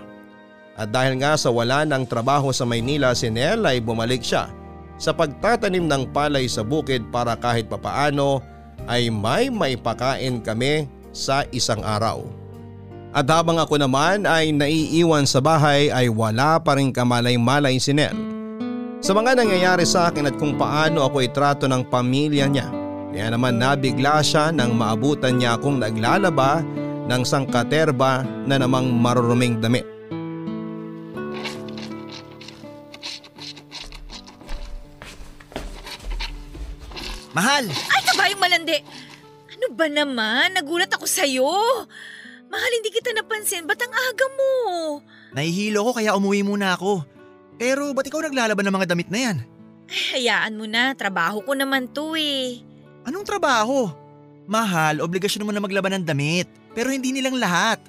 At 0.79 0.95
dahil 0.95 1.19
nga 1.19 1.35
sa 1.35 1.51
wala 1.51 1.83
ng 1.83 2.07
trabaho 2.07 2.55
sa 2.55 2.63
Maynila 2.63 3.11
si 3.11 3.27
Nel 3.27 3.67
ay 3.67 3.83
bumalik 3.83 4.23
siya 4.23 4.47
sa 5.03 5.11
pagtatanim 5.11 5.91
ng 5.91 6.15
palay 6.15 6.47
sa 6.47 6.63
bukid 6.63 7.11
para 7.11 7.35
kahit 7.35 7.67
papaano 7.67 8.39
ay 8.87 9.11
may 9.11 9.51
maipakain 9.51 10.39
kami 10.39 10.87
sa 11.11 11.43
isang 11.51 11.83
araw. 11.83 12.23
At 13.11 13.27
habang 13.27 13.59
ako 13.59 13.83
naman 13.83 14.31
ay 14.31 14.55
naiiwan 14.55 15.27
sa 15.27 15.43
bahay 15.43 15.91
ay 15.91 16.07
wala 16.07 16.63
pa 16.63 16.79
rin 16.79 16.95
kamalay-malay 16.95 17.83
si 17.83 17.91
Nel. 17.91 18.28
Sa 18.99 19.15
mga 19.15 19.39
nangyayari 19.39 19.87
sa 19.87 20.11
akin 20.11 20.27
at 20.27 20.35
kung 20.43 20.59
paano 20.59 21.07
ako 21.07 21.23
itrato 21.23 21.71
ng 21.71 21.87
pamilya 21.87 22.51
niya. 22.51 22.67
Kaya 23.15 23.31
naman 23.31 23.63
nabigla 23.63 24.19
siya 24.27 24.51
nang 24.51 24.75
maabutan 24.75 25.39
niya 25.39 25.55
akong 25.55 25.79
naglalaba 25.79 26.67
ng 27.07 27.23
sangkaterba 27.23 28.27
na 28.45 28.59
namang 28.59 28.91
maruruming 28.91 29.63
damit. 29.63 29.87
Mahal! 37.39 37.71
Ay, 37.71 38.03
kabayong 38.03 38.43
malandi. 38.43 38.83
Ano 39.55 39.67
ba 39.79 39.87
naman? 39.87 40.59
Nagulat 40.59 40.91
ako 40.91 41.07
sa'yo. 41.07 41.47
Mahal, 42.51 42.71
hindi 42.75 42.91
kita 42.91 43.15
napansin. 43.15 43.63
Ba't 43.63 43.79
ang 43.79 43.95
aga 43.95 44.27
mo? 44.35 44.51
Nahihilo 45.39 45.87
ko 45.87 45.91
kaya 45.95 46.19
umuwi 46.19 46.43
muna 46.43 46.75
ako. 46.75 47.18
Pero 47.59 47.91
ba't 47.91 48.07
ikaw 48.07 48.23
naglalaban 48.23 48.65
ng 48.65 48.75
mga 48.79 48.89
damit 48.89 49.11
na 49.11 49.19
yan? 49.19 49.37
Ay, 49.91 50.01
hayaan 50.15 50.55
mo 50.55 50.65
na. 50.65 50.95
Trabaho 50.95 51.43
ko 51.43 51.53
naman 51.59 51.91
to 51.91 52.15
eh. 52.15 52.63
Anong 53.03 53.27
trabaho? 53.27 53.91
Mahal, 54.49 55.03
obligasyon 55.03 55.45
mo 55.45 55.53
na 55.53 55.61
maglaban 55.61 55.99
ng 56.01 56.07
damit. 56.07 56.47
Pero 56.73 56.95
hindi 56.95 57.11
nilang 57.11 57.37
lahat. 57.37 57.83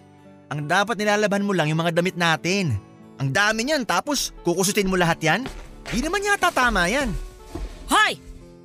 Ang 0.50 0.66
dapat 0.66 0.98
nilalaban 0.98 1.46
mo 1.46 1.54
lang 1.54 1.70
yung 1.70 1.80
mga 1.80 1.94
damit 1.94 2.18
natin. 2.18 2.74
Ang 3.22 3.30
dami 3.30 3.70
niyan 3.70 3.86
tapos 3.86 4.34
kukusutin 4.42 4.90
mo 4.90 4.98
lahat 4.98 5.22
yan? 5.22 5.42
Di 5.86 6.02
naman 6.02 6.26
yata 6.26 6.50
tama 6.50 6.90
yan. 6.90 7.14
Hoy! 7.86 8.18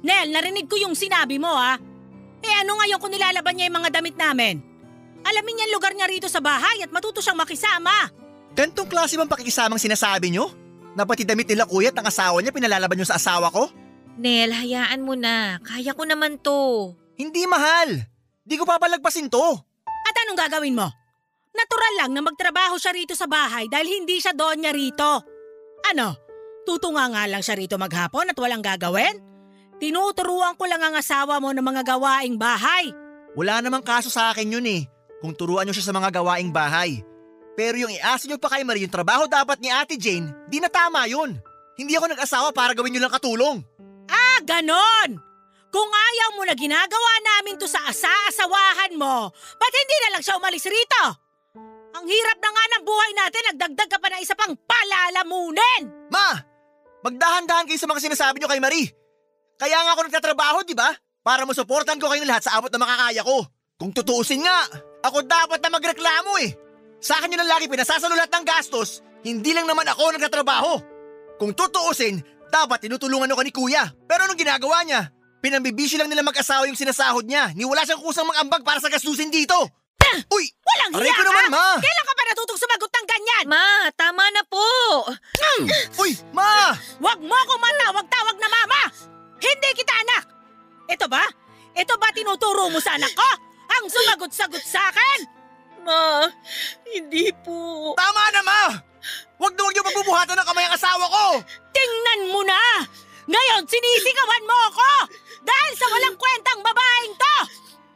Nel, 0.05 0.33
narinig 0.33 0.69
ko 0.69 0.77
yung 0.81 0.97
sinabi 0.97 1.37
mo 1.37 1.53
ha. 1.53 1.77
Eh 2.45 2.55
ano 2.61 2.77
ngayon 2.77 3.01
kung 3.01 3.13
nilalaban 3.13 3.57
niya 3.57 3.69
yung 3.69 3.79
mga 3.81 3.91
damit 4.01 4.17
namin? 4.17 4.61
Alamin 5.25 5.55
niya 5.57 5.67
ang 5.69 5.75
lugar 5.75 5.93
niya 5.97 6.09
rito 6.09 6.29
sa 6.29 6.45
bahay 6.45 6.85
at 6.85 6.93
matuto 6.93 7.25
siyang 7.25 7.41
makisama. 7.41 8.13
Gantong 8.53 8.87
klase 8.87 9.17
bang 9.17 9.29
pakikisamang 9.29 9.81
sinasabi 9.81 10.29
nyo? 10.29 10.53
Na 10.95 11.03
pati 11.03 11.27
damit 11.27 11.51
nila 11.51 11.67
kuya 11.67 11.91
at 11.91 11.99
ang 11.99 12.07
asawa 12.07 12.39
niya 12.39 12.55
pinalalaban 12.55 12.95
nyo 12.95 13.07
sa 13.07 13.19
asawa 13.19 13.51
ko? 13.51 13.67
Nel, 14.15 14.55
hayaan 14.55 15.03
mo 15.03 15.19
na. 15.19 15.59
Kaya 15.59 15.91
ko 15.91 16.07
naman 16.07 16.39
to. 16.39 16.95
Hindi 17.19 17.47
mahal. 17.51 18.07
Di 18.47 18.55
ko 18.55 18.63
papalagpasin 18.63 19.27
to. 19.27 19.47
At 19.85 20.17
anong 20.23 20.39
gagawin 20.39 20.79
mo? 20.79 20.87
Natural 21.55 21.95
lang 22.03 22.11
na 22.15 22.23
magtrabaho 22.23 22.79
siya 22.79 22.95
rito 22.95 23.15
sa 23.15 23.27
bahay 23.27 23.67
dahil 23.71 24.03
hindi 24.03 24.19
siya 24.23 24.35
doon 24.35 24.63
niya 24.63 24.73
rito. 24.75 25.23
Ano? 25.91 26.19
Tutunga 26.63 27.11
nga 27.11 27.27
lang 27.27 27.43
siya 27.43 27.59
rito 27.59 27.75
maghapon 27.79 28.31
at 28.31 28.39
walang 28.39 28.63
gagawin? 28.63 29.19
Tinuturuan 29.79 30.55
ko 30.55 30.65
lang 30.67 30.83
ang 30.83 30.95
asawa 30.95 31.43
mo 31.43 31.51
ng 31.51 31.63
mga 31.63 31.83
gawaing 31.95 32.39
bahay. 32.39 32.91
Wala 33.35 33.59
namang 33.59 33.83
kaso 33.83 34.11
sa 34.11 34.31
akin 34.31 34.55
yun 34.59 34.67
eh. 34.67 34.87
Kung 35.19 35.35
turuan 35.35 35.67
nyo 35.67 35.75
siya 35.75 35.91
sa 35.91 35.95
mga 35.95 36.15
gawaing 36.23 36.55
bahay. 36.55 37.03
Pero 37.55 37.79
yung 37.79 37.95
iasa 37.95 38.27
nyo 38.27 38.39
pa 38.39 38.51
kay 38.51 38.67
Marie 38.67 38.87
yung 38.87 38.95
trabaho 38.95 39.31
dapat 39.31 39.63
ni 39.63 39.71
Ate 39.71 39.95
Jane, 39.95 40.31
di 40.51 40.59
na 40.59 40.67
tama 40.67 41.07
yun. 41.07 41.39
Hindi 41.79 41.95
ako 41.95 42.11
nag-asawa 42.11 42.51
para 42.51 42.75
gawin 42.75 42.95
nyo 42.95 43.03
lang 43.07 43.15
katulong. 43.15 43.59
Ah, 44.11 44.39
ganon! 44.43 45.19
Kung 45.75 45.91
ayaw 45.91 46.39
mo 46.39 46.43
na 46.47 46.55
ginagawa 46.55 47.13
namin 47.19 47.59
to 47.59 47.67
sa 47.67 47.83
asa-asawahan 47.91 48.95
mo, 48.95 49.27
ba't 49.35 49.75
hindi 49.75 49.97
na 50.07 50.11
lang 50.15 50.23
siya 50.23 50.39
umalis 50.39 50.71
rito? 50.71 51.05
Ang 51.95 52.07
hirap 52.07 52.39
na 52.43 52.51
nga 52.51 52.65
ng 52.75 52.83
buhay 52.87 53.11
natin, 53.15 53.43
nagdagdag 53.55 53.91
ka 53.91 53.99
pa 53.99 54.09
na 54.11 54.23
isa 54.23 54.39
pang 54.39 54.55
palalamunin! 54.55 56.11
Ma! 56.11 56.39
Magdahan-dahan 57.07 57.67
kayo 57.67 57.79
sa 57.79 57.91
mga 57.91 58.03
sinasabi 58.07 58.39
nyo 58.39 58.51
kay 58.51 58.63
Marie. 58.63 58.91
Kaya 59.59 59.83
nga 59.83 59.93
ako 59.95 60.01
nagtatrabaho, 60.11 60.59
di 60.67 60.75
ba? 60.75 60.91
Para 61.23 61.47
masuportan 61.47 61.99
ko 61.99 62.11
kayong 62.11 62.27
lahat 62.27 62.47
sa 62.47 62.59
abot 62.59 62.71
na 62.71 62.83
makakaya 62.83 63.23
ko. 63.23 63.47
Kung 63.79 63.91
tutuusin 63.91 64.47
nga, 64.47 64.59
ako 65.07 65.27
dapat 65.27 65.59
na 65.59 65.71
magreklamo 65.75 66.39
eh. 66.43 66.64
Sa 67.05 67.21
akin 67.21 67.37
yun 67.37 67.45
ang 67.45 67.53
lagi 67.53 67.69
pinasasalo 67.69 68.17
lahat 68.17 68.33
ng 68.33 68.49
gastos, 68.49 69.05
hindi 69.29 69.53
lang 69.53 69.69
naman 69.69 69.85
ako 69.85 70.17
nagtatrabaho. 70.17 70.81
Kung 71.37 71.53
tutuusin, 71.53 72.25
dapat 72.49 72.89
tinutulungan 72.89 73.29
ako 73.29 73.45
ni 73.45 73.53
kuya. 73.53 73.93
Pero 74.09 74.25
anong 74.25 74.41
ginagawa 74.41 74.81
niya? 74.89 75.13
Pinambibisyo 75.45 76.01
lang 76.01 76.09
nila 76.09 76.25
mag-asawa 76.25 76.65
yung 76.65 76.81
sinasahod 76.81 77.29
niya. 77.29 77.53
Ni 77.53 77.69
wala 77.69 77.85
siyang 77.85 78.01
kusang 78.01 78.25
mag-ambag 78.25 78.65
para 78.65 78.81
sa 78.81 78.89
gastusin 78.89 79.29
dito. 79.29 79.53
Uy! 80.33 80.49
Walang 80.65 80.97
Aray 80.97 81.11
hiya 81.11 81.17
ko 81.21 81.23
ka! 81.27 81.29
naman, 81.29 81.45
ma! 81.53 81.67
Kailan 81.77 82.07
ka 82.07 82.15
pa 82.15 82.25
natutong 82.25 82.61
sumagot 82.61 82.91
ng 82.93 83.07
ganyan? 83.09 83.45
Ma, 83.53 83.67
tama 83.93 84.25
na 84.33 84.43
po. 84.49 84.65
Uy, 86.01 86.17
ma! 86.33 86.73
Huwag 87.03 87.21
mo 87.21 87.35
akong 87.35 87.61
matawag-tawag 87.61 88.37
na 88.41 88.49
mama! 88.49 88.81
Hindi 89.43 89.69
kita 89.77 89.93
anak! 90.09 90.25
Ito 90.89 91.05
ba? 91.11 91.25
Ito 91.77 92.01
ba 92.01 92.09
tinuturo 92.15 92.73
mo 92.73 92.81
sa 92.81 92.97
anak 92.97 93.13
ko? 93.13 93.29
Ang 93.75 93.85
sumagot-sagot 93.91 94.63
sa 94.65 94.89
akin? 94.89 95.34
Ma, 95.85 96.25
hindi 96.89 97.29
po. 97.45 97.93
Tama 97.93 98.23
na, 98.33 98.41
ma! 98.41 98.63
Huwag 99.37 99.53
na 99.53 99.61
huwag 99.61 99.75
niyo 99.77 99.85
pagbubuhatan 99.85 100.37
ng 100.41 100.49
kamay 100.49 100.65
ang 100.65 100.77
asawa 100.81 101.05
ko! 101.05 101.25
Tingnan 101.77 102.33
mo 102.33 102.41
na! 102.41 102.89
Ngayon 103.29 103.69
sinisigawan 103.69 104.49
mo 104.49 104.57
ako! 104.73 104.91
Dahil 105.45 105.73
sa 105.77 105.87
walang 105.93 106.17
kwentang 106.17 106.65
babaeng 106.65 107.13
to! 107.13 107.37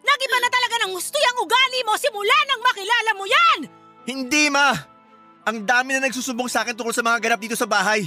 Nagiba 0.04 0.36
na 0.36 0.50
talaga 0.52 0.74
ng 0.84 0.92
gusto 0.92 1.16
yung 1.16 1.48
ugali 1.48 1.80
mo 1.88 1.96
simula 1.96 2.36
nang 2.44 2.60
makilala 2.60 3.10
mo 3.16 3.24
yan! 3.24 3.58
Hindi, 4.04 4.52
ma! 4.52 4.76
Ang 5.48 5.64
dami 5.64 5.96
na 5.96 6.04
nagsusumbong 6.04 6.52
sa 6.52 6.60
akin 6.60 6.76
tungkol 6.76 6.92
sa 6.92 7.00
mga 7.00 7.24
ganap 7.24 7.40
dito 7.40 7.56
sa 7.56 7.64
bahay. 7.64 8.04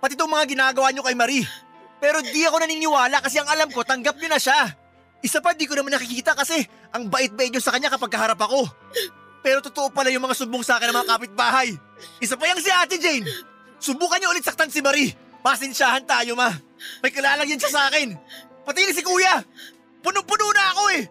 Pati 0.00 0.16
itong 0.16 0.32
mga 0.32 0.48
ginagawa 0.48 0.88
niyo 0.88 1.04
kay 1.04 1.12
Marie. 1.12 1.44
Pero 2.00 2.24
di 2.24 2.48
ako 2.48 2.64
naniniwala 2.64 3.20
kasi 3.20 3.36
ang 3.42 3.50
alam 3.52 3.68
ko 3.68 3.84
tanggap 3.84 4.16
niyo 4.16 4.32
na 4.32 4.40
siya. 4.40 4.72
Isa 5.18 5.42
pa 5.42 5.50
di 5.54 5.66
ko 5.66 5.74
naman 5.74 5.90
nakikita 5.90 6.34
kasi 6.38 6.62
ang 6.94 7.10
bait-bait 7.10 7.50
niyo 7.50 7.58
sa 7.58 7.74
kanya 7.74 7.90
kapag 7.90 8.14
kaharap 8.14 8.38
ako. 8.38 8.70
Pero 9.42 9.58
totoo 9.62 9.90
pala 9.90 10.10
yung 10.14 10.22
mga 10.22 10.38
sumbong 10.38 10.62
sa 10.62 10.78
akin 10.78 10.90
ng 10.90 10.96
mga 11.02 11.10
kapitbahay. 11.10 11.68
Isa 12.22 12.38
pa 12.38 12.46
yung 12.46 12.62
si 12.62 12.70
Ate 12.70 12.98
Jane. 12.98 13.26
Subukan 13.78 14.18
niyo 14.18 14.30
ulit 14.30 14.46
saktan 14.46 14.70
si 14.70 14.78
Marie. 14.82 15.14
Pasensyahan 15.42 16.02
tayo, 16.06 16.34
ma. 16.34 16.50
May 17.02 17.10
kalalang 17.14 17.46
yan 17.46 17.58
siya 17.58 17.70
sa 17.70 17.82
akin. 17.90 18.14
Pati 18.66 18.78
ni 18.82 18.94
si 18.94 19.02
Kuya. 19.02 19.42
Puno-puno 20.02 20.46
na 20.54 20.64
ako 20.74 20.84
eh. 20.98 21.02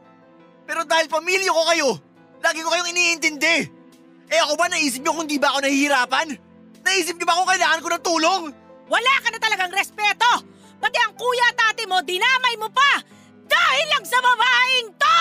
Pero 0.68 0.84
dahil 0.84 1.08
pamilya 1.08 1.52
ko 1.52 1.64
kayo, 1.72 1.90
lagi 2.44 2.60
ko 2.60 2.70
kayong 2.72 2.92
iniintindi. 2.92 3.58
Eh 4.28 4.40
ako 4.44 4.60
ba 4.60 4.68
naisip 4.68 5.00
niyo 5.00 5.16
kung 5.16 5.28
di 5.28 5.40
ba 5.40 5.56
ako 5.56 5.64
nahihirapan? 5.64 6.28
Naisip 6.84 7.16
niyo 7.16 7.28
ba 7.28 7.40
kung 7.40 7.48
kailangan 7.48 7.80
ko 7.80 7.88
ng 7.88 8.04
tulong? 8.04 8.44
Wala 8.88 9.14
ka 9.24 9.28
na 9.32 9.40
talagang 9.40 9.72
respeto! 9.72 10.44
Pati 10.78 10.98
ang 11.00 11.16
kuya 11.16 11.46
at 11.52 11.60
ate 11.72 11.84
mo, 11.88 12.00
dinamay 12.04 12.56
mo 12.60 12.68
pa! 12.72 13.17
Dahil 13.48 13.86
lang 13.96 14.06
sa 14.06 14.20
babaeng 14.20 14.88
to! 14.96 15.20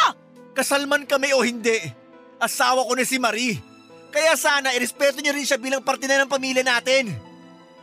Kasalman 0.56 1.02
kami 1.06 1.32
o 1.32 1.40
hindi, 1.46 1.78
asawa 2.42 2.84
ko 2.84 2.92
na 2.98 3.06
si 3.06 3.16
Marie. 3.22 3.58
Kaya 4.10 4.32
sana 4.34 4.72
irespeto 4.72 5.20
niyo 5.20 5.36
rin 5.36 5.44
siya 5.44 5.60
bilang 5.60 5.84
parte 5.84 6.08
na 6.08 6.24
ng 6.24 6.32
pamilya 6.32 6.64
natin. 6.64 7.12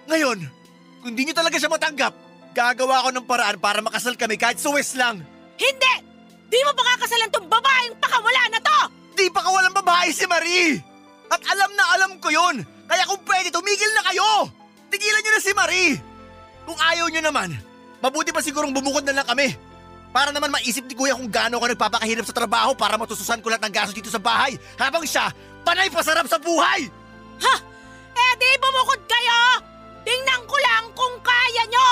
Ngayon, 0.09 0.39
kung 1.05 1.13
di 1.13 1.23
niyo 1.23 1.35
talaga 1.37 1.55
siya 1.61 1.69
matanggap, 1.69 2.13
gagawa 2.57 3.05
ko 3.05 3.09
ng 3.13 3.27
paraan 3.27 3.57
para 3.61 3.79
makasal 3.85 4.17
kami 4.17 4.35
kahit 4.37 4.57
suwes 4.57 4.97
lang. 4.97 5.21
Hindi! 5.57 5.93
Di 6.49 6.59
mo 6.65 6.71
pa 6.73 6.83
kakasalan 6.93 7.29
tong 7.33 7.49
babaeng 7.49 7.97
pakawala 7.97 8.41
na 8.49 8.59
to! 8.61 8.79
Di 9.13 9.29
pa 9.29 9.41
kawalang 9.45 9.73
babae 9.73 10.09
si 10.09 10.25
Marie! 10.25 10.81
At 11.29 11.41
alam 11.49 11.71
na 11.73 11.83
alam 11.97 12.11
ko 12.21 12.29
yon. 12.29 12.61
Kaya 12.85 13.09
kung 13.09 13.21
pwede, 13.25 13.49
tumigil 13.49 13.89
na 13.97 14.05
kayo! 14.09 14.49
Tigilan 14.93 15.21
niyo 15.25 15.31
na 15.33 15.41
si 15.41 15.51
Marie! 15.53 15.97
Kung 16.65 16.77
ayaw 16.77 17.09
niyo 17.09 17.21
naman, 17.25 17.57
mabuti 18.01 18.29
pa 18.29 18.41
sigurong 18.41 18.73
bumukod 18.73 19.01
na 19.05 19.17
lang 19.21 19.27
kami. 19.27 19.53
Para 20.13 20.29
naman 20.29 20.53
maisip 20.53 20.85
ni 20.85 20.93
Kuya 20.93 21.17
kung 21.17 21.25
gaano 21.25 21.57
ako 21.57 21.73
nagpapakahirap 21.73 22.21
sa 22.21 22.37
trabaho 22.37 22.77
para 22.77 23.01
matususan 23.01 23.41
ko 23.41 23.49
lahat 23.49 23.65
ng 23.65 23.73
gastos 23.73 23.97
dito 23.97 24.13
sa 24.13 24.21
bahay. 24.21 24.61
Habang 24.77 25.01
siya, 25.09 25.33
panay 25.65 25.89
pasarap 25.89 26.29
sa 26.29 26.37
buhay! 26.37 26.85
Ha! 27.41 27.55
Eh 28.13 28.33
di 28.37 28.49
bumukod 28.61 29.01
kayo! 29.09 29.41
Tingnan 30.05 30.45
ko 30.45 30.55
lang 30.61 30.85
kung 30.93 31.17
kaya 31.25 31.63
nyo! 31.65 31.89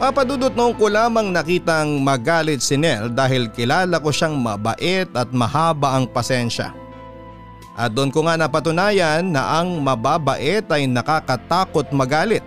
Papadudot 0.00 0.50
noong 0.56 0.74
ko 0.80 0.88
lamang 0.88 1.30
nakitang 1.30 2.00
magalit 2.02 2.58
si 2.58 2.74
Nel 2.74 3.12
dahil 3.12 3.52
kilala 3.52 4.02
ko 4.02 4.10
siyang 4.10 4.34
mabait 4.34 5.06
at 5.12 5.28
mahaba 5.30 5.94
ang 5.94 6.08
pasensya. 6.08 6.81
At 7.82 7.98
doon 7.98 8.14
ko 8.14 8.22
nga 8.22 8.38
napatunayan 8.38 9.34
na 9.34 9.58
ang 9.58 9.82
mababait 9.82 10.62
ay 10.70 10.86
nakakatakot 10.86 11.90
magalit. 11.90 12.46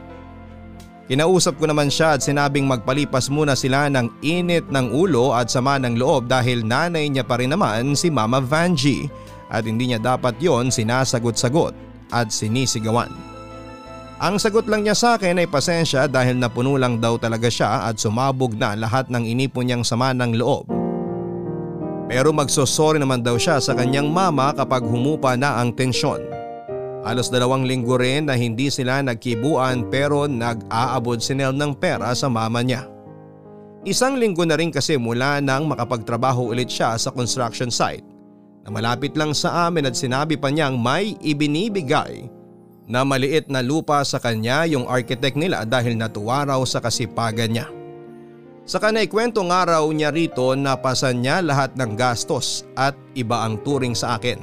Kinausap 1.11 1.59
ko 1.59 1.67
naman 1.67 1.91
siya 1.91 2.15
at 2.15 2.23
sinabing 2.23 2.63
magpalipas 2.63 3.27
muna 3.27 3.51
sila 3.51 3.91
ng 3.91 4.23
init 4.23 4.71
ng 4.71 4.95
ulo 4.95 5.35
at 5.35 5.51
sama 5.51 5.75
ng 5.75 5.99
loob 5.99 6.31
dahil 6.31 6.63
nanay 6.63 7.11
niya 7.11 7.27
pa 7.27 7.35
rin 7.35 7.51
naman 7.51 7.99
si 7.99 8.07
Mama 8.07 8.39
Vanjie 8.39 9.11
at 9.51 9.67
hindi 9.67 9.91
niya 9.91 9.99
dapat 9.99 10.39
yon 10.39 10.71
sinasagot-sagot 10.71 11.75
at 12.15 12.31
sinisigawan. 12.31 13.11
Ang 14.23 14.39
sagot 14.39 14.71
lang 14.71 14.87
niya 14.87 14.95
sa 14.95 15.19
akin 15.19 15.43
ay 15.43 15.51
pasensya 15.51 16.07
dahil 16.07 16.39
napuno 16.39 16.79
lang 16.79 17.03
daw 17.03 17.19
talaga 17.19 17.51
siya 17.51 17.91
at 17.91 17.99
sumabog 17.99 18.55
na 18.55 18.71
lahat 18.79 19.11
ng 19.11 19.27
inipon 19.27 19.67
niyang 19.67 19.83
sama 19.83 20.15
ng 20.15 20.39
loob. 20.39 20.84
Pero 22.05 22.29
magsosorry 22.29 23.01
naman 23.01 23.25
daw 23.25 23.33
siya 23.35 23.57
sa 23.57 23.73
kanyang 23.73 24.13
mama 24.13 24.53
kapag 24.53 24.85
humupa 24.85 25.33
na 25.33 25.57
ang 25.57 25.73
tensyon. 25.73 26.21
Halos 27.05 27.29
dalawang 27.29 27.69
linggo 27.69 27.97
rin 28.01 28.25
na 28.25 28.33
hindi 28.33 28.69
sila 28.73 29.01
nagkibuan 29.01 29.89
pero 29.93 30.25
nag-aabot 30.25 31.21
si 31.21 31.37
Nel 31.37 31.53
ng 31.53 31.77
pera 31.77 32.13
sa 32.17 32.29
mama 32.29 32.65
niya. 32.65 32.89
Isang 33.85 34.17
linggo 34.17 34.41
na 34.41 34.57
rin 34.57 34.73
kasi 34.73 34.97
mula 34.97 35.37
nang 35.37 35.69
makapagtrabaho 35.69 36.49
ulit 36.49 36.73
siya 36.73 36.97
sa 36.97 37.13
construction 37.13 37.69
site 37.69 38.01
na 38.65 38.73
malapit 38.73 39.13
lang 39.13 39.37
sa 39.37 39.69
amin 39.69 39.85
at 39.85 39.93
sinabi 39.93 40.33
pa 40.41 40.49
niyang 40.49 40.81
may 40.81 41.13
ibinibigay 41.21 42.25
na 42.89 43.05
maliit 43.05 43.49
na 43.49 43.61
lupa 43.61 44.01
sa 44.01 44.17
kanya 44.17 44.65
yung 44.65 44.89
architect 44.89 45.37
nila 45.37 45.61
dahil 45.65 45.93
natuwa 45.93 46.41
raw 46.49 46.61
sa 46.65 46.81
kasipagan 46.81 47.53
niya. 47.53 47.69
Sa 48.65 48.81
kanay 48.81 49.05
kwento 49.05 49.45
nga 49.45 49.61
raw 49.61 49.85
niya 49.93 50.09
rito 50.09 50.57
napasan 50.57 51.21
niya 51.21 51.37
lahat 51.45 51.77
ng 51.77 51.93
gastos 51.93 52.65
at 52.73 52.97
iba 53.13 53.45
ang 53.45 53.61
turing 53.61 53.93
sa 53.93 54.17
akin. 54.17 54.41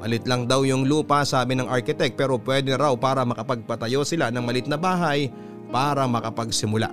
Malit 0.00 0.24
lang 0.24 0.48
daw 0.48 0.64
yung 0.64 0.88
lupa 0.88 1.20
sabi 1.20 1.60
ng 1.60 1.68
architect 1.68 2.16
pero 2.16 2.40
pwede 2.40 2.72
raw 2.80 2.96
para 2.96 3.28
makapagpatayo 3.28 4.08
sila 4.08 4.32
ng 4.32 4.40
malit 4.40 4.64
na 4.64 4.80
bahay 4.80 5.28
para 5.68 6.08
makapagsimula. 6.08 6.88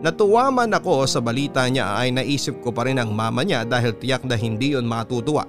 Natuwa 0.00 0.48
man 0.48 0.72
ako 0.72 1.04
sa 1.04 1.20
balita 1.20 1.68
niya 1.68 2.00
ay 2.00 2.16
naisip 2.16 2.64
ko 2.64 2.72
pa 2.72 2.88
rin 2.88 2.96
ang 2.96 3.12
mama 3.12 3.44
niya 3.44 3.68
dahil 3.68 3.92
tiyak 3.92 4.24
na 4.24 4.40
hindi 4.40 4.72
yon 4.72 4.88
matutuwa. 4.88 5.44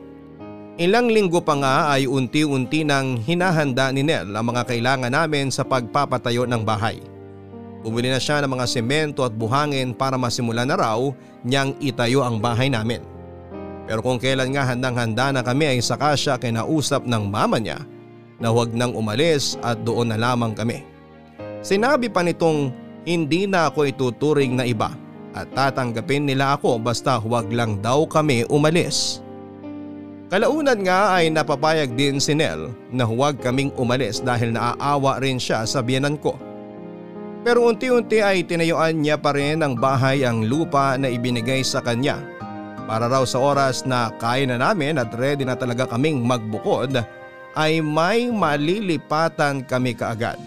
Ilang 0.75 1.15
linggo 1.15 1.39
pa 1.39 1.55
nga 1.55 1.75
ay 1.95 2.11
unti-unti 2.11 2.83
nang 2.83 3.23
hinahanda 3.23 3.87
ni 3.95 4.03
Nel 4.03 4.35
ang 4.35 4.51
mga 4.51 4.67
kailangan 4.67 5.15
namin 5.15 5.47
sa 5.47 5.63
pagpapatayo 5.63 6.43
ng 6.43 6.67
bahay. 6.67 7.14
Bumili 7.85 8.09
na 8.09 8.17
siya 8.17 8.41
ng 8.41 8.49
mga 8.49 8.65
semento 8.65 9.21
at 9.21 9.37
buhangin 9.37 9.93
para 9.93 10.17
masimula 10.17 10.65
na 10.65 10.73
raw 10.73 10.97
niyang 11.45 11.77
itayo 11.77 12.25
ang 12.25 12.41
bahay 12.41 12.65
namin. 12.65 13.05
Pero 13.85 14.01
kung 14.01 14.17
kailan 14.17 14.57
nga 14.57 14.65
handang-handa 14.65 15.29
na 15.29 15.45
kami 15.45 15.77
ay 15.77 15.85
saka 15.85 16.17
siya 16.17 16.41
kinausap 16.41 17.05
ng 17.05 17.29
mama 17.29 17.61
niya 17.61 17.85
na 18.41 18.49
huwag 18.49 18.73
nang 18.73 18.97
umalis 18.97 19.61
at 19.61 19.77
doon 19.85 20.09
na 20.09 20.17
lamang 20.17 20.57
kami. 20.57 20.81
Sinabi 21.61 22.09
pa 22.09 22.25
nitong 22.25 22.73
hindi 23.05 23.45
na 23.45 23.69
ako 23.69 23.85
ituturing 23.85 24.57
na 24.57 24.65
iba 24.65 24.89
at 25.37 25.45
tatanggapin 25.53 26.25
nila 26.25 26.57
ako 26.57 26.81
basta 26.81 27.21
huwag 27.21 27.53
lang 27.53 27.77
daw 27.85 28.09
kami 28.09 28.49
umalis. 28.49 29.21
Kalaunan 30.33 30.81
nga 30.81 31.21
ay 31.21 31.29
napapayag 31.29 31.93
din 31.93 32.17
si 32.17 32.33
Nel 32.33 32.73
na 32.89 33.05
huwag 33.05 33.37
kaming 33.45 33.69
umalis 33.77 34.25
dahil 34.25 34.57
naaawa 34.57 35.21
rin 35.21 35.37
siya 35.37 35.61
sa 35.69 35.85
biyanan 35.85 36.17
ko. 36.17 36.33
Pero 37.45 37.69
unti-unti 37.69 38.25
ay 38.25 38.41
tinayuan 38.41 39.05
niya 39.05 39.21
pa 39.21 39.29
rin 39.37 39.61
ang 39.61 39.77
bahay 39.77 40.25
ang 40.25 40.49
lupa 40.49 40.97
na 40.97 41.13
ibinigay 41.13 41.61
sa 41.61 41.77
kanya. 41.85 42.17
Para 42.89 43.05
raw 43.05 43.21
sa 43.21 43.37
oras 43.37 43.85
na 43.85 44.09
kaya 44.17 44.49
na 44.49 44.57
namin 44.57 44.97
at 44.97 45.13
ready 45.13 45.45
na 45.45 45.53
talaga 45.53 45.85
kaming 45.85 46.25
magbukod 46.25 46.97
ay 47.53 47.85
may 47.85 48.33
malilipatan 48.33 49.61
kami 49.61 49.93
kaagad. 49.93 50.41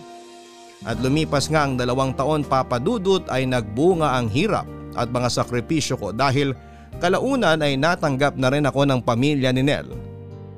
At 0.82 0.98
lumipas 0.98 1.46
nga 1.46 1.66
ang 1.70 1.78
dalawang 1.78 2.18
taon 2.18 2.42
papadudot 2.42 3.30
ay 3.30 3.46
nagbunga 3.46 4.18
ang 4.18 4.26
hirap 4.26 4.66
at 4.98 5.06
mga 5.10 5.30
sakripisyo 5.30 5.98
ko 5.98 6.10
dahil 6.10 6.54
Kalaunan 6.98 7.62
ay 7.62 7.78
natanggap 7.78 8.34
na 8.34 8.50
rin 8.50 8.66
ako 8.66 8.82
ng 8.82 9.00
pamilya 9.06 9.54
ni 9.54 9.62
Nel. 9.62 9.86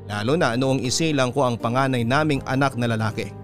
Lalo 0.08 0.34
na 0.40 0.56
noong 0.56 0.80
isilang 0.80 1.36
ko 1.36 1.44
ang 1.44 1.60
panganay 1.60 2.00
naming 2.00 2.40
anak 2.48 2.74
na 2.80 2.88
lalaki. 2.88 3.39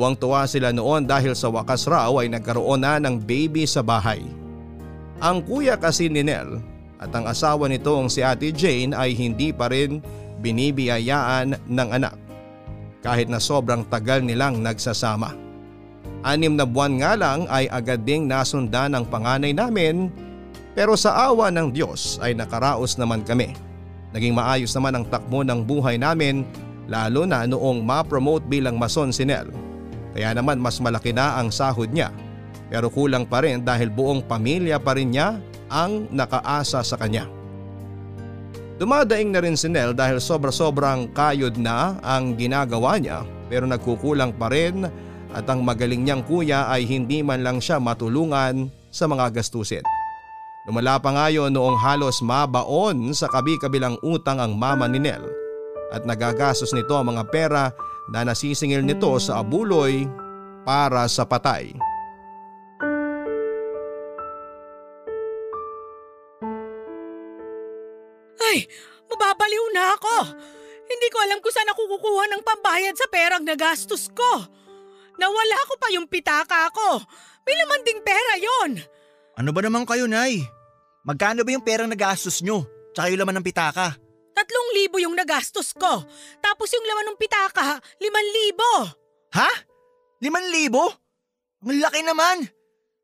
Tuwang-tuwa 0.00 0.48
sila 0.48 0.72
noon 0.72 1.04
dahil 1.04 1.36
sa 1.36 1.52
wakas 1.52 1.84
raw 1.84 2.08
ay 2.24 2.32
nagkaroon 2.32 2.80
na 2.80 2.96
ng 2.96 3.20
baby 3.20 3.68
sa 3.68 3.84
bahay. 3.84 4.24
Ang 5.20 5.44
kuya 5.44 5.76
kasi 5.76 6.08
ni 6.08 6.24
Nel 6.24 6.56
at 6.96 7.12
ang 7.12 7.28
asawa 7.28 7.68
nitong 7.68 8.08
si 8.08 8.24
Ate 8.24 8.48
Jane 8.48 8.96
ay 8.96 9.12
hindi 9.12 9.52
pa 9.52 9.68
rin 9.68 10.00
binibiyayaan 10.40 11.52
ng 11.68 11.88
anak. 11.92 12.16
Kahit 13.04 13.28
na 13.28 13.36
sobrang 13.36 13.84
tagal 13.92 14.24
nilang 14.24 14.64
nagsasama. 14.64 15.36
Anim 16.24 16.56
na 16.56 16.64
buwan 16.64 16.96
nga 16.96 17.12
lang 17.20 17.44
ay 17.52 17.68
agad 17.68 18.00
ding 18.00 18.24
nasundan 18.24 18.96
ng 18.96 19.04
panganay 19.04 19.52
namin 19.52 20.08
pero 20.72 20.96
sa 20.96 21.28
awa 21.28 21.52
ng 21.52 21.76
Diyos 21.76 22.16
ay 22.24 22.32
nakaraos 22.32 22.96
naman 22.96 23.20
kami. 23.20 23.52
Naging 24.16 24.32
maayos 24.32 24.72
naman 24.72 24.96
ang 24.96 25.04
takbo 25.04 25.44
ng 25.44 25.60
buhay 25.60 26.00
namin 26.00 26.48
lalo 26.88 27.28
na 27.28 27.44
noong 27.44 27.84
ma-promote 27.84 28.48
bilang 28.48 28.80
mason 28.80 29.12
si 29.12 29.28
Nel. 29.28 29.68
Kaya 30.14 30.34
naman 30.34 30.58
mas 30.58 30.82
malaki 30.82 31.14
na 31.14 31.38
ang 31.38 31.54
sahod 31.54 31.90
niya. 31.90 32.10
Pero 32.70 32.90
kulang 32.90 33.26
pa 33.26 33.42
rin 33.42 33.62
dahil 33.62 33.90
buong 33.90 34.26
pamilya 34.26 34.78
pa 34.78 34.94
rin 34.94 35.14
niya 35.14 35.38
ang 35.70 36.10
nakaasa 36.10 36.82
sa 36.82 36.96
kanya. 36.98 37.26
Dumadaing 38.80 39.28
na 39.28 39.44
rin 39.44 39.60
si 39.60 39.68
Nel 39.68 39.92
dahil 39.92 40.22
sobra-sobrang 40.22 41.12
kayod 41.12 41.60
na 41.60 42.00
ang 42.00 42.32
ginagawa 42.32 42.96
niya 42.96 43.28
pero 43.52 43.68
nagkukulang 43.68 44.32
pa 44.38 44.48
rin 44.48 44.88
at 45.36 45.44
ang 45.50 45.60
magaling 45.60 46.00
niyang 46.06 46.24
kuya 46.24 46.64
ay 46.70 46.88
hindi 46.88 47.20
man 47.20 47.44
lang 47.44 47.58
siya 47.60 47.76
matulungan 47.76 48.72
sa 48.88 49.04
mga 49.04 49.36
gastusin. 49.36 49.84
Lumala 50.64 50.96
pa 50.96 51.12
nga 51.12 51.28
noong 51.28 51.76
halos 51.76 52.24
mabaon 52.24 53.12
sa 53.12 53.28
kabi-kabilang 53.28 54.00
utang 54.00 54.40
ang 54.40 54.56
mama 54.56 54.88
ni 54.88 55.02
Nel 55.02 55.28
at 55.90 56.06
nagagastos 56.06 56.70
nito 56.72 56.94
ang 56.94 57.10
mga 57.10 57.26
pera 57.28 57.62
na 58.10 58.26
nasisingil 58.26 58.82
nito 58.82 59.10
sa 59.22 59.40
abuloy 59.40 60.04
para 60.66 61.06
sa 61.06 61.22
patay. 61.22 61.70
Ay, 68.50 68.66
mababaliw 69.06 69.66
na 69.70 69.94
ako. 69.94 70.16
Hindi 70.90 71.06
ko 71.06 71.18
alam 71.22 71.38
kung 71.38 71.54
saan 71.54 71.70
ako 71.70 71.86
kukuha 71.86 72.24
ng 72.34 72.42
pambayad 72.42 72.98
sa 72.98 73.06
perang 73.06 73.46
nagastos 73.46 74.10
ko. 74.10 74.30
Nawala 75.22 75.58
ko 75.70 75.74
pa 75.78 75.88
yung 75.94 76.10
pitaka 76.10 76.66
ko. 76.74 76.98
May 77.46 77.54
laman 77.54 77.86
ding 77.86 78.02
pera 78.02 78.34
yon. 78.42 78.70
Ano 79.38 79.54
ba 79.54 79.62
naman 79.62 79.86
kayo, 79.86 80.10
Nay? 80.10 80.42
Magkano 81.06 81.46
ba 81.46 81.50
yung 81.54 81.62
perang 81.62 81.86
nagastos 81.86 82.42
nyo? 82.42 82.66
Tsaka 82.90 83.06
yung 83.14 83.22
laman 83.22 83.38
ng 83.38 83.46
pitaka? 83.46 83.94
Tatlong 84.40 84.68
libo 84.72 84.96
yung 84.96 85.12
nagastos 85.12 85.76
ko. 85.76 86.00
Tapos 86.40 86.72
yung 86.72 86.88
laman 86.88 87.12
ng 87.12 87.20
pitaka, 87.20 87.76
liman 88.00 88.26
libo. 88.32 88.72
Ha? 89.36 89.52
Liman 90.24 90.48
libo? 90.48 90.88
Ang 91.60 91.84
laki 91.84 92.00
naman! 92.00 92.48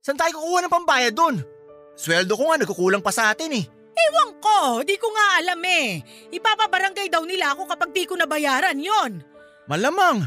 Saan 0.00 0.16
tayo 0.16 0.40
kukuha 0.40 0.64
ng 0.64 0.72
pambayad 0.72 1.12
dun? 1.12 1.44
Sweldo 1.92 2.40
ko 2.40 2.48
nga 2.48 2.56
nagkukulang 2.56 3.04
pa 3.04 3.12
sa 3.12 3.36
atin 3.36 3.52
eh. 3.52 3.68
Ewan 3.92 4.40
ko, 4.40 4.80
di 4.80 4.96
ko 4.96 5.12
nga 5.12 5.44
alam 5.44 5.60
eh. 5.60 6.00
Ipapabarangay 6.32 7.12
daw 7.12 7.20
nila 7.28 7.52
ako 7.52 7.68
kapag 7.68 7.92
di 7.92 8.08
ko 8.08 8.16
nabayaran 8.16 8.80
yon. 8.80 9.20
Malamang. 9.68 10.24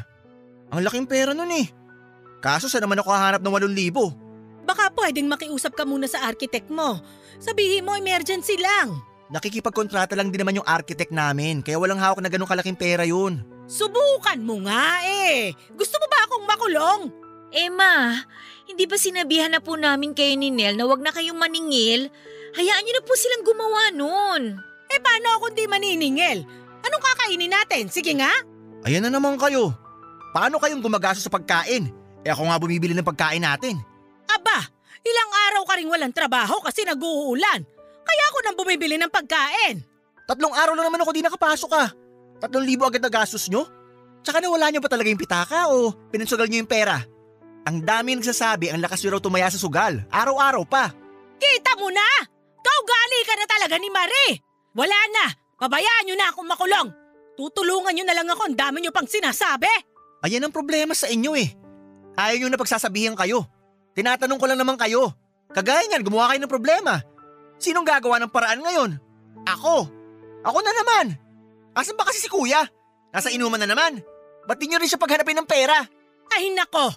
Ang 0.70 0.82
laking 0.86 1.10
pera 1.10 1.34
nun 1.34 1.50
eh. 1.50 1.74
Kaso 2.38 2.70
saan 2.70 2.86
naman 2.86 3.02
ako 3.02 3.10
hahanap 3.10 3.42
ng 3.42 3.54
8,000? 3.66 4.14
Baka 4.70 4.94
pwedeng 4.94 5.26
makiusap 5.26 5.74
ka 5.74 5.90
muna 5.90 6.06
sa 6.06 6.22
architect 6.30 6.70
mo. 6.70 7.02
Sabihin 7.42 7.90
mo 7.90 7.98
emergency 7.98 8.62
lang. 8.62 9.09
Nakikipagkontrata 9.30 10.18
lang 10.18 10.34
din 10.34 10.42
naman 10.42 10.58
yung 10.58 10.66
architect 10.66 11.14
namin 11.14 11.62
kaya 11.62 11.78
walang 11.78 12.02
hawak 12.02 12.18
na 12.18 12.34
ganun 12.34 12.50
kalaking 12.50 12.78
pera 12.78 13.06
yun. 13.06 13.46
Subukan 13.70 14.42
mo 14.42 14.66
nga 14.66 15.06
eh. 15.06 15.54
Gusto 15.78 16.02
mo 16.02 16.06
ba 16.10 16.20
akong 16.26 16.46
makulong? 16.50 17.02
Emma, 17.54 18.26
hindi 18.66 18.90
ba 18.90 18.98
sinabihan 18.98 19.54
na 19.54 19.62
po 19.62 19.78
namin 19.78 20.18
kayo 20.18 20.34
ni 20.34 20.50
Nel 20.50 20.74
na 20.74 20.90
wag 20.90 21.06
na 21.06 21.14
kayong 21.14 21.38
maningil? 21.38 22.10
Hayaan 22.58 22.82
niyo 22.82 22.98
na 22.98 23.06
po 23.06 23.14
silang 23.14 23.46
gumawa 23.46 23.94
nun. 23.94 24.58
Eh 24.90 24.98
paano 24.98 25.38
ako 25.38 25.54
di 25.54 25.70
maniningil? 25.70 26.42
Anong 26.82 27.04
kakainin 27.06 27.54
natin? 27.54 27.86
Sige 27.94 28.18
nga. 28.18 28.34
Ayan 28.90 29.06
na 29.06 29.14
naman 29.14 29.38
kayo. 29.38 29.70
Paano 30.34 30.58
kayong 30.58 30.82
gumagasto 30.82 31.22
sa 31.22 31.34
pagkain? 31.34 31.94
Eh 32.26 32.34
ako 32.34 32.50
nga 32.50 32.58
bumibili 32.58 32.98
ng 32.98 33.06
pagkain 33.06 33.46
natin. 33.46 33.78
Aba, 34.26 34.58
ilang 35.06 35.32
araw 35.54 35.64
ka 35.70 35.74
rin 35.78 35.90
walang 35.90 36.14
trabaho 36.14 36.58
kasi 36.66 36.82
nag-uulan. 36.82 37.62
Kaya 38.10 38.24
ako 38.34 38.38
nang 38.42 38.58
bumibili 38.58 38.98
ng 38.98 39.14
pagkain. 39.14 39.86
Tatlong 40.26 40.54
araw 40.54 40.74
lang 40.74 40.90
naman 40.90 41.02
ako 41.06 41.14
di 41.14 41.22
nakapasok 41.22 41.72
ah. 41.78 41.90
Tatlong 42.42 42.66
libo 42.66 42.90
agad 42.90 43.06
na 43.06 43.14
gastos 43.14 43.46
nyo? 43.46 43.70
Tsaka 44.26 44.42
nawala 44.42 44.74
nyo 44.74 44.82
ba 44.82 44.90
talaga 44.90 45.14
yung 45.14 45.22
pitaka 45.22 45.70
o 45.70 45.94
pinansugal 46.10 46.50
nyo 46.50 46.66
yung 46.66 46.70
pera? 46.70 46.98
Ang 47.70 47.86
dami 47.86 48.18
nagsasabi 48.18 48.74
ang 48.74 48.82
lakas 48.82 49.06
nyo 49.06 49.14
raw 49.14 49.22
tumaya 49.22 49.46
sa 49.54 49.62
sugal. 49.62 50.02
Araw-araw 50.10 50.66
pa. 50.66 50.90
Kita 51.38 51.78
mo 51.78 51.94
na! 51.94 52.10
Kaugali 52.60 53.20
ka 53.30 53.34
na 53.38 53.46
talaga 53.46 53.76
ni 53.78 53.94
Marie! 53.94 54.42
Wala 54.74 55.00
na! 55.14 55.26
Pabayaan 55.60 56.04
nyo 56.10 56.16
na 56.18 56.28
akong 56.34 56.50
makulong! 56.50 56.88
Tutulungan 57.38 57.94
nyo 57.94 58.04
na 58.04 58.16
lang 58.18 58.28
ako, 58.28 58.52
ang 58.52 58.58
dami 58.58 58.84
nyo 58.84 58.92
pang 58.92 59.08
sinasabi! 59.08 59.70
Ayan 60.26 60.44
ang 60.44 60.52
problema 60.52 60.92
sa 60.92 61.08
inyo 61.08 61.32
eh. 61.38 61.54
Ayaw 62.20 62.36
nyo 62.44 62.50
na 62.52 62.60
pagsasabihan 62.60 63.16
kayo. 63.16 63.48
Tinatanong 63.96 64.40
ko 64.40 64.46
lang 64.50 64.60
naman 64.60 64.76
kayo. 64.76 65.16
Kagaya 65.56 65.88
niyan, 65.88 66.04
gumawa 66.04 66.36
kayo 66.36 66.44
ng 66.44 66.52
problema. 66.52 67.00
Sinong 67.60 67.84
gagawa 67.84 68.18
ng 68.24 68.32
paraan 68.32 68.64
ngayon? 68.64 68.92
Ako. 69.44 69.76
Ako 70.48 70.58
na 70.64 70.72
naman. 70.72 71.06
Asan 71.76 72.00
ba 72.00 72.08
kasi 72.08 72.24
si 72.24 72.32
kuya? 72.32 72.64
Nasa 73.12 73.28
inuman 73.30 73.60
na 73.60 73.68
naman. 73.68 74.00
Ba't 74.48 74.58
di 74.58 74.72
nyo 74.72 74.80
rin 74.80 74.88
siya 74.88 74.98
paghanapin 74.98 75.36
ng 75.44 75.48
pera? 75.48 75.78
Ay 76.32 76.50
nako, 76.56 76.88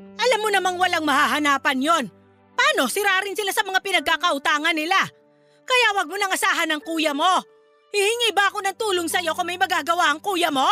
Alam 0.00 0.40
mo 0.40 0.48
namang 0.48 0.76
walang 0.80 1.04
mahahanapan 1.04 1.78
yon. 1.80 2.04
Paano? 2.56 2.88
Sira 2.88 3.20
rin 3.24 3.36
sila 3.36 3.52
sa 3.52 3.64
mga 3.64 3.80
pinagkakautangan 3.80 4.76
nila. 4.76 4.96
Kaya 5.64 5.88
wag 5.96 6.08
mo 6.08 6.16
nang 6.16 6.32
asahan 6.32 6.68
ng 6.72 6.80
kuya 6.84 7.16
mo. 7.16 7.28
Hihingi 7.90 8.30
ba 8.32 8.48
ako 8.48 8.62
ng 8.62 8.76
tulong 8.78 9.08
sa'yo 9.10 9.34
kung 9.34 9.48
may 9.48 9.58
magagawa 9.58 10.12
ang 10.12 10.20
kuya 10.22 10.48
mo? 10.48 10.66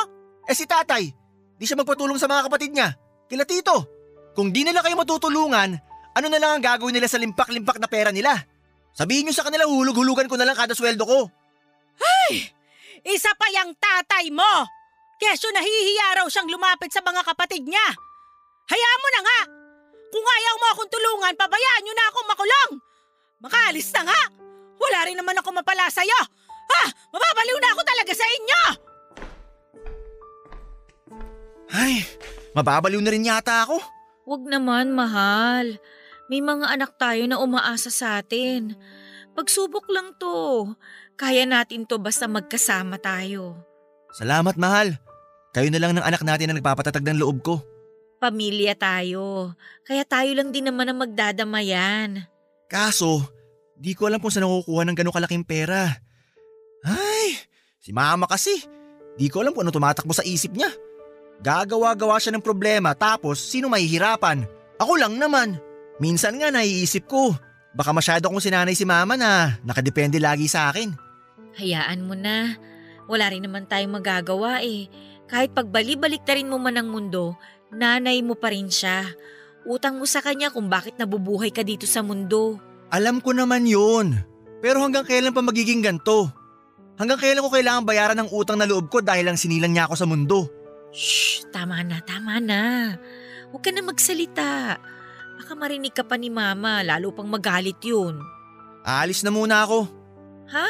Eh 0.49 0.55
si 0.57 0.65
tatay, 0.65 1.05
di 1.59 1.65
siya 1.67 1.77
magpatulong 1.77 2.17
sa 2.17 2.31
mga 2.31 2.47
kapatid 2.47 2.71
niya. 2.73 2.95
Kila 3.29 3.45
tito. 3.45 3.85
Kung 4.33 4.55
di 4.55 4.63
nila 4.65 4.81
kayo 4.81 4.95
matutulungan, 4.97 5.77
ano 6.15 6.27
na 6.31 6.39
lang 6.39 6.51
ang 6.57 6.63
gagawin 6.63 6.95
nila 6.95 7.11
sa 7.11 7.21
limpak-limpak 7.21 7.77
na 7.83 7.91
pera 7.91 8.09
nila? 8.15 8.39
Sabihin 8.97 9.29
niyo 9.29 9.35
sa 9.37 9.47
kanila 9.47 9.67
hulog-hulugan 9.69 10.27
ko 10.27 10.37
na 10.37 10.47
lang 10.47 10.59
kada 10.59 10.75
sweldo 10.75 11.05
ko. 11.07 11.31
Isa 13.07 13.31
pa 13.39 13.47
yung 13.55 13.73
tatay 13.79 14.29
mo! 14.35 14.67
Kesyo 15.19 15.51
nahihiya 15.51 16.23
raw 16.23 16.27
siyang 16.31 16.51
lumapit 16.51 16.93
sa 16.95 17.03
mga 17.03 17.27
kapatid 17.27 17.67
niya. 17.67 17.89
Hayaan 18.69 19.03
mo 19.03 19.09
na 19.11 19.21
nga! 19.23 19.41
Kung 20.09 20.25
ayaw 20.25 20.55
mo 20.57 20.67
akong 20.73 20.91
tulungan, 20.93 21.35
pabayaan 21.35 21.83
niyo 21.83 21.95
na 21.95 22.07
akong 22.11 22.29
makulong! 22.31 22.73
Makaalis 23.43 23.89
na 23.97 24.03
nga! 24.07 24.21
Wala 24.79 24.99
rin 25.11 25.19
naman 25.19 25.39
ako 25.41 25.51
mapala 25.57 25.91
sa'yo! 25.91 26.21
Ha! 26.69 26.83
Mababaliw 27.11 27.59
na 27.59 27.71
ako 27.75 27.83
talaga 27.83 28.13
sa 28.15 28.27
inyo! 28.29 28.63
Ay, 31.69 31.95
mababaliw 32.55 33.01
na 33.03 33.13
rin 33.13 33.27
yata 33.27 33.67
ako. 33.67 33.83
Huwag 34.29 34.43
naman, 34.47 34.93
mahal. 34.93 35.81
May 36.29 36.45
mga 36.45 36.69
anak 36.69 37.01
tayo 37.01 37.25
na 37.25 37.41
umaasa 37.41 37.89
sa 37.89 38.21
atin. 38.21 38.77
Pagsubok 39.33 39.89
lang 39.89 40.13
to. 40.21 40.69
Kaya 41.17 41.49
natin 41.49 41.89
to 41.89 41.97
basta 41.97 42.29
magkasama 42.29 43.01
tayo. 43.01 43.57
Salamat 44.13 44.61
mahal. 44.61 45.01
Kayo 45.57 45.73
na 45.73 45.81
lang 45.81 45.97
ng 45.97 46.05
anak 46.05 46.21
natin 46.21 46.53
na 46.53 46.61
nagpapatatag 46.61 47.01
ng 47.01 47.19
loob 47.25 47.41
ko. 47.41 47.55
Pamilya 48.21 48.77
tayo. 48.77 49.57
Kaya 49.89 50.05
tayo 50.05 50.29
lang 50.37 50.53
din 50.53 50.69
naman 50.69 50.93
ang 50.93 51.01
magdadamayan. 51.01 52.29
Kaso, 52.69 53.25
di 53.73 53.97
ko 53.97 54.13
alam 54.13 54.21
kung 54.21 54.29
saan 54.29 54.45
nakukuha 54.45 54.85
ng 54.85 54.97
ganong 55.01 55.17
kalaking 55.17 55.47
pera. 55.49 55.89
Ay, 56.85 57.41
si 57.81 57.89
mama 57.95 58.29
kasi. 58.29 58.53
Di 59.17 59.33
ko 59.33 59.41
alam 59.41 59.57
kung 59.57 59.65
ano 59.65 59.73
tumatakbo 59.73 60.13
sa 60.13 60.27
isip 60.29 60.53
niya. 60.53 60.69
Gagawa-gawa 61.41 62.21
siya 62.21 62.37
ng 62.37 62.45
problema 62.45 62.93
tapos 62.93 63.41
sino 63.41 63.71
mahihirapan? 63.73 64.45
Ako 64.77 64.93
lang 64.99 65.17
naman. 65.17 65.68
Minsan 65.99 66.39
nga 66.39 66.55
naiisip 66.55 67.11
ko, 67.11 67.35
baka 67.75 67.91
masyado 67.91 68.31
kong 68.31 68.43
sinanay 68.43 68.75
si 68.75 68.87
mama 68.87 69.19
na 69.19 69.59
nakadepende 69.67 70.23
lagi 70.23 70.47
sa 70.47 70.71
akin. 70.71 70.95
Hayaan 71.59 72.07
mo 72.07 72.15
na. 72.15 72.55
Wala 73.11 73.35
rin 73.35 73.43
naman 73.43 73.67
tayong 73.67 73.99
magagawa 73.99 74.63
eh. 74.63 74.87
Kahit 75.27 75.53
pagbali-balik 75.53 76.23
na 76.25 76.35
rin 76.39 76.49
mo 76.49 76.57
man 76.57 76.79
ang 76.79 76.89
mundo, 76.89 77.35
nanay 77.75 78.23
mo 78.23 78.39
pa 78.39 78.55
rin 78.55 78.71
siya. 78.71 79.05
Utang 79.67 79.99
mo 79.99 80.07
sa 80.07 80.23
kanya 80.23 80.55
kung 80.55 80.71
bakit 80.71 80.97
nabubuhay 80.97 81.51
ka 81.51 81.67
dito 81.67 81.85
sa 81.85 82.01
mundo. 82.01 82.63
Alam 82.95 83.21
ko 83.21 83.37
naman 83.37 83.69
yun. 83.69 84.17
Pero 84.65 84.81
hanggang 84.81 85.05
kailan 85.05 85.35
pa 85.35 85.45
magiging 85.45 85.85
ganto? 85.85 86.31
Hanggang 86.99 87.21
kailan 87.21 87.45
ko 87.45 87.51
kailangan 87.53 87.85
bayaran 87.85 88.19
ng 88.23 88.31
utang 88.33 88.59
na 88.59 88.67
loob 88.67 88.91
ko 88.91 88.99
dahil 89.05 89.29
lang 89.29 89.39
sinilang 89.39 89.71
niya 89.71 89.87
ako 89.87 89.95
sa 89.95 90.07
mundo? 90.09 90.49
Shh, 90.91 91.47
tama 91.53 91.85
na, 91.85 92.01
tama 92.03 92.41
na. 92.41 92.97
Huwag 93.53 93.63
ka 93.63 93.71
na 93.71 93.85
magsalita. 93.85 94.81
Baka 95.39 95.55
marinig 95.55 95.95
ka 95.95 96.03
pa 96.03 96.19
ni 96.19 96.29
mama, 96.29 96.83
lalo 96.83 97.15
pang 97.15 97.31
magalit 97.31 97.79
yun. 97.87 98.19
Aalis 98.83 99.23
na 99.23 99.31
muna 99.31 99.63
ako. 99.63 99.87
Ha? 100.51 100.69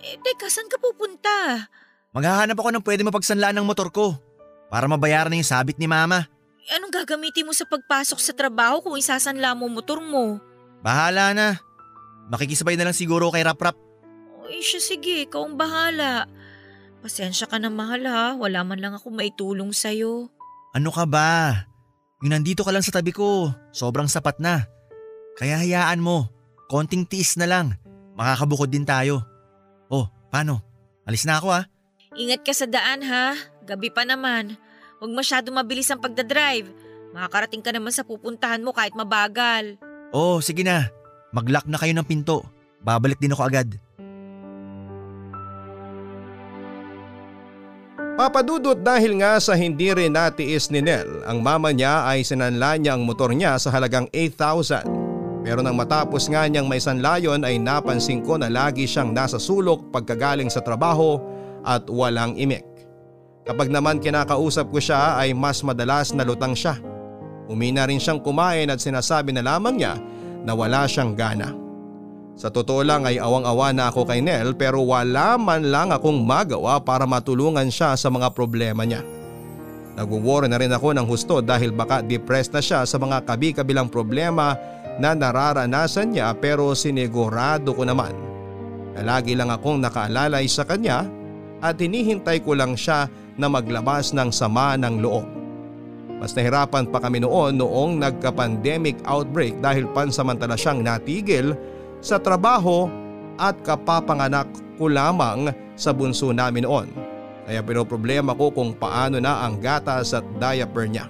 Eh, 0.00 0.16
teka, 0.24 0.48
saan 0.48 0.72
ka 0.72 0.80
pupunta? 0.80 1.68
Maghahanap 2.16 2.56
ako 2.56 2.68
ng 2.72 2.84
pwede 2.88 3.04
mapagsanlaan 3.04 3.54
ng 3.60 3.68
motor 3.68 3.92
ko 3.92 4.16
para 4.72 4.88
mabayaran 4.88 5.28
na 5.28 5.36
yung 5.36 5.46
sabit 5.46 5.76
ni 5.76 5.84
mama. 5.84 6.24
Eh, 6.64 6.80
Anong 6.80 6.94
gagamitin 7.04 7.44
mo 7.44 7.52
sa 7.52 7.68
pagpasok 7.68 8.16
sa 8.16 8.32
trabaho 8.32 8.80
kung 8.80 8.96
isasanla 8.96 9.52
mo 9.52 9.68
motor 9.68 10.00
mo? 10.00 10.40
Bahala 10.80 11.36
na. 11.36 11.60
Makikisabay 12.32 12.80
na 12.80 12.88
lang 12.88 12.96
siguro 12.96 13.28
kay 13.28 13.44
Rap 13.44 13.60
Rap. 13.60 13.76
Uy, 14.48 14.64
siya 14.64 14.80
sige, 14.80 15.28
ikaw 15.28 15.44
ang 15.44 15.60
bahala. 15.60 16.24
Pasensya 17.04 17.44
ka 17.44 17.60
na 17.60 17.68
mahal 17.68 18.06
ha, 18.08 18.32
wala 18.38 18.64
man 18.64 18.80
lang 18.80 18.94
ako 18.96 19.12
maitulong 19.12 19.74
sa'yo. 19.74 20.30
Ano 20.72 20.88
ka 20.94 21.04
ba? 21.04 21.64
Yung 22.20 22.36
nandito 22.36 22.60
ka 22.60 22.68
lang 22.68 22.84
sa 22.84 22.92
tabi 22.92 23.16
ko, 23.16 23.48
sobrang 23.72 24.04
sapat 24.04 24.36
na. 24.44 24.68
Kaya 25.40 25.56
hayaan 25.56 26.04
mo, 26.04 26.28
konting 26.68 27.08
tiis 27.08 27.40
na 27.40 27.48
lang. 27.48 27.80
Makakabukod 28.12 28.68
din 28.68 28.84
tayo. 28.84 29.24
Oh, 29.88 30.04
paano? 30.28 30.60
Alis 31.08 31.24
na 31.24 31.40
ako 31.40 31.48
ah. 31.48 31.64
Ingat 32.12 32.44
ka 32.44 32.52
sa 32.52 32.68
daan 32.68 33.00
ha, 33.08 33.32
gabi 33.64 33.88
pa 33.88 34.04
naman. 34.04 34.52
Huwag 35.00 35.16
masyado 35.16 35.48
mabilis 35.48 35.88
ang 35.88 36.04
pagdadrive. 36.04 36.68
Makakarating 37.16 37.64
ka 37.64 37.72
naman 37.72 37.88
sa 37.88 38.04
pupuntahan 38.04 38.60
mo 38.60 38.76
kahit 38.76 38.92
mabagal. 38.92 39.80
Oh, 40.12 40.44
sige 40.44 40.60
na. 40.60 40.92
Mag-lock 41.32 41.64
na 41.72 41.80
kayo 41.80 41.96
ng 41.96 42.04
pinto. 42.04 42.44
Babalik 42.84 43.16
din 43.16 43.32
ako 43.32 43.48
agad. 43.48 43.68
Papadudot 48.18 48.78
dahil 48.78 49.18
nga 49.22 49.38
sa 49.38 49.54
hindi 49.54 49.90
rin 49.94 50.12
natiis 50.12 50.68
ni 50.74 50.82
Nel, 50.82 51.22
ang 51.24 51.40
mama 51.40 51.70
niya 51.70 52.06
ay 52.08 52.26
sinanla 52.26 52.74
niya 52.76 52.98
ang 52.98 53.06
motor 53.06 53.30
niya 53.30 53.54
sa 53.56 53.70
halagang 53.70 54.10
8,000. 54.12 54.86
Pero 55.40 55.64
nang 55.64 55.78
matapos 55.78 56.28
nga 56.28 56.44
niyang 56.44 56.68
may 56.68 56.82
sanlayon 56.82 57.46
ay 57.48 57.56
napansin 57.56 58.20
ko 58.20 58.36
na 58.36 58.52
lagi 58.52 58.84
siyang 58.84 59.16
nasa 59.16 59.40
sulok 59.40 59.88
pagkagaling 59.88 60.52
sa 60.52 60.60
trabaho 60.60 61.16
at 61.64 61.88
walang 61.88 62.36
imik. 62.36 62.66
Kapag 63.48 63.72
naman 63.72 64.04
kinakausap 64.04 64.68
ko 64.68 64.78
siya 64.78 65.16
ay 65.16 65.32
mas 65.32 65.64
madalas 65.64 66.12
na 66.12 66.26
lutang 66.28 66.52
siya. 66.52 66.76
Umina 67.48 67.88
rin 67.88 67.98
siyang 67.98 68.20
kumain 68.20 68.68
at 68.68 68.84
sinasabi 68.84 69.32
na 69.32 69.42
lamang 69.42 69.80
niya 69.80 69.96
na 70.44 70.52
wala 70.52 70.84
siyang 70.84 71.16
gana. 71.16 71.69
Sa 72.40 72.48
totoo 72.48 72.80
lang 72.80 73.04
ay 73.04 73.20
awang-awa 73.20 73.68
na 73.76 73.92
ako 73.92 74.08
kay 74.08 74.24
Nel 74.24 74.56
pero 74.56 74.80
wala 74.80 75.36
man 75.36 75.68
lang 75.68 75.92
akong 75.92 76.24
magawa 76.24 76.80
para 76.80 77.04
matulungan 77.04 77.68
siya 77.68 77.92
sa 78.00 78.08
mga 78.08 78.32
problema 78.32 78.88
niya. 78.88 79.04
Nagwo-worry 80.00 80.48
na 80.48 80.56
rin 80.56 80.72
ako 80.72 80.96
ng 80.96 81.04
husto 81.04 81.44
dahil 81.44 81.68
baka 81.68 82.00
depressed 82.00 82.56
na 82.56 82.64
siya 82.64 82.88
sa 82.88 82.96
mga 82.96 83.28
kabi-kabilang 83.28 83.92
problema 83.92 84.56
na 84.96 85.12
nararanasan 85.12 86.16
niya 86.16 86.32
pero 86.32 86.72
sinigurado 86.72 87.76
ko 87.76 87.84
naman 87.84 88.16
na 88.96 89.04
lagi 89.04 89.36
lang 89.36 89.52
akong 89.52 89.76
nakaalalay 89.76 90.48
sa 90.48 90.64
kanya 90.64 91.04
at 91.60 91.76
hinihintay 91.76 92.40
ko 92.40 92.56
lang 92.56 92.72
siya 92.72 93.04
na 93.36 93.52
maglabas 93.52 94.16
ng 94.16 94.32
sama 94.32 94.80
ng 94.80 95.04
loob. 95.04 95.28
Mas 96.16 96.32
nahirapan 96.32 96.88
pa 96.88 97.04
kami 97.04 97.20
noon 97.20 97.60
noong 97.60 98.00
nagka-pandemic 98.00 98.96
outbreak 99.04 99.60
dahil 99.60 99.84
pansamantala 99.92 100.56
siyang 100.56 100.80
natigil 100.80 101.52
sa 102.00 102.16
trabaho 102.20 102.88
at 103.36 103.56
kapapanganak 103.64 104.48
ko 104.76 104.88
lamang 104.88 105.52
sa 105.76 105.92
bunso 105.92 106.32
namin 106.32 106.64
noon. 106.64 106.88
Kaya 107.48 107.64
pinoproblema 107.64 108.36
ko 108.36 108.52
kung 108.52 108.76
paano 108.76 109.16
na 109.20 109.44
ang 109.44 109.60
gatas 109.60 110.12
at 110.12 110.24
diaper 110.36 110.88
niya. 110.88 111.08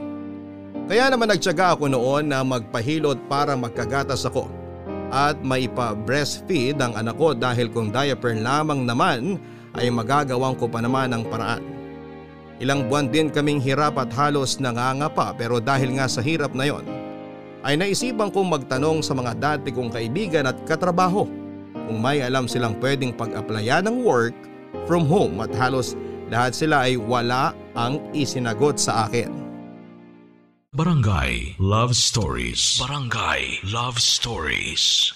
Kaya 0.91 1.07
naman 1.11 1.31
nagtyaga 1.31 1.79
ako 1.79 1.87
noon 1.91 2.31
na 2.31 2.43
magpahilot 2.43 3.19
para 3.31 3.55
magkagatas 3.55 4.27
ako 4.27 4.51
at 5.11 5.39
maipa-breastfeed 5.43 6.79
ang 6.79 6.95
anak 6.95 7.19
ko 7.19 7.35
dahil 7.35 7.71
kung 7.71 7.91
diaper 7.91 8.35
lamang 8.39 8.87
naman 8.87 9.39
ay 9.79 9.91
magagawang 9.91 10.59
ko 10.59 10.67
pa 10.67 10.83
naman 10.83 11.15
ang 11.15 11.27
paraan. 11.27 11.63
Ilang 12.59 12.91
buwan 12.91 13.09
din 13.11 13.31
kaming 13.31 13.63
hirap 13.63 13.99
at 13.99 14.11
halos 14.15 14.59
nangangapa 14.59 15.35
pero 15.35 15.63
dahil 15.63 15.95
nga 15.99 16.07
sa 16.11 16.23
hirap 16.23 16.55
na 16.55 16.67
yon 16.67 17.00
ay 17.65 17.77
naisipan 17.77 18.33
kong 18.33 18.49
magtanong 18.49 19.05
sa 19.05 19.13
mga 19.13 19.33
dati 19.37 19.69
kong 19.73 19.93
kaibigan 19.93 20.49
at 20.49 20.57
katrabaho 20.65 21.29
kung 21.75 21.99
may 22.01 22.25
alam 22.25 22.49
silang 22.49 22.79
pwedeng 22.81 23.13
pag-applyan 23.13 23.85
ng 23.85 24.01
work 24.07 24.37
from 24.89 25.05
home 25.05 25.43
at 25.45 25.53
halos 25.53 25.99
lahat 26.31 26.55
sila 26.55 26.87
ay 26.87 26.95
wala 26.97 27.53
ang 27.75 27.99
isinagot 28.15 28.79
sa 28.79 29.11
akin. 29.11 29.29
Barangay 30.71 31.59
Love 31.59 31.99
Stories. 31.99 32.79
Barangay 32.79 33.59
Love 33.67 33.99
Stories. 33.99 35.11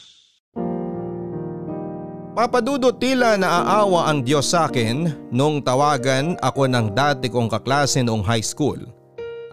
Papadudo 2.34 2.90
tila 2.98 3.38
naaawa 3.38 4.10
ang 4.10 4.26
Diyos 4.26 4.50
sa 4.50 4.66
akin 4.66 5.30
nung 5.30 5.62
tawagan 5.62 6.34
ako 6.42 6.66
ng 6.66 6.90
dati 6.90 7.30
kong 7.30 7.46
kaklase 7.46 8.02
noong 8.02 8.26
high 8.26 8.42
school. 8.42 8.82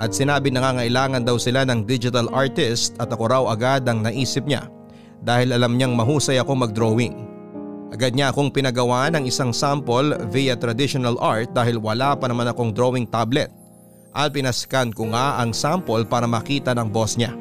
At 0.02 0.18
sinabi 0.18 0.49
na 0.49 0.66
ngangailangan 0.66 1.30
daw 1.30 1.38
sila 1.38 1.62
ng 1.62 1.86
digital 1.86 2.26
artist 2.34 2.97
at 2.97 3.14
ako 3.14 3.30
raw 3.30 3.43
agad 3.54 3.86
ang 3.86 4.02
naisip 4.02 4.49
niya 4.49 4.66
dahil 5.22 5.54
alam 5.54 5.78
niyang 5.78 5.93
mahusay 5.93 6.41
ako 6.41 6.66
mag-drawing. 6.66 7.30
Agad 7.93 8.18
niya 8.18 8.34
akong 8.34 8.49
pinagawa 8.49 9.14
ng 9.14 9.30
isang 9.30 9.54
sample 9.54 10.18
via 10.34 10.58
traditional 10.58 11.22
art 11.22 11.54
dahil 11.54 11.78
wala 11.78 12.18
pa 12.18 12.26
naman 12.26 12.49
akong 12.49 12.74
drawing 12.74 13.06
tablet 13.06 13.54
at 14.18 14.34
pinascan 14.34 14.89
ko 14.89 15.14
nga 15.14 15.38
ang 15.38 15.54
sample 15.54 16.02
para 16.10 16.26
makita 16.26 16.74
ng 16.74 16.89
boss 16.89 17.14
niya. 17.14 17.38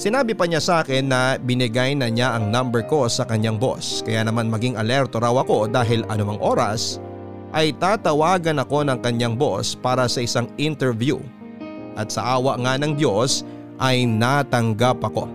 Sinabi 0.00 0.32
pa 0.32 0.48
niya 0.48 0.64
sa 0.64 0.80
akin 0.80 1.04
na 1.12 1.36
binigay 1.36 1.92
na 1.92 2.08
niya 2.08 2.40
ang 2.40 2.48
number 2.48 2.88
ko 2.88 3.04
sa 3.04 3.28
kanyang 3.28 3.60
boss 3.60 4.00
kaya 4.00 4.24
naman 4.24 4.48
maging 4.48 4.80
alerto 4.80 5.20
raw 5.20 5.32
ako 5.44 5.68
dahil 5.68 6.08
anumang 6.08 6.40
oras 6.40 7.04
ay 7.52 7.76
tatawagan 7.76 8.64
ako 8.64 8.80
ng 8.88 8.98
kanyang 9.04 9.36
boss 9.36 9.76
para 9.76 10.08
sa 10.08 10.24
isang 10.24 10.48
interview. 10.56 11.20
At 11.96 12.12
sa 12.12 12.36
awa 12.36 12.60
nga 12.60 12.76
ng 12.76 12.94
Diyos 12.94 13.42
ay 13.80 14.04
natanggap 14.04 15.00
ako. 15.00 15.28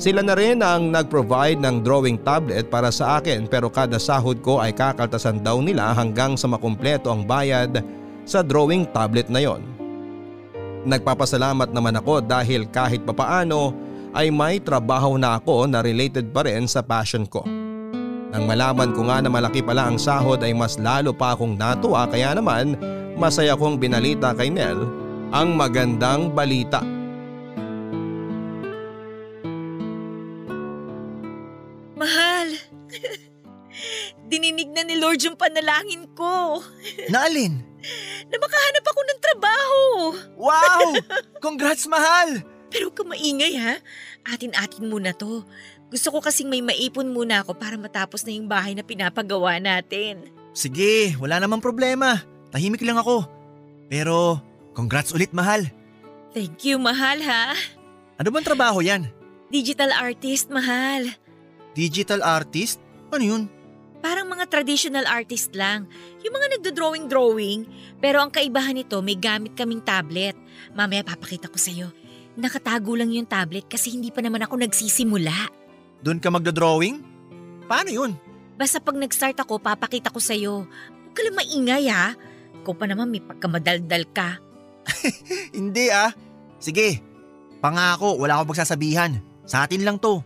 Sila 0.00 0.24
na 0.24 0.32
rin 0.32 0.64
ang 0.64 0.88
nag-provide 0.88 1.60
ng 1.60 1.84
drawing 1.84 2.16
tablet 2.24 2.72
para 2.72 2.88
sa 2.88 3.20
akin 3.20 3.44
pero 3.44 3.68
kada 3.68 4.00
sahod 4.00 4.40
ko 4.40 4.58
ay 4.58 4.72
kakaltasan 4.72 5.44
daw 5.44 5.60
nila 5.60 5.92
hanggang 5.92 6.32
sa 6.36 6.48
makumpleto 6.48 7.12
ang 7.12 7.28
bayad 7.28 7.84
sa 8.24 8.40
drawing 8.40 8.88
tablet 8.88 9.28
na 9.28 9.44
yon. 9.44 9.62
Nagpapasalamat 10.82 11.70
naman 11.70 11.94
ako 12.00 12.24
dahil 12.24 12.66
kahit 12.66 13.04
papaano 13.06 13.70
ay 14.16 14.32
may 14.32 14.58
trabaho 14.58 15.14
na 15.14 15.38
ako 15.38 15.70
na 15.70 15.84
related 15.84 16.34
pa 16.34 16.44
rin 16.44 16.66
sa 16.66 16.82
passion 16.82 17.22
ko. 17.28 17.44
Nang 18.32 18.48
malaman 18.48 18.96
ko 18.96 19.06
nga 19.06 19.20
na 19.20 19.28
malaki 19.28 19.60
pala 19.60 19.92
ang 19.92 20.00
sahod 20.00 20.40
ay 20.40 20.56
mas 20.56 20.80
lalo 20.80 21.12
pa 21.12 21.36
akong 21.36 21.52
natuwa 21.52 22.08
kaya 22.08 22.32
naman 22.32 22.80
masaya 23.20 23.52
kong 23.54 23.76
binalita 23.76 24.32
kay 24.32 24.48
Nel 24.48 25.01
ang 25.32 25.56
magandang 25.56 26.28
balita. 26.36 26.84
Mahal, 31.96 32.48
dininig 34.30 34.72
na 34.72 34.82
ni 34.82 34.96
Lord 34.98 35.22
yung 35.22 35.38
panalangin 35.38 36.08
ko 36.16 36.58
Naalin? 37.14 37.62
na 38.30 38.36
makahanap 38.38 38.84
ako 38.86 39.00
ng 39.02 39.20
trabaho. 39.20 39.82
Wow! 40.38 40.84
Congrats, 41.44 41.84
mahal! 41.90 42.40
Pero 42.70 42.88
huwag 42.88 42.96
ka 42.96 43.04
maingay 43.04 43.58
ha. 43.58 43.76
Atin-atin 44.24 44.86
muna 44.88 45.12
to. 45.12 45.44
Gusto 45.92 46.08
ko 46.08 46.24
kasing 46.24 46.48
may 46.48 46.64
maipon 46.64 47.12
muna 47.12 47.44
ako 47.44 47.52
para 47.52 47.76
matapos 47.76 48.24
na 48.24 48.32
yung 48.32 48.48
bahay 48.48 48.72
na 48.72 48.80
pinapagawa 48.80 49.60
natin. 49.60 50.24
Sige, 50.56 51.12
wala 51.20 51.36
namang 51.36 51.60
problema. 51.60 52.22
Tahimik 52.48 52.80
lang 52.80 52.96
ako. 52.96 53.28
Pero, 53.92 54.40
congrats 54.72 55.12
ulit, 55.12 55.32
mahal. 55.36 55.68
Thank 56.32 56.64
you, 56.64 56.80
mahal 56.80 57.20
ha. 57.24 57.52
Ano 58.16 58.28
bang 58.32 58.46
trabaho 58.46 58.80
yan? 58.80 59.08
Digital 59.52 59.92
artist, 59.92 60.48
mahal. 60.48 61.12
Digital 61.76 62.24
artist? 62.24 62.80
Ano 63.12 63.24
yun? 63.24 63.42
Parang 64.02 64.26
mga 64.26 64.50
traditional 64.50 65.06
artist 65.06 65.54
lang. 65.54 65.86
Yung 66.26 66.34
mga 66.34 66.58
nagdo-drawing-drawing. 66.58 67.68
Pero 68.02 68.18
ang 68.18 68.34
kaibahan 68.34 68.74
nito, 68.74 68.98
may 68.98 69.14
gamit 69.14 69.54
kaming 69.54 69.84
tablet. 69.84 70.34
Mamaya 70.74 71.06
papakita 71.06 71.46
ko 71.46 71.54
sa'yo. 71.54 71.94
Nakatago 72.34 72.96
lang 72.96 73.12
yung 73.12 73.28
tablet 73.28 73.68
kasi 73.68 73.94
hindi 73.94 74.10
pa 74.10 74.24
naman 74.24 74.42
ako 74.42 74.58
nagsisimula. 74.58 75.52
Doon 76.02 76.18
ka 76.18 76.34
magdodrawing? 76.34 76.98
Paano 77.70 77.94
yun? 77.94 78.18
Basta 78.58 78.82
pag 78.82 78.98
nag-start 78.98 79.38
ako, 79.38 79.62
papakita 79.62 80.10
ko 80.10 80.18
sa'yo. 80.18 80.66
Huwag 80.66 81.14
ka 81.14 81.22
lang 81.22 81.38
maingay 81.38 81.84
ha. 81.92 82.16
Ikaw 82.64 82.74
pa 82.74 82.90
naman 82.90 83.12
may 83.12 83.22
pagkamadaldal 83.22 84.08
ka. 84.10 84.40
Hindi 85.56 85.90
ah. 85.90 86.10
Sige, 86.62 87.02
pangako, 87.58 88.18
wala 88.18 88.38
akong 88.38 88.54
pagsasabihan. 88.54 89.18
Sa 89.46 89.66
atin 89.66 89.82
lang 89.82 89.98
to. 89.98 90.22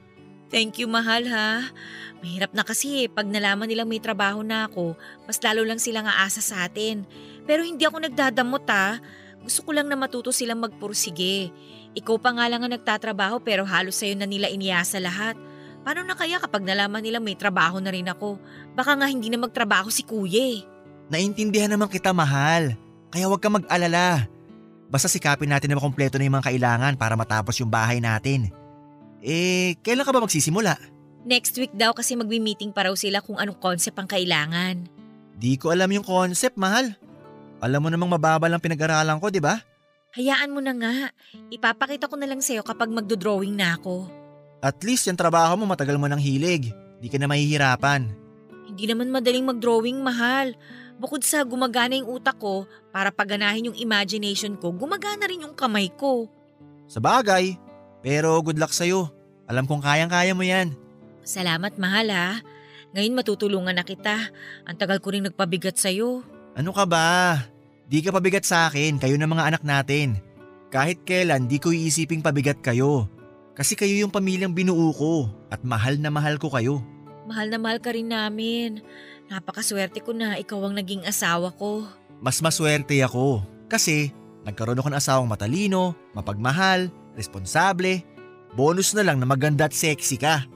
Thank 0.47 0.79
you, 0.79 0.87
mahal 0.87 1.27
ha. 1.27 1.75
Mahirap 2.23 2.55
na 2.55 2.63
kasi 2.63 3.05
eh, 3.05 3.09
pag 3.11 3.27
nalaman 3.27 3.67
nilang 3.67 3.91
may 3.91 3.99
trabaho 3.99 4.41
na 4.47 4.71
ako, 4.71 4.95
mas 5.27 5.43
lalo 5.43 5.67
lang 5.67 5.83
silang 5.83 6.07
aasa 6.07 6.39
sa 6.39 6.65
atin. 6.65 7.03
Pero 7.45 7.67
hindi 7.67 7.83
ako 7.83 8.07
nagdadamot 8.07 8.65
ha. 8.71 9.03
Gusto 9.43 9.63
ko 9.67 9.71
lang 9.75 9.91
na 9.91 9.99
matuto 9.99 10.31
silang 10.31 10.63
magpursige. 10.63 11.51
Ikaw 11.97 12.17
pa 12.19 12.31
nga 12.35 12.47
lang 12.51 12.63
ang 12.63 12.73
nagtatrabaho 12.75 13.41
pero 13.43 13.63
halos 13.65 13.99
sa'yo 13.99 14.19
na 14.19 14.27
nila 14.27 14.51
iniasa 14.51 14.99
lahat. 14.99 15.39
Paano 15.87 16.03
na 16.03 16.19
kaya 16.19 16.43
kapag 16.43 16.67
nalaman 16.67 16.99
nila 16.99 17.23
may 17.23 17.39
trabaho 17.39 17.79
na 17.79 17.95
rin 17.95 18.11
ako? 18.11 18.43
Baka 18.75 18.99
nga 18.99 19.07
hindi 19.07 19.31
na 19.31 19.39
magtrabaho 19.39 19.87
si 19.87 20.03
kuya 20.03 20.59
eh. 20.59 20.61
Naintindihan 21.07 21.71
naman 21.71 21.87
kita, 21.87 22.11
mahal. 22.11 22.75
Kaya 23.15 23.31
huwag 23.31 23.39
ka 23.39 23.47
mag-alala. 23.47 24.27
Basta 24.87 25.11
sikapin 25.11 25.51
natin 25.51 25.75
na 25.75 25.79
makompleto 25.79 26.17
na 26.17 26.27
yung 26.27 26.37
mga 26.39 26.49
kailangan 26.55 26.95
para 26.95 27.19
matapos 27.19 27.59
yung 27.59 27.71
bahay 27.71 27.99
natin. 27.99 28.51
Eh, 29.19 29.75
kailan 29.83 30.07
ka 30.07 30.15
ba 30.15 30.23
magsisimula? 30.23 30.79
Next 31.27 31.59
week 31.59 31.75
daw 31.75 31.91
kasi 31.91 32.15
magbi-meeting 32.15 32.71
pa 32.71 32.87
raw 32.87 32.95
sila 32.95 33.19
kung 33.19 33.35
anong 33.35 33.59
concept 33.59 33.99
ang 33.99 34.07
kailangan. 34.07 34.87
Di 35.35 35.59
ko 35.59 35.75
alam 35.75 35.91
yung 35.91 36.07
concept, 36.07 36.55
mahal. 36.55 36.95
Alam 37.59 37.83
mo 37.83 37.89
namang 37.91 38.15
mababa 38.15 38.47
lang 38.47 38.63
pinag-aralan 38.63 39.19
ko, 39.19 39.27
di 39.27 39.43
ba? 39.43 39.59
Hayaan 40.15 40.55
mo 40.55 40.63
na 40.63 40.73
nga. 40.73 41.11
Ipapakita 41.51 42.07
ko 42.07 42.15
na 42.15 42.31
lang 42.31 42.39
sa'yo 42.39 42.63
kapag 42.63 42.89
magdo-drawing 42.89 43.59
na 43.59 43.75
ako. 43.75 44.07
At 44.65 44.81
least 44.87 45.11
yung 45.11 45.19
trabaho 45.19 45.59
mo 45.59 45.69
matagal 45.69 45.99
mo 45.99 46.07
ng 46.09 46.23
hilig. 46.23 46.73
Di 47.03 47.11
ka 47.13 47.21
na 47.21 47.29
mahihirapan. 47.29 48.09
Hindi 48.71 48.85
naman 48.89 49.13
madaling 49.13 49.45
mag-drawing, 49.45 50.01
mahal. 50.01 50.57
Bukod 50.97 51.21
sa 51.21 51.45
gumagana 51.45 52.01
yung 52.01 52.17
utak 52.17 52.41
ko 52.41 52.65
para 52.89 53.13
paganahin 53.13 53.69
yung 53.73 53.79
imagination 53.79 54.57
ko, 54.57 54.73
gumagana 54.73 55.29
rin 55.29 55.45
yung 55.45 55.53
kamay 55.53 55.93
ko. 55.93 56.25
Sa 56.89 57.03
bagay. 57.03 57.61
Pero 58.01 58.39
good 58.41 58.57
luck 58.57 58.73
sa'yo. 58.73 59.13
Alam 59.45 59.69
kong 59.69 59.85
kayang-kaya 59.85 60.33
mo 60.33 60.47
yan. 60.47 60.73
Salamat, 61.27 61.77
mahal 61.77 62.09
ha. 62.15 62.41
Ngayon 62.97 63.19
matutulungan 63.19 63.77
na 63.77 63.85
kita. 63.85 64.33
Ang 64.65 64.77
tagal 64.79 65.03
ko 65.03 65.13
rin 65.13 65.27
nagpabigat 65.27 65.77
sa'yo. 65.77 66.25
Ano 66.57 66.73
ka 66.73 66.89
ba? 66.89 67.45
Di 67.87 68.01
ka 68.01 68.11
pabigat 68.11 68.43
sa 68.49 68.67
akin, 68.67 68.97
kayo 68.97 69.15
ng 69.21 69.29
mga 69.29 69.47
anak 69.53 69.63
natin. 69.63 70.17
Kahit 70.73 71.05
kailan, 71.05 71.47
di 71.47 71.61
ko 71.61 71.71
iisiping 71.71 72.25
pabigat 72.25 72.59
kayo. 72.65 73.07
Kasi 73.53 73.77
kayo 73.77 73.93
yung 73.95 74.11
pamilyang 74.11 74.57
binuo 74.57 74.91
ko 74.97 75.29
at 75.53 75.61
mahal 75.63 76.01
na 76.01 76.09
mahal 76.09 76.41
ko 76.41 76.49
kayo. 76.51 76.81
Mahal 77.27 77.51
na 77.51 77.59
mahal 77.59 77.83
ka 77.83 77.91
rin 77.91 78.11
namin. 78.11 78.81
Napakaswerte 79.27 79.99
ko 80.03 80.15
na 80.15 80.39
ikaw 80.39 80.71
ang 80.71 80.75
naging 80.79 81.03
asawa 81.03 81.51
ko. 81.55 81.83
Mas 82.23 82.39
maswerte 82.39 82.95
ako 83.03 83.43
kasi 83.67 84.15
nagkaroon 84.47 84.79
ako 84.79 84.89
ng 84.95 85.01
asawang 85.03 85.29
matalino, 85.31 85.99
mapagmahal, 86.15 86.87
responsable. 87.19 88.07
Bonus 88.55 88.95
na 88.95 89.03
lang 89.03 89.19
na 89.19 89.27
maganda 89.29 89.67
at 89.67 89.75
sexy 89.75 90.17
ka. 90.17 90.47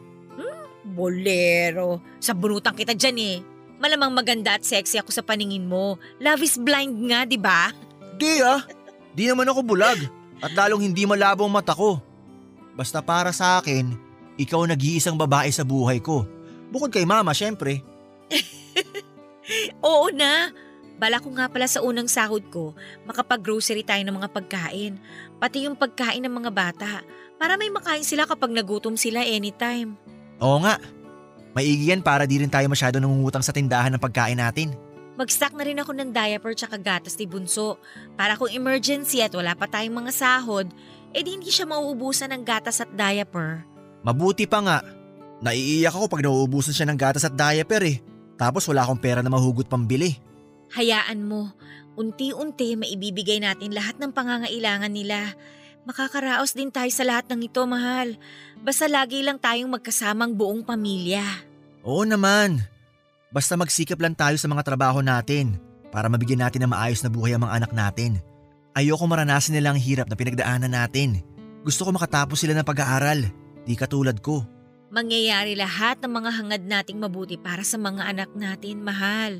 Bolero. 0.86 2.00
Sa 2.22 2.32
bunutan 2.32 2.72
kita 2.72 2.94
dyan 2.96 3.18
eh. 3.18 3.36
Malamang 3.80 4.12
maganda 4.12 4.56
at 4.56 4.64
sexy 4.64 5.00
ako 5.00 5.10
sa 5.12 5.24
paningin 5.24 5.66
mo. 5.66 5.96
Love 6.20 6.44
is 6.44 6.56
blind 6.60 6.96
nga, 7.10 7.24
di 7.24 7.36
ba? 7.40 7.72
Di 8.20 8.40
ah, 8.44 8.64
di 9.16 9.24
naman 9.24 9.48
ako 9.48 9.64
bulag 9.64 10.00
at 10.40 10.52
lalong 10.52 10.84
hindi 10.84 11.04
malabo 11.08 11.44
ang 11.44 11.52
mata 11.52 11.72
ko. 11.72 12.00
Basta 12.76 13.00
para 13.04 13.32
sa 13.32 13.60
akin, 13.60 13.92
ikaw 14.40 14.64
nag-iisang 14.64 15.16
babae 15.16 15.48
sa 15.52 15.64
buhay 15.64 16.00
ko. 16.00 16.24
Bukod 16.72 16.92
kay 16.92 17.04
mama, 17.04 17.34
syempre. 17.34 17.84
Oo 19.86 20.08
na. 20.14 20.54
Bala 21.00 21.16
ko 21.16 21.32
nga 21.32 21.48
pala 21.48 21.64
sa 21.64 21.80
unang 21.80 22.04
sahod 22.04 22.44
ko, 22.52 22.76
makapag-grocery 23.08 23.80
tayo 23.80 24.04
ng 24.04 24.20
mga 24.20 24.28
pagkain. 24.36 25.00
Pati 25.40 25.64
yung 25.64 25.72
pagkain 25.72 26.20
ng 26.20 26.34
mga 26.44 26.52
bata. 26.52 27.00
Para 27.40 27.56
may 27.56 27.72
makain 27.72 28.04
sila 28.04 28.28
kapag 28.28 28.52
nagutom 28.52 29.00
sila 29.00 29.24
anytime. 29.24 29.96
Oo 30.44 30.60
nga, 30.60 30.76
maigi 31.56 31.88
yan 31.88 32.04
para 32.04 32.28
di 32.28 32.36
rin 32.36 32.52
tayo 32.52 32.68
masyado 32.68 33.00
nangungutang 33.00 33.40
sa 33.40 33.48
tindahan 33.56 33.96
ng 33.96 34.02
pagkain 34.04 34.36
natin. 34.36 34.76
Mag-stock 35.16 35.56
na 35.56 35.64
rin 35.64 35.80
ako 35.80 35.96
ng 35.96 36.12
diaper 36.12 36.52
tsaka 36.52 36.76
gatas 36.76 37.16
ni 37.16 37.24
Bunso. 37.24 37.80
Para 38.12 38.36
kung 38.36 38.52
emergency 38.52 39.24
at 39.24 39.32
wala 39.32 39.56
pa 39.56 39.64
tayong 39.64 40.04
mga 40.04 40.12
sahod, 40.12 40.68
eh 41.16 41.24
di 41.24 41.32
hindi 41.32 41.48
siya 41.48 41.64
mauubusan 41.64 42.28
ng 42.36 42.44
gatas 42.44 42.84
at 42.84 42.92
diaper. 42.92 43.64
Mabuti 44.04 44.44
pa 44.44 44.60
nga, 44.60 44.78
naiiyak 45.40 45.96
ako 45.96 46.12
pag 46.12 46.24
nauubusan 46.28 46.76
siya 46.76 46.88
ng 46.92 46.98
gatas 47.00 47.24
at 47.24 47.32
diaper 47.32 47.84
eh. 47.88 48.00
Tapos 48.40 48.64
wala 48.64 48.88
akong 48.88 48.96
pera 48.96 49.20
na 49.20 49.28
mahugot 49.28 49.68
pambili. 49.68 50.16
Hayaan 50.72 51.28
mo, 51.28 51.52
unti-unti 52.00 52.80
maibibigay 52.80 53.36
natin 53.36 53.76
lahat 53.76 54.00
ng 54.00 54.16
pangangailangan 54.16 54.88
nila. 54.88 55.36
Makakaraos 55.84 56.56
din 56.56 56.72
tayo 56.72 56.88
sa 56.88 57.04
lahat 57.04 57.28
ng 57.28 57.52
ito, 57.52 57.60
mahal. 57.68 58.16
Basta 58.64 58.88
lagi 58.88 59.20
lang 59.20 59.36
tayong 59.36 59.68
magkasamang 59.68 60.32
buong 60.32 60.64
pamilya. 60.64 61.20
Oo 61.84 62.08
naman. 62.08 62.64
Basta 63.28 63.60
magsikap 63.60 64.00
lang 64.00 64.16
tayo 64.16 64.40
sa 64.40 64.48
mga 64.48 64.64
trabaho 64.64 65.04
natin 65.04 65.60
para 65.92 66.08
mabigyan 66.08 66.40
natin 66.40 66.64
ng 66.64 66.72
maayos 66.72 67.04
na 67.04 67.12
buhay 67.12 67.36
ang 67.36 67.44
mga 67.44 67.56
anak 67.60 67.72
natin. 67.76 68.22
Ayoko 68.72 69.04
maranasan 69.04 69.58
nila 69.58 69.74
ang 69.74 69.80
hirap 69.80 70.06
na 70.06 70.16
pinagdaanan 70.16 70.72
natin. 70.72 71.20
Gusto 71.60 71.84
ko 71.84 71.90
makatapos 71.92 72.40
sila 72.40 72.56
ng 72.56 72.64
pag-aaral. 72.64 73.26
Di 73.66 73.74
katulad 73.76 74.16
ko. 74.24 74.46
Mangyayari 74.90 75.54
lahat 75.54 76.02
ng 76.02 76.10
mga 76.10 76.30
hangad 76.34 76.62
nating 76.66 76.98
mabuti 76.98 77.38
para 77.38 77.62
sa 77.62 77.78
mga 77.78 78.10
anak 78.10 78.30
natin, 78.34 78.82
mahal. 78.82 79.38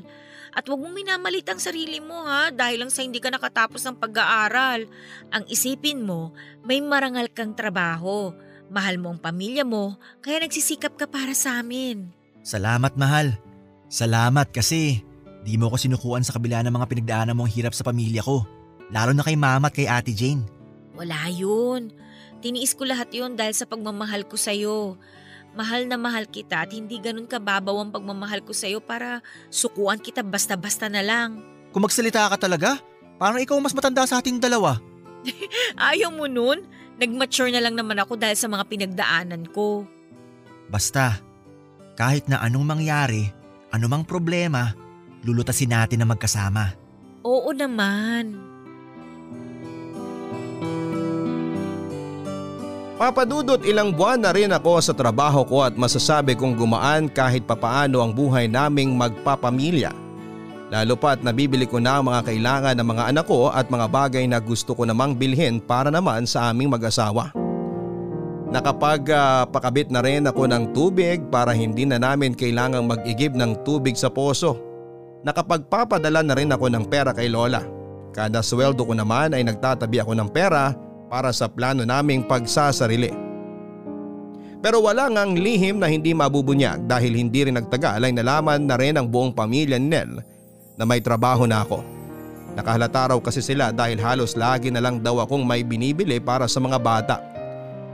At 0.55 0.63
huwag 0.67 0.79
mong 0.79 0.95
minamalit 0.95 1.43
ang 1.47 1.59
sarili 1.59 1.99
mo 1.99 2.23
ha 2.23 2.51
dahil 2.51 2.83
lang 2.83 2.91
sa 2.91 3.03
hindi 3.03 3.19
ka 3.19 3.31
nakatapos 3.31 3.83
ng 3.83 3.99
pag-aaral. 3.99 4.87
Ang 5.31 5.43
isipin 5.51 6.07
mo, 6.07 6.31
may 6.63 6.79
marangal 6.79 7.27
kang 7.35 7.51
trabaho. 7.51 8.31
Mahal 8.71 8.95
mo 8.95 9.11
ang 9.11 9.19
pamilya 9.19 9.67
mo, 9.67 9.99
kaya 10.23 10.39
nagsisikap 10.39 10.95
ka 10.95 11.03
para 11.11 11.35
sa 11.35 11.59
amin. 11.59 12.07
Salamat 12.43 12.95
mahal. 12.95 13.35
Salamat 13.91 14.55
kasi 14.55 15.03
di 15.43 15.59
mo 15.59 15.67
ko 15.67 15.75
sinukuan 15.75 16.23
sa 16.23 16.31
kabila 16.39 16.63
ng 16.63 16.71
mga 16.71 16.87
pinagdaanan 16.87 17.35
mong 17.35 17.51
hirap 17.51 17.75
sa 17.75 17.83
pamilya 17.83 18.23
ko. 18.23 18.47
Lalo 18.87 19.11
na 19.11 19.27
kay 19.27 19.35
mama 19.35 19.67
at 19.67 19.75
kay 19.75 19.87
ate 19.87 20.15
Jane. 20.15 20.47
Wala 20.95 21.27
yun. 21.27 21.91
Tiniis 22.39 22.71
ko 22.75 22.87
lahat 22.87 23.11
yun 23.11 23.35
dahil 23.35 23.51
sa 23.51 23.67
pagmamahal 23.67 24.23
ko 24.27 24.39
sa'yo. 24.39 24.95
Mahal 25.51 25.83
na 25.83 25.99
mahal 25.99 26.27
kita 26.31 26.63
at 26.63 26.71
hindi 26.71 26.95
ganun 27.03 27.27
kababaw 27.27 27.83
ang 27.83 27.91
pagmamahal 27.91 28.39
ko 28.39 28.55
sa'yo 28.55 28.79
para 28.79 29.19
sukuan 29.51 29.99
kita 29.99 30.23
basta-basta 30.23 30.87
na 30.87 31.03
lang. 31.03 31.43
Kung 31.75 31.83
magsalita 31.83 32.31
ka 32.31 32.39
talaga, 32.39 32.79
parang 33.19 33.39
ikaw 33.43 33.59
mas 33.59 33.75
matanda 33.75 34.07
sa 34.07 34.23
ating 34.23 34.39
dalawa. 34.39 34.79
Ayaw 35.91 36.11
mo 36.11 36.27
nun? 36.27 36.63
Nag-mature 37.01 37.51
na 37.51 37.59
lang 37.59 37.75
naman 37.75 37.99
ako 37.99 38.15
dahil 38.15 38.37
sa 38.37 38.47
mga 38.47 38.63
pinagdaanan 38.69 39.49
ko. 39.51 39.83
Basta, 40.71 41.19
kahit 41.99 42.29
na 42.31 42.39
anong 42.39 42.63
mangyari, 42.63 43.27
anumang 43.75 44.07
problema, 44.07 44.71
lulutasin 45.25 45.73
natin 45.73 46.03
na 46.03 46.07
magkasama. 46.07 46.77
Oo 47.25 47.51
naman. 47.51 48.50
Papadudot 53.01 53.65
ilang 53.65 53.97
buwan 53.97 54.21
na 54.21 54.29
rin 54.29 54.53
ako 54.53 54.77
sa 54.77 54.93
trabaho 54.93 55.41
ko 55.41 55.65
at 55.65 55.73
masasabi 55.73 56.37
kong 56.37 56.53
gumaan 56.53 57.09
kahit 57.09 57.49
papaano 57.49 57.97
ang 57.97 58.13
buhay 58.13 58.45
naming 58.45 58.93
magpapamilya. 58.93 59.89
Lalo 60.69 60.93
pa 60.93 61.17
at 61.17 61.25
nabibili 61.25 61.65
ko 61.65 61.81
na 61.81 61.97
ang 61.97 62.13
mga 62.13 62.29
kailangan 62.29 62.77
ng 62.77 62.85
mga 62.93 63.03
anak 63.09 63.25
ko 63.25 63.49
at 63.49 63.73
mga 63.73 63.89
bagay 63.89 64.29
na 64.29 64.37
gusto 64.37 64.77
ko 64.77 64.85
namang 64.85 65.17
bilhin 65.17 65.57
para 65.57 65.89
naman 65.89 66.29
sa 66.29 66.53
aming 66.53 66.69
mag-asawa. 66.69 67.33
Nakapagpakabit 68.53 69.89
uh, 69.89 69.93
na 69.97 70.01
rin 70.05 70.29
ako 70.29 70.45
ng 70.45 70.63
tubig 70.69 71.25
para 71.33 71.57
hindi 71.57 71.89
na 71.89 71.97
namin 71.97 72.37
kailangang 72.37 72.85
mag-igib 72.85 73.33
ng 73.33 73.65
tubig 73.65 73.97
sa 73.97 74.13
poso. 74.13 74.61
Nakapagpapadala 75.25 76.21
na 76.21 76.37
rin 76.37 76.53
ako 76.53 76.69
ng 76.69 76.85
pera 76.85 77.17
kay 77.17 77.33
Lola. 77.33 77.65
Kada 78.13 78.45
sweldo 78.45 78.85
ko 78.85 78.93
naman 78.93 79.33
ay 79.33 79.41
nagtatabi 79.41 80.05
ako 80.05 80.13
ng 80.13 80.29
pera 80.29 80.90
para 81.11 81.35
sa 81.35 81.51
plano 81.51 81.83
naming 81.83 82.23
pagsasarili. 82.23 83.11
Pero 84.63 84.79
wala 84.79 85.11
ngang 85.11 85.35
lihim 85.35 85.83
na 85.83 85.91
hindi 85.91 86.15
mabubunyag 86.15 86.87
dahil 86.87 87.17
hindi 87.19 87.49
rin 87.49 87.59
nagtagal 87.59 87.99
ay 87.99 88.15
nalaman 88.15 88.63
na 88.63 88.79
rin 88.79 88.95
ang 88.95 89.11
buong 89.11 89.35
pamilya 89.35 89.75
ni 89.75 89.91
Nel 89.91 90.23
na 90.79 90.87
may 90.87 91.03
trabaho 91.03 91.43
na 91.43 91.67
ako. 91.67 91.83
Nakahalata 92.55 93.11
raw 93.11 93.19
kasi 93.19 93.43
sila 93.43 93.73
dahil 93.75 93.99
halos 93.99 94.37
lagi 94.37 94.71
na 94.71 94.79
lang 94.79 95.03
daw 95.03 95.19
akong 95.19 95.43
may 95.43 95.65
binibili 95.65 96.21
para 96.21 96.45
sa 96.45 96.61
mga 96.61 96.77
bata. 96.77 97.17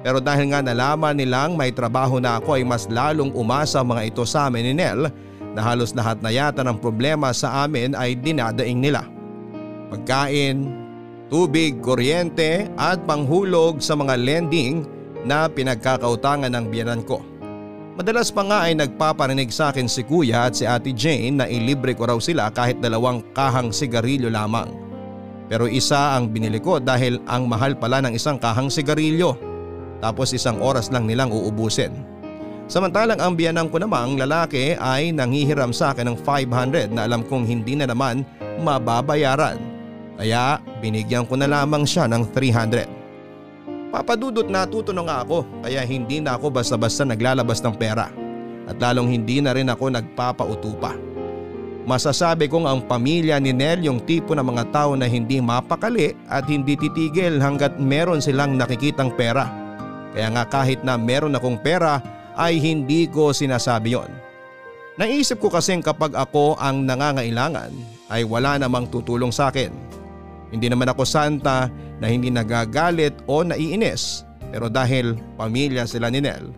Pero 0.04 0.20
dahil 0.20 0.52
nga 0.54 0.62
nalaman 0.62 1.18
nilang 1.18 1.56
may 1.58 1.72
trabaho 1.74 2.22
na 2.22 2.38
ako 2.38 2.60
ay 2.60 2.64
mas 2.68 2.86
lalong 2.92 3.34
umasa 3.34 3.82
mga 3.82 4.14
ito 4.14 4.24
sa 4.28 4.52
amin 4.52 4.72
ni 4.72 4.74
Nel 4.78 5.10
na 5.58 5.62
halos 5.64 5.96
lahat 5.96 6.22
na 6.22 6.30
yata 6.30 6.62
ng 6.62 6.78
problema 6.78 7.32
sa 7.32 7.66
amin 7.66 7.96
ay 7.96 8.14
dinadaing 8.14 8.78
nila. 8.78 9.08
Pagkain, 9.88 10.87
tubig, 11.28 11.80
kuryente 11.84 12.72
at 12.80 13.04
panghulog 13.04 13.84
sa 13.84 13.96
mga 13.96 14.16
lending 14.16 14.88
na 15.28 15.52
pinagkakautangan 15.52 16.52
ng 16.52 16.66
biyanan 16.72 17.04
ko. 17.04 17.20
Madalas 17.98 18.30
pa 18.30 18.46
nga 18.46 18.70
ay 18.70 18.78
nagpaparinig 18.78 19.50
sa 19.50 19.74
akin 19.74 19.90
si 19.90 20.06
kuya 20.06 20.48
at 20.48 20.54
si 20.54 20.70
ate 20.70 20.94
Jane 20.94 21.42
na 21.42 21.46
ilibre 21.50 21.98
ko 21.98 22.06
raw 22.06 22.20
sila 22.22 22.54
kahit 22.54 22.78
dalawang 22.78 23.26
kahang 23.34 23.74
sigarilyo 23.74 24.30
lamang. 24.30 24.70
Pero 25.50 25.66
isa 25.66 26.14
ang 26.14 26.30
binili 26.30 26.62
ko 26.62 26.78
dahil 26.78 27.18
ang 27.26 27.50
mahal 27.50 27.74
pala 27.74 28.04
ng 28.06 28.14
isang 28.14 28.38
kahang 28.38 28.70
sigarilyo. 28.70 29.34
Tapos 29.98 30.30
isang 30.30 30.62
oras 30.62 30.94
lang 30.94 31.10
nilang 31.10 31.34
uubusin. 31.34 32.06
Samantalang 32.70 33.18
ang 33.18 33.34
biyanan 33.34 33.72
ko 33.72 33.82
namang 33.82 34.20
lalaki 34.20 34.78
ay 34.78 35.10
nanghihiram 35.10 35.74
sa 35.74 35.96
akin 35.96 36.14
ng 36.14 36.18
500 36.22 36.94
na 36.94 37.08
alam 37.10 37.26
kong 37.26 37.50
hindi 37.50 37.80
na 37.80 37.90
naman 37.90 38.28
mababayaran. 38.62 39.77
Kaya 40.18 40.58
binigyan 40.82 41.30
ko 41.30 41.38
na 41.38 41.46
lamang 41.46 41.86
siya 41.86 42.10
ng 42.10 42.34
300. 42.34 43.94
Papadudot 43.94 44.50
natuto 44.50 44.92
na 44.92 45.06
nga 45.06 45.18
ako 45.24 45.46
kaya 45.64 45.86
hindi 45.86 46.20
na 46.20 46.36
ako 46.36 46.52
basta-basta 46.52 47.08
naglalabas 47.08 47.64
ng 47.64 47.78
pera 47.78 48.12
at 48.68 48.76
lalong 48.82 49.14
hindi 49.14 49.40
na 49.40 49.56
rin 49.56 49.70
ako 49.72 49.94
nagpapautupa. 49.94 50.98
Masasabi 51.88 52.52
kong 52.52 52.68
ang 52.68 52.84
pamilya 52.84 53.40
ni 53.40 53.56
Nel 53.56 53.80
yung 53.80 54.04
tipo 54.04 54.36
ng 54.36 54.44
mga 54.44 54.76
tao 54.76 54.92
na 55.00 55.08
hindi 55.08 55.40
mapakali 55.40 56.12
at 56.28 56.44
hindi 56.52 56.76
titigil 56.76 57.40
hanggat 57.40 57.80
meron 57.80 58.20
silang 58.20 58.60
nakikitang 58.60 59.16
pera. 59.16 59.48
Kaya 60.12 60.28
nga 60.36 60.44
kahit 60.44 60.84
na 60.84 61.00
meron 61.00 61.38
akong 61.40 61.64
pera 61.64 62.04
ay 62.36 62.60
hindi 62.60 63.08
ko 63.08 63.32
sinasabi 63.32 63.96
yon. 63.96 64.12
Naisip 65.00 65.40
ko 65.40 65.48
kasing 65.48 65.80
kapag 65.80 66.12
ako 66.12 66.60
ang 66.60 66.84
nangangailangan 66.84 67.72
ay 68.12 68.28
wala 68.28 68.60
namang 68.60 68.92
tutulong 68.92 69.32
sa 69.32 69.48
akin 69.48 69.72
hindi 70.54 70.72
naman 70.72 70.88
ako 70.92 71.04
santa 71.04 71.68
na 72.00 72.06
hindi 72.08 72.32
nagagalit 72.32 73.14
o 73.28 73.44
naiinis 73.44 74.28
pero 74.52 74.72
dahil 74.72 75.20
pamilya 75.36 75.84
sila 75.84 76.08
ni 76.08 76.24
Nel 76.24 76.52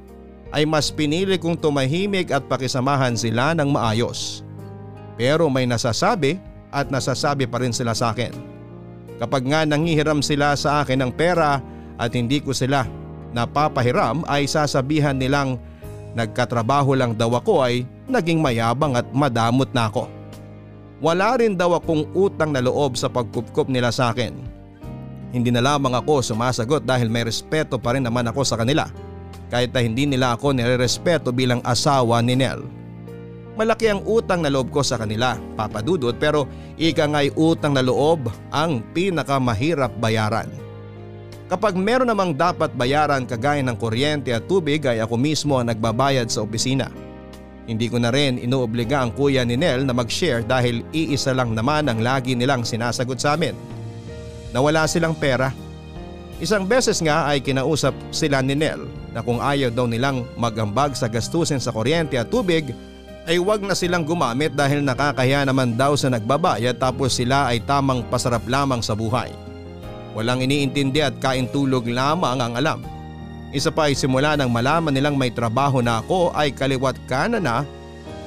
ay 0.50 0.66
mas 0.66 0.90
pinili 0.90 1.38
kong 1.38 1.62
tumahimik 1.62 2.34
at 2.34 2.46
pakisamahan 2.50 3.14
sila 3.14 3.54
ng 3.54 3.70
maayos. 3.70 4.42
Pero 5.14 5.46
may 5.46 5.70
nasasabi 5.70 6.42
at 6.74 6.90
nasasabi 6.90 7.46
pa 7.46 7.62
rin 7.62 7.74
sila 7.74 7.94
sa 7.94 8.14
akin. 8.14 8.34
Kapag 9.22 9.46
nga 9.46 9.62
nangihiram 9.68 10.24
sila 10.26 10.58
sa 10.58 10.82
akin 10.82 11.06
ng 11.06 11.12
pera 11.14 11.62
at 12.00 12.12
hindi 12.16 12.42
ko 12.42 12.56
sila 12.56 12.88
napapahiram 13.30 14.26
ay 14.26 14.50
sasabihan 14.50 15.14
nilang 15.14 15.62
nagkatrabaho 16.18 16.98
lang 16.98 17.14
daw 17.14 17.30
ako 17.38 17.62
ay 17.62 17.86
naging 18.10 18.42
mayabang 18.42 18.98
at 18.98 19.06
madamot 19.14 19.70
na 19.70 19.86
ako. 19.92 20.10
Wala 21.00 21.40
rin 21.40 21.56
daw 21.56 21.80
akong 21.80 22.12
utang 22.12 22.52
na 22.52 22.60
loob 22.60 23.00
sa 23.00 23.08
pagkupkup 23.08 23.72
nila 23.72 23.88
sa 23.92 24.12
akin. 24.12 24.36
Hindi 25.32 25.54
na 25.54 25.64
lamang 25.64 25.96
ako 25.96 26.20
sumasagot 26.20 26.84
dahil 26.84 27.08
may 27.08 27.24
respeto 27.24 27.80
pa 27.80 27.96
rin 27.96 28.04
naman 28.04 28.28
ako 28.28 28.42
sa 28.44 28.60
kanila 28.60 28.90
kahit 29.50 29.74
na 29.74 29.82
hindi 29.82 30.06
nila 30.06 30.38
ako 30.38 30.54
nirerespeto 30.54 31.34
bilang 31.34 31.60
asawa 31.66 32.22
ni 32.22 32.38
Nel. 32.38 32.62
Malaki 33.60 33.92
ang 33.92 34.06
utang 34.08 34.40
na 34.40 34.48
loob 34.48 34.72
ko 34.72 34.80
sa 34.80 34.96
kanila, 34.96 35.36
papadudot 35.60 36.16
pero 36.16 36.48
ika 36.80 37.04
nga'y 37.04 37.36
utang 37.36 37.76
na 37.76 37.84
loob 37.84 38.32
ang 38.56 38.80
pinakamahirap 38.96 39.92
bayaran. 40.00 40.48
Kapag 41.50 41.76
meron 41.76 42.08
namang 42.08 42.38
dapat 42.38 42.72
bayaran 42.78 43.26
kagaya 43.26 43.60
ng 43.66 43.76
kuryente 43.76 44.32
at 44.32 44.46
tubig 44.46 44.86
ay 44.86 45.02
ako 45.04 45.18
mismo 45.18 45.58
ang 45.58 45.68
nagbabayad 45.68 46.30
sa 46.30 46.46
opisina. 46.46 46.88
Hindi 47.70 47.86
ko 47.86 48.02
na 48.02 48.10
rin 48.10 48.42
inuobliga 48.42 49.06
ang 49.06 49.14
kuya 49.14 49.46
ni 49.46 49.54
Nel 49.54 49.86
na 49.86 49.94
mag-share 49.94 50.42
dahil 50.42 50.82
iisa 50.90 51.38
lang 51.38 51.54
naman 51.54 51.86
ang 51.86 52.02
lagi 52.02 52.34
nilang 52.34 52.66
sinasagot 52.66 53.22
sa 53.22 53.38
amin. 53.38 53.54
Nawala 54.50 54.90
silang 54.90 55.14
pera. 55.14 55.54
Isang 56.42 56.66
beses 56.66 56.98
nga 56.98 57.30
ay 57.30 57.46
kinausap 57.46 57.94
sila 58.10 58.42
ni 58.42 58.58
Nel 58.58 58.90
na 59.14 59.22
kung 59.22 59.38
ayaw 59.38 59.70
daw 59.70 59.86
nilang 59.86 60.26
magambag 60.34 60.98
sa 60.98 61.06
gastusin 61.06 61.62
sa 61.62 61.70
kuryente 61.70 62.18
at 62.18 62.34
tubig 62.34 62.74
ay 63.30 63.38
wag 63.38 63.62
na 63.62 63.78
silang 63.78 64.02
gumamit 64.02 64.58
dahil 64.58 64.82
nakakaya 64.82 65.46
naman 65.46 65.78
daw 65.78 65.94
sa 65.94 66.10
nagbabayad 66.10 66.74
tapos 66.82 67.22
sila 67.22 67.54
ay 67.54 67.62
tamang 67.70 68.02
pasarap 68.10 68.42
lamang 68.50 68.82
sa 68.82 68.98
buhay. 68.98 69.30
Walang 70.18 70.42
iniintindi 70.42 71.06
at 71.06 71.22
kain 71.22 71.46
tulog 71.54 71.86
lamang 71.86 72.42
ang 72.42 72.58
alam 72.58 72.82
isa 73.50 73.74
pa 73.74 73.90
ay 73.90 73.98
simula 73.98 74.38
nang 74.38 74.54
malaman 74.54 74.94
nilang 74.94 75.18
may 75.18 75.34
trabaho 75.34 75.82
na 75.82 76.02
ako 76.02 76.30
ay 76.38 76.54
kaliwat 76.54 76.98
kanan 77.10 77.46
na 77.46 77.66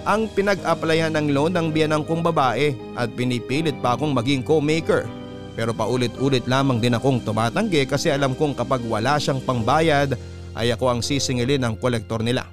ang 0.02 0.26
pinag-applyan 0.34 1.14
ng 1.14 1.30
loan 1.30 1.54
ng 1.54 1.70
biyanang 1.70 2.02
kong 2.02 2.26
babae 2.26 2.74
at 2.98 3.06
pinipilit 3.14 3.78
pa 3.78 3.94
akong 3.94 4.10
maging 4.10 4.42
co-maker. 4.42 5.06
Pero 5.54 5.70
paulit-ulit 5.70 6.42
lamang 6.50 6.82
din 6.82 6.98
akong 6.98 7.22
tumatanggi 7.22 7.86
kasi 7.86 8.10
alam 8.10 8.34
kong 8.34 8.58
kapag 8.58 8.82
wala 8.82 9.20
siyang 9.20 9.38
pangbayad 9.44 10.18
ay 10.58 10.74
ako 10.74 10.90
ang 10.90 11.00
sisingilin 11.04 11.62
ng 11.62 11.74
kolektor 11.78 12.18
nila. 12.18 12.48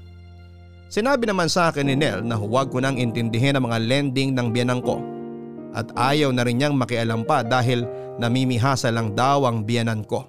Sinabi 0.90 1.26
naman 1.30 1.50
sa 1.50 1.70
akin 1.70 1.86
ni 1.86 1.96
Nel 1.98 2.26
na 2.26 2.38
huwag 2.38 2.70
ko 2.74 2.82
nang 2.82 2.98
intindihin 2.98 3.58
ang 3.58 3.70
mga 3.70 3.78
lending 3.82 4.34
ng 4.38 4.48
biyanang 4.54 4.82
ko. 4.82 5.02
At 5.74 5.90
ayaw 5.94 6.34
na 6.34 6.42
rin 6.42 6.58
niyang 6.58 6.74
makialam 6.74 7.26
pa 7.26 7.46
dahil 7.46 7.86
namimihasa 8.18 8.90
lang 8.90 9.14
daw 9.14 9.46
ang 9.46 9.66
biyanan 9.66 10.02
ko. 10.06 10.26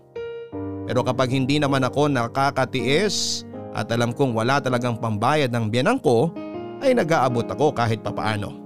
Pero 0.91 1.07
kapag 1.07 1.31
hindi 1.31 1.63
naman 1.63 1.87
ako 1.87 2.11
nakakatiis 2.11 3.47
at 3.79 3.87
alam 3.95 4.11
kong 4.11 4.35
wala 4.35 4.59
talagang 4.59 4.99
pambayad 4.99 5.47
ng 5.55 5.71
biyanang 5.71 6.03
ko 6.03 6.35
ay 6.83 6.99
nag-aabot 6.99 7.47
ako 7.47 7.71
kahit 7.71 8.03
papaano. 8.03 8.59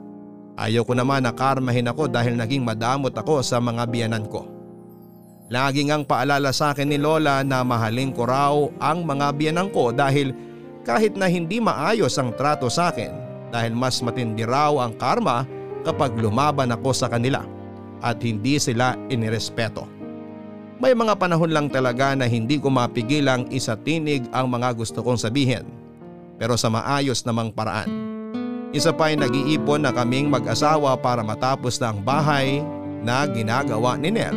Ayaw 0.57 0.89
ko 0.89 0.97
naman 0.97 1.29
na 1.29 1.37
karmahin 1.37 1.93
ako 1.93 2.09
dahil 2.09 2.41
naging 2.41 2.64
madamot 2.64 3.12
ako 3.12 3.45
sa 3.45 3.61
mga 3.61 3.85
biyanan 3.93 4.25
ko. 4.25 4.49
Laging 5.53 5.93
ang 5.93 6.09
paalala 6.09 6.49
sa 6.49 6.72
akin 6.72 6.89
ni 6.89 6.97
Lola 6.97 7.45
na 7.45 7.61
mahalin 7.61 8.09
ko 8.16 8.25
raw 8.25 8.57
ang 8.81 9.05
mga 9.05 9.37
biyanan 9.37 9.68
ko 9.68 9.93
dahil 9.93 10.33
kahit 10.81 11.20
na 11.20 11.29
hindi 11.29 11.61
maayos 11.61 12.16
ang 12.16 12.33
trato 12.33 12.72
sa 12.72 12.89
akin 12.89 13.12
dahil 13.53 13.77
mas 13.77 14.01
matindi 14.01 14.49
raw 14.49 14.72
ang 14.81 14.97
karma 14.97 15.45
kapag 15.85 16.16
lumaban 16.16 16.72
ako 16.72 16.89
sa 16.97 17.12
kanila 17.12 17.45
at 18.01 18.16
hindi 18.25 18.57
sila 18.57 18.97
inirespeto. 19.12 19.93
May 20.83 20.91
mga 20.91 21.14
panahon 21.14 21.55
lang 21.55 21.70
talaga 21.70 22.18
na 22.18 22.27
hindi 22.27 22.59
ko 22.59 22.66
mapigilang 22.66 23.47
isatinig 23.55 24.27
ang 24.35 24.51
mga 24.51 24.75
gusto 24.75 25.01
kong 25.07 25.18
sabihin 25.18 25.85
pero 26.35 26.59
sa 26.59 26.66
maayos 26.66 27.22
namang 27.22 27.55
paraan. 27.55 27.87
Isa 28.75 28.91
pa 28.91 29.07
ay 29.07 29.14
nag-iipon 29.14 29.87
na 29.87 29.95
kaming 29.95 30.27
mag-asawa 30.27 30.99
para 30.99 31.22
matapos 31.22 31.79
na 31.79 31.95
ang 31.95 32.03
bahay 32.03 32.59
na 33.07 33.22
ginagawa 33.31 33.95
ni 33.95 34.11
Nel 34.11 34.35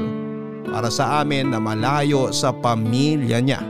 para 0.70 0.94
sa 0.94 1.26
amin 1.26 1.50
na 1.50 1.58
malayo 1.58 2.30
sa 2.30 2.54
pamilya 2.54 3.42
niya. 3.42 3.62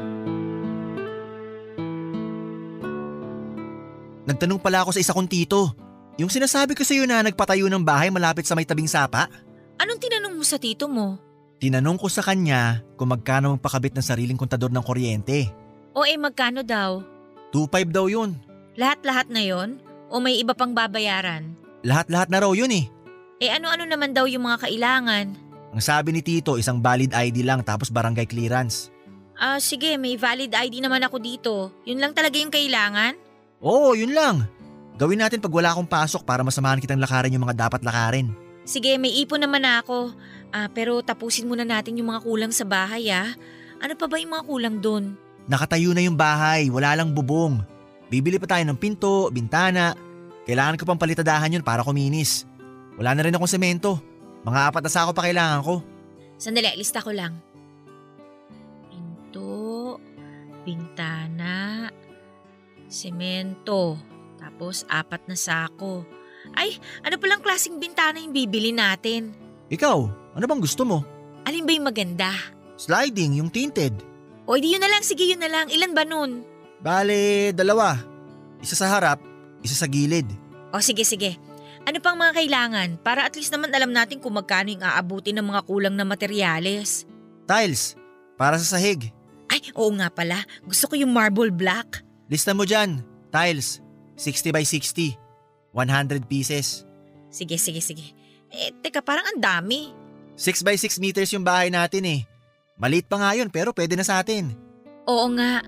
Nagtanong 4.28 4.60
pala 4.60 4.84
ako 4.84 4.92
sa 4.92 5.00
isa 5.00 5.16
kong 5.16 5.32
tito. 5.32 5.72
Yung 6.20 6.28
sinasabi 6.28 6.76
ko 6.76 6.84
sa 6.84 6.92
iyo 6.92 7.08
na 7.08 7.24
nagpatayo 7.24 7.72
ng 7.72 7.80
bahay 7.80 8.12
malapit 8.12 8.44
sa 8.44 8.60
may 8.60 8.68
tabing 8.68 8.92
sapa. 8.92 9.32
Anong 9.80 10.04
tinanong 10.04 10.36
mo 10.36 10.44
sa 10.44 10.60
tito 10.60 10.92
mo? 10.92 11.27
Tinanong 11.58 11.98
ko 11.98 12.06
sa 12.06 12.22
kanya 12.22 12.86
kung 13.02 13.10
magkano 13.10 13.58
magpakabit 13.58 13.98
ng 13.98 14.06
sariling 14.06 14.38
kontador 14.38 14.70
ng 14.70 14.86
kuryente. 14.86 15.50
O 15.98 16.06
eh 16.06 16.14
magkano 16.14 16.62
daw? 16.62 17.02
2.5 17.50 17.90
daw 17.90 18.06
yun. 18.06 18.38
Lahat-lahat 18.78 19.34
na 19.34 19.42
yon? 19.42 19.82
O 20.14 20.22
may 20.22 20.38
iba 20.38 20.54
pang 20.54 20.78
babayaran? 20.78 21.58
Lahat-lahat 21.82 22.30
na 22.30 22.46
raw 22.46 22.54
yun 22.54 22.70
eh. 22.70 22.86
Eh 23.42 23.50
ano-ano 23.50 23.90
naman 23.90 24.14
daw 24.14 24.30
yung 24.30 24.46
mga 24.46 24.70
kailangan? 24.70 25.34
Ang 25.74 25.82
sabi 25.82 26.14
ni 26.14 26.22
Tito, 26.22 26.62
isang 26.62 26.78
valid 26.78 27.18
ID 27.18 27.42
lang 27.42 27.66
tapos 27.66 27.90
barangay 27.90 28.30
clearance. 28.30 28.94
Ah 29.34 29.58
sige, 29.58 29.98
may 29.98 30.14
valid 30.14 30.54
ID 30.54 30.82
naman 30.82 31.02
ako 31.02 31.18
dito. 31.18 31.54
Yun 31.90 31.98
lang 31.98 32.14
talaga 32.14 32.38
yung 32.38 32.54
kailangan? 32.54 33.18
Oo, 33.66 33.98
yun 33.98 34.14
lang. 34.14 34.46
Gawin 34.98 35.22
natin 35.22 35.42
pag 35.42 35.54
wala 35.54 35.74
akong 35.74 35.90
pasok 35.90 36.22
para 36.22 36.46
masamahan 36.46 36.78
kitang 36.82 37.02
lakarin 37.02 37.34
yung 37.34 37.46
mga 37.46 37.70
dapat 37.70 37.82
lakarin. 37.82 38.34
Sige, 38.66 38.98
may 38.98 39.14
ipon 39.22 39.42
naman 39.42 39.64
ako. 39.64 40.14
Ah, 40.52 40.72
pero 40.72 41.04
tapusin 41.04 41.48
muna 41.48 41.68
natin 41.68 42.00
yung 42.00 42.10
mga 42.12 42.24
kulang 42.24 42.54
sa 42.56 42.64
bahay 42.64 43.12
ah. 43.12 43.36
Ano 43.78 43.94
pa 43.94 44.08
ba 44.10 44.18
yung 44.18 44.34
mga 44.34 44.46
kulang 44.48 44.76
doon? 44.80 45.04
Nakatayo 45.48 45.96
na 45.96 46.04
yung 46.04 46.18
bahay, 46.18 46.68
wala 46.68 46.96
lang 46.98 47.16
bubong. 47.16 47.64
Bibili 48.08 48.40
pa 48.40 48.48
tayo 48.48 48.64
ng 48.68 48.80
pinto, 48.80 49.32
bintana. 49.32 49.96
Kailangan 50.48 50.80
ko 50.80 50.84
pang 50.88 51.00
palitadahan 51.00 51.52
yun 51.52 51.64
para 51.64 51.84
kuminis. 51.84 52.48
Wala 52.96 53.16
na 53.16 53.24
rin 53.28 53.36
akong 53.36 53.52
semento. 53.52 54.00
Mga 54.48 54.60
apat 54.72 54.82
na 54.88 54.92
sako 54.92 55.12
pa 55.12 55.28
kailangan 55.28 55.62
ko. 55.64 55.84
Sandali, 56.40 56.72
lista 56.80 57.04
ko 57.04 57.12
lang. 57.12 57.36
Pinto, 58.88 60.00
bintana, 60.64 61.92
semento, 62.88 64.00
tapos 64.40 64.88
apat 64.88 65.28
na 65.28 65.36
sako. 65.36 66.08
Ay, 66.56 66.80
ano 67.04 67.20
palang 67.20 67.44
klaseng 67.44 67.76
bintana 67.76 68.24
yung 68.24 68.32
bibili 68.32 68.72
natin? 68.72 69.47
Ikaw, 69.68 69.98
ano 70.36 70.46
bang 70.48 70.64
gusto 70.64 70.88
mo? 70.88 71.04
Alin 71.44 71.68
ba 71.68 71.76
yung 71.76 71.88
maganda? 71.88 72.32
Sliding, 72.80 73.40
yung 73.40 73.52
tinted. 73.52 73.92
O 74.48 74.56
di 74.56 74.72
yun 74.72 74.80
na 74.80 74.88
lang, 74.88 75.04
sige 75.04 75.28
yun 75.28 75.44
na 75.44 75.52
lang. 75.52 75.68
Ilan 75.68 75.92
ba 75.92 76.08
nun? 76.08 76.44
Bale, 76.80 77.52
dalawa. 77.52 78.00
Isa 78.64 78.80
sa 78.80 78.88
harap, 78.88 79.20
isa 79.60 79.76
sa 79.76 79.92
gilid. 79.92 80.28
O 80.72 80.80
sige, 80.80 81.04
sige. 81.04 81.36
Ano 81.88 82.00
pang 82.04 82.20
mga 82.20 82.36
kailangan 82.44 82.90
para 83.00 83.24
at 83.24 83.36
least 83.36 83.52
naman 83.52 83.72
alam 83.72 83.92
natin 83.96 84.20
kung 84.20 84.36
magkano 84.36 84.72
yung 84.72 84.84
aabutin 84.84 85.40
ng 85.40 85.48
mga 85.48 85.62
kulang 85.68 85.96
na 85.96 86.04
materyales? 86.04 87.08
Tiles, 87.48 87.96
para 88.36 88.60
sa 88.60 88.76
sahig. 88.76 89.12
Ay, 89.48 89.72
oo 89.72 89.92
nga 89.96 90.12
pala. 90.12 90.44
Gusto 90.68 90.92
ko 90.92 91.00
yung 91.00 91.16
marble 91.16 91.52
black. 91.52 92.04
Lista 92.28 92.52
mo 92.52 92.68
dyan. 92.68 93.00
Tiles, 93.32 93.80
60 94.20 94.52
by 94.52 94.64
60. 94.68 95.16
100 95.72 96.28
pieces. 96.28 96.84
Sige, 97.32 97.56
sige, 97.56 97.80
sige. 97.80 98.17
Eh, 98.52 98.72
teka, 98.80 99.04
parang 99.04 99.28
ang 99.28 99.40
dami. 99.40 99.92
6 100.38 100.62
by 100.62 100.78
6 100.78 101.02
meters 101.02 101.30
yung 101.34 101.44
bahay 101.44 101.74
natin 101.74 102.04
eh. 102.06 102.22
Maliit 102.78 103.10
pa 103.10 103.18
nga 103.18 103.34
yun 103.34 103.50
pero 103.50 103.74
pwede 103.74 103.98
na 103.98 104.06
sa 104.06 104.22
atin. 104.22 104.54
Oo 105.10 105.28
nga. 105.34 105.66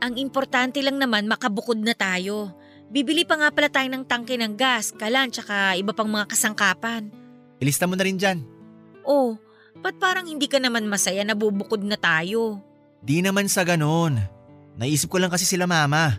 Ang 0.00 0.20
importante 0.20 0.80
lang 0.84 1.00
naman 1.00 1.24
makabukod 1.24 1.80
na 1.80 1.96
tayo. 1.96 2.52
Bibili 2.90 3.24
pa 3.24 3.38
nga 3.38 3.48
pala 3.54 3.70
tayo 3.70 3.86
ng 3.86 4.04
tangke 4.04 4.34
ng 4.34 4.58
gas, 4.58 4.90
kalan, 4.92 5.30
tsaka 5.30 5.78
iba 5.78 5.94
pang 5.94 6.10
mga 6.10 6.26
kasangkapan. 6.26 7.08
Ilista 7.62 7.86
mo 7.86 7.94
na 7.94 8.02
rin 8.02 8.18
dyan. 8.18 8.42
Oh, 9.06 9.38
ba't 9.78 9.96
parang 9.96 10.26
hindi 10.26 10.50
ka 10.50 10.58
naman 10.58 10.90
masaya 10.90 11.22
na 11.22 11.38
bubukod 11.38 11.80
na 11.86 11.94
tayo? 11.94 12.58
Di 13.00 13.22
naman 13.22 13.46
sa 13.46 13.62
ganon. 13.62 14.18
Naisip 14.76 15.08
ko 15.08 15.22
lang 15.22 15.30
kasi 15.30 15.46
sila 15.46 15.70
mama. 15.70 16.18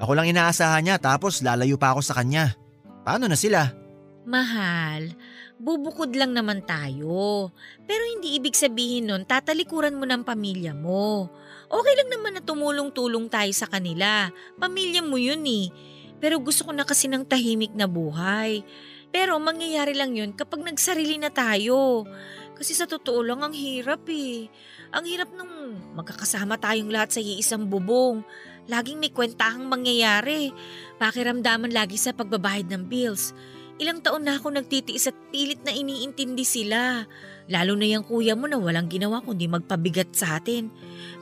Ako 0.00 0.16
lang 0.16 0.28
inaasahan 0.28 0.82
niya 0.82 0.96
tapos 0.96 1.44
lalayo 1.44 1.76
pa 1.76 1.94
ako 1.94 2.00
sa 2.04 2.16
kanya. 2.16 2.56
Paano 3.04 3.28
na 3.28 3.36
sila? 3.36 3.79
Mahal, 4.28 5.16
bubukod 5.56 6.12
lang 6.12 6.36
naman 6.36 6.60
tayo. 6.68 7.48
Pero 7.88 8.02
hindi 8.04 8.36
ibig 8.36 8.52
sabihin 8.52 9.08
nun 9.08 9.24
tatalikuran 9.24 9.96
mo 9.96 10.04
ng 10.04 10.28
pamilya 10.28 10.76
mo. 10.76 11.32
Okay 11.72 11.94
lang 11.96 12.10
naman 12.12 12.36
na 12.36 12.42
tumulong-tulong 12.44 13.32
tayo 13.32 13.48
sa 13.56 13.64
kanila. 13.64 14.28
Pamilya 14.60 15.00
mo 15.00 15.16
yun 15.16 15.40
eh. 15.48 15.72
Pero 16.20 16.36
gusto 16.36 16.68
ko 16.68 16.76
na 16.76 16.84
kasi 16.84 17.08
ng 17.08 17.24
tahimik 17.24 17.72
na 17.72 17.88
buhay. 17.88 18.60
Pero 19.08 19.40
mangyayari 19.40 19.96
lang 19.96 20.12
yun 20.12 20.36
kapag 20.36 20.68
nagsarili 20.68 21.16
na 21.16 21.32
tayo. 21.32 22.04
Kasi 22.60 22.76
sa 22.76 22.84
totoo 22.84 23.24
lang 23.24 23.40
ang 23.40 23.56
hirap 23.56 24.04
eh. 24.12 24.52
Ang 24.92 25.08
hirap 25.08 25.32
nung 25.32 25.80
magkakasama 25.96 26.60
tayong 26.60 26.92
lahat 26.92 27.16
sa 27.16 27.20
iisang 27.24 27.72
bubong. 27.72 28.20
Laging 28.68 29.00
may 29.00 29.08
kwentahang 29.08 29.64
mangyayari. 29.64 30.52
Pakiramdaman 31.00 31.72
lagi 31.72 31.96
sa 31.96 32.12
pagbabayad 32.12 32.68
ng 32.68 32.84
bills. 32.84 33.32
Ilang 33.80 34.04
taon 34.04 34.28
na 34.28 34.36
ako 34.36 34.52
nagtitiis 34.52 35.08
at 35.08 35.16
pilit 35.32 35.64
na 35.64 35.72
iniintindi 35.72 36.44
sila. 36.44 37.08
Lalo 37.48 37.72
na 37.80 37.88
yung 37.88 38.04
kuya 38.04 38.36
mo 38.36 38.44
na 38.44 38.60
walang 38.60 38.92
ginawa 38.92 39.24
kundi 39.24 39.48
magpabigat 39.48 40.12
sa 40.12 40.36
atin. 40.36 40.68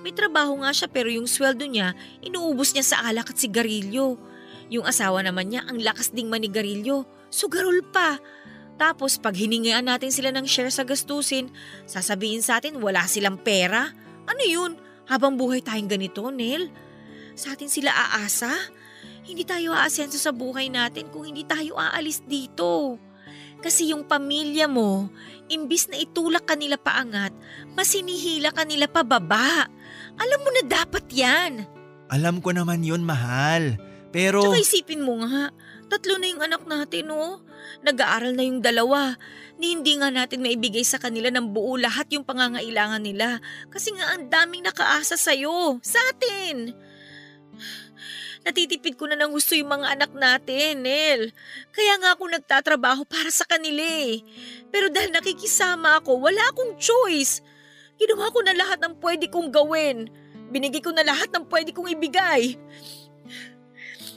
May 0.03 0.11
trabaho 0.11 0.59
nga 0.59 0.75
siya 0.75 0.91
pero 0.91 1.07
yung 1.07 1.31
sweldo 1.31 1.63
niya, 1.71 1.95
inuubos 2.19 2.75
niya 2.75 2.83
sa 2.83 2.97
alak 3.07 3.31
at 3.31 3.39
sigarilyo. 3.39 4.19
Yung 4.75 4.85
asawa 4.85 5.23
naman 5.23 5.55
niya, 5.55 5.71
ang 5.71 5.79
lakas 5.79 6.11
ding 6.11 6.27
manigarilyo. 6.27 7.07
Sugarol 7.31 7.79
pa. 7.95 8.19
Tapos 8.75 9.23
pag 9.23 9.39
hiningian 9.39 9.87
natin 9.87 10.11
sila 10.11 10.35
ng 10.35 10.47
share 10.47 10.75
sa 10.75 10.83
gastusin, 10.83 11.55
sasabihin 11.87 12.43
sa 12.43 12.59
atin 12.59 12.83
wala 12.83 13.07
silang 13.07 13.39
pera. 13.39 13.95
Ano 14.27 14.43
yun? 14.43 14.75
Habang 15.07 15.39
buhay 15.39 15.63
tayong 15.63 15.89
ganito, 15.89 16.27
Nel? 16.35 16.75
Sa 17.39 17.55
atin 17.55 17.71
sila 17.71 17.95
aasa? 17.95 18.51
Hindi 19.29 19.45
tayo 19.45 19.77
aasenso 19.77 20.17
sa 20.17 20.33
buhay 20.33 20.73
natin 20.73 21.13
kung 21.13 21.29
hindi 21.29 21.45
tayo 21.45 21.77
aalis 21.77 22.25
dito. 22.25 22.97
Kasi 23.61 23.93
yung 23.93 24.09
pamilya 24.09 24.65
mo, 24.71 25.13
imbis 25.53 25.91
na 25.93 26.01
itulak 26.01 26.49
kanila 26.49 26.81
paangat, 26.81 27.37
mas 27.77 27.93
hinihila 27.93 28.57
kanila 28.57 28.89
pababa. 28.89 29.69
Alam 30.17 30.41
mo 30.41 30.51
na 30.57 30.63
dapat 30.65 31.05
yan. 31.13 31.69
Alam 32.09 32.41
ko 32.41 32.57
naman 32.57 32.81
yun, 32.81 33.05
mahal. 33.05 33.77
Pero... 34.09 34.41
Tsaka 34.41 34.65
isipin 34.65 35.05
mo 35.05 35.21
nga, 35.21 35.53
tatlo 35.93 36.17
na 36.17 36.27
yung 36.33 36.41
anak 36.41 36.65
natin, 36.65 37.13
oh. 37.13 37.45
Nag-aaral 37.85 38.33
na 38.33 38.49
yung 38.49 38.65
dalawa. 38.65 39.19
Ni 39.61 39.77
hindi 39.77 39.99
nga 40.01 40.09
natin 40.09 40.41
maibigay 40.41 40.87
sa 40.87 40.97
kanila 40.97 41.29
ng 41.29 41.53
buo 41.53 41.77
lahat 41.77 42.09
yung 42.15 42.25
pangangailangan 42.25 43.05
nila. 43.05 43.43
Kasi 43.69 43.93
nga 43.93 44.17
ang 44.17 44.31
daming 44.33 44.65
nakaasa 44.65 45.21
sa'yo, 45.21 45.83
sa 45.85 46.01
atin. 46.15 46.73
Natitipid 48.49 48.97
ko 48.97 49.05
na 49.05 49.13
ng 49.21 49.29
gusto 49.29 49.53
yung 49.53 49.69
mga 49.69 49.93
anak 49.93 50.11
natin, 50.17 50.81
Nel. 50.81 51.37
Kaya 51.69 52.01
nga 52.01 52.17
ako 52.17 52.33
nagtatrabaho 52.33 53.05
para 53.05 53.29
sa 53.29 53.45
kanila 53.45 53.85
eh. 53.85 54.25
Pero 54.73 54.89
dahil 54.89 55.13
nakikisama 55.13 56.01
ako, 56.01 56.17
wala 56.17 56.41
akong 56.49 56.81
choice. 56.81 57.45
Ginawa 58.01 58.33
ko 58.33 58.41
na 58.41 58.57
lahat 58.57 58.81
ng 58.81 58.97
pwede 59.05 59.29
kong 59.29 59.53
gawin. 59.53 60.09
Binigay 60.49 60.81
ko 60.81 60.97
na 60.97 61.05
lahat 61.05 61.29
ng 61.29 61.45
pwede 61.45 61.77
kong 61.77 61.93
ibigay. 61.93 62.57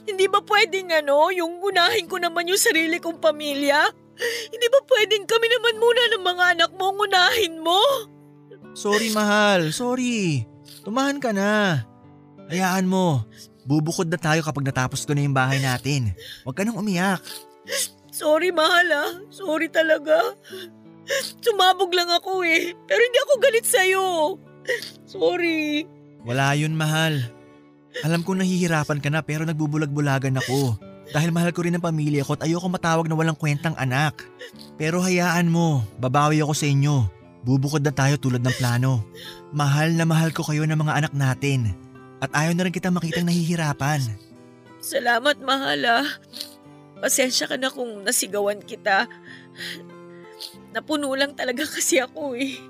Hindi 0.08 0.24
ba 0.32 0.40
pwedeng 0.40 0.88
ano, 0.96 1.28
yung 1.28 1.60
unahin 1.60 2.08
ko 2.08 2.16
naman 2.16 2.48
yung 2.48 2.56
sarili 2.56 2.96
kong 3.04 3.20
pamilya? 3.20 3.84
Hindi 4.48 4.66
ba 4.72 4.80
pwedeng 4.88 5.28
kami 5.28 5.46
naman 5.52 5.76
muna 5.76 6.02
ng 6.08 6.24
mga 6.24 6.44
anak 6.56 6.70
mo 6.80 6.88
ang 6.88 6.98
unahin 7.04 7.60
mo? 7.60 7.80
Sorry, 8.72 9.12
mahal. 9.12 9.76
Sorry. 9.76 10.48
Tumahan 10.88 11.20
ka 11.20 11.36
na. 11.36 11.84
Hayaan 12.48 12.88
mo. 12.88 13.28
Bubukod 13.62 14.10
na 14.10 14.18
tayo 14.18 14.42
kapag 14.42 14.66
natapos 14.66 15.06
ko 15.06 15.14
na 15.14 15.22
yung 15.22 15.36
bahay 15.36 15.62
natin. 15.62 16.14
Huwag 16.42 16.58
ka 16.58 16.62
nang 16.66 16.78
umiyak. 16.78 17.22
Sorry, 18.10 18.50
mahal 18.50 18.86
ah. 18.90 19.10
Sorry 19.30 19.70
talaga. 19.70 20.34
Sumabog 21.42 21.90
lang 21.94 22.10
ako 22.10 22.42
eh. 22.42 22.74
Pero 22.86 23.00
hindi 23.00 23.18
ako 23.22 23.32
galit 23.38 23.66
sa'yo. 23.66 24.06
Sorry. 25.06 25.86
Wala 26.22 26.54
yun, 26.54 26.74
mahal. 26.74 27.18
Alam 28.02 28.24
ko 28.24 28.32
nahihirapan 28.32 29.02
ka 29.02 29.08
na 29.12 29.20
pero 29.20 29.44
nagbubulag-bulagan 29.44 30.38
ako. 30.38 30.78
Dahil 31.12 31.28
mahal 31.34 31.52
ko 31.52 31.66
rin 31.66 31.76
ang 31.76 31.84
pamilya 31.84 32.24
ko 32.24 32.40
at 32.40 32.46
ayoko 32.48 32.72
matawag 32.72 33.04
na 33.04 33.18
walang 33.18 33.36
kwentang 33.36 33.76
anak. 33.76 34.24
Pero 34.80 35.04
hayaan 35.04 35.50
mo, 35.50 35.84
babawi 36.00 36.40
ako 36.40 36.54
sa 36.56 36.66
inyo. 36.70 37.04
Bubukod 37.42 37.82
na 37.82 37.92
tayo 37.92 38.16
tulad 38.16 38.40
ng 38.40 38.56
plano. 38.56 39.02
Mahal 39.50 39.98
na 39.98 40.06
mahal 40.06 40.30
ko 40.30 40.46
kayo 40.46 40.62
ng 40.64 40.78
mga 40.78 41.04
anak 41.04 41.12
natin. 41.12 41.74
At 42.22 42.30
ayaw 42.30 42.54
na 42.54 42.70
rin 42.70 42.74
kita 42.74 42.94
makitang 42.94 43.26
nahihirapan. 43.26 44.14
Salamat, 44.78 45.42
mahal 45.42 45.82
ah. 45.90 46.06
Pasensya 47.02 47.50
ka 47.50 47.58
na 47.58 47.66
kung 47.66 48.06
nasigawan 48.06 48.62
kita. 48.62 49.10
Napuno 50.70 51.10
lang 51.18 51.34
talaga 51.34 51.66
kasi 51.74 51.98
ako 51.98 52.38
eh. 52.38 52.62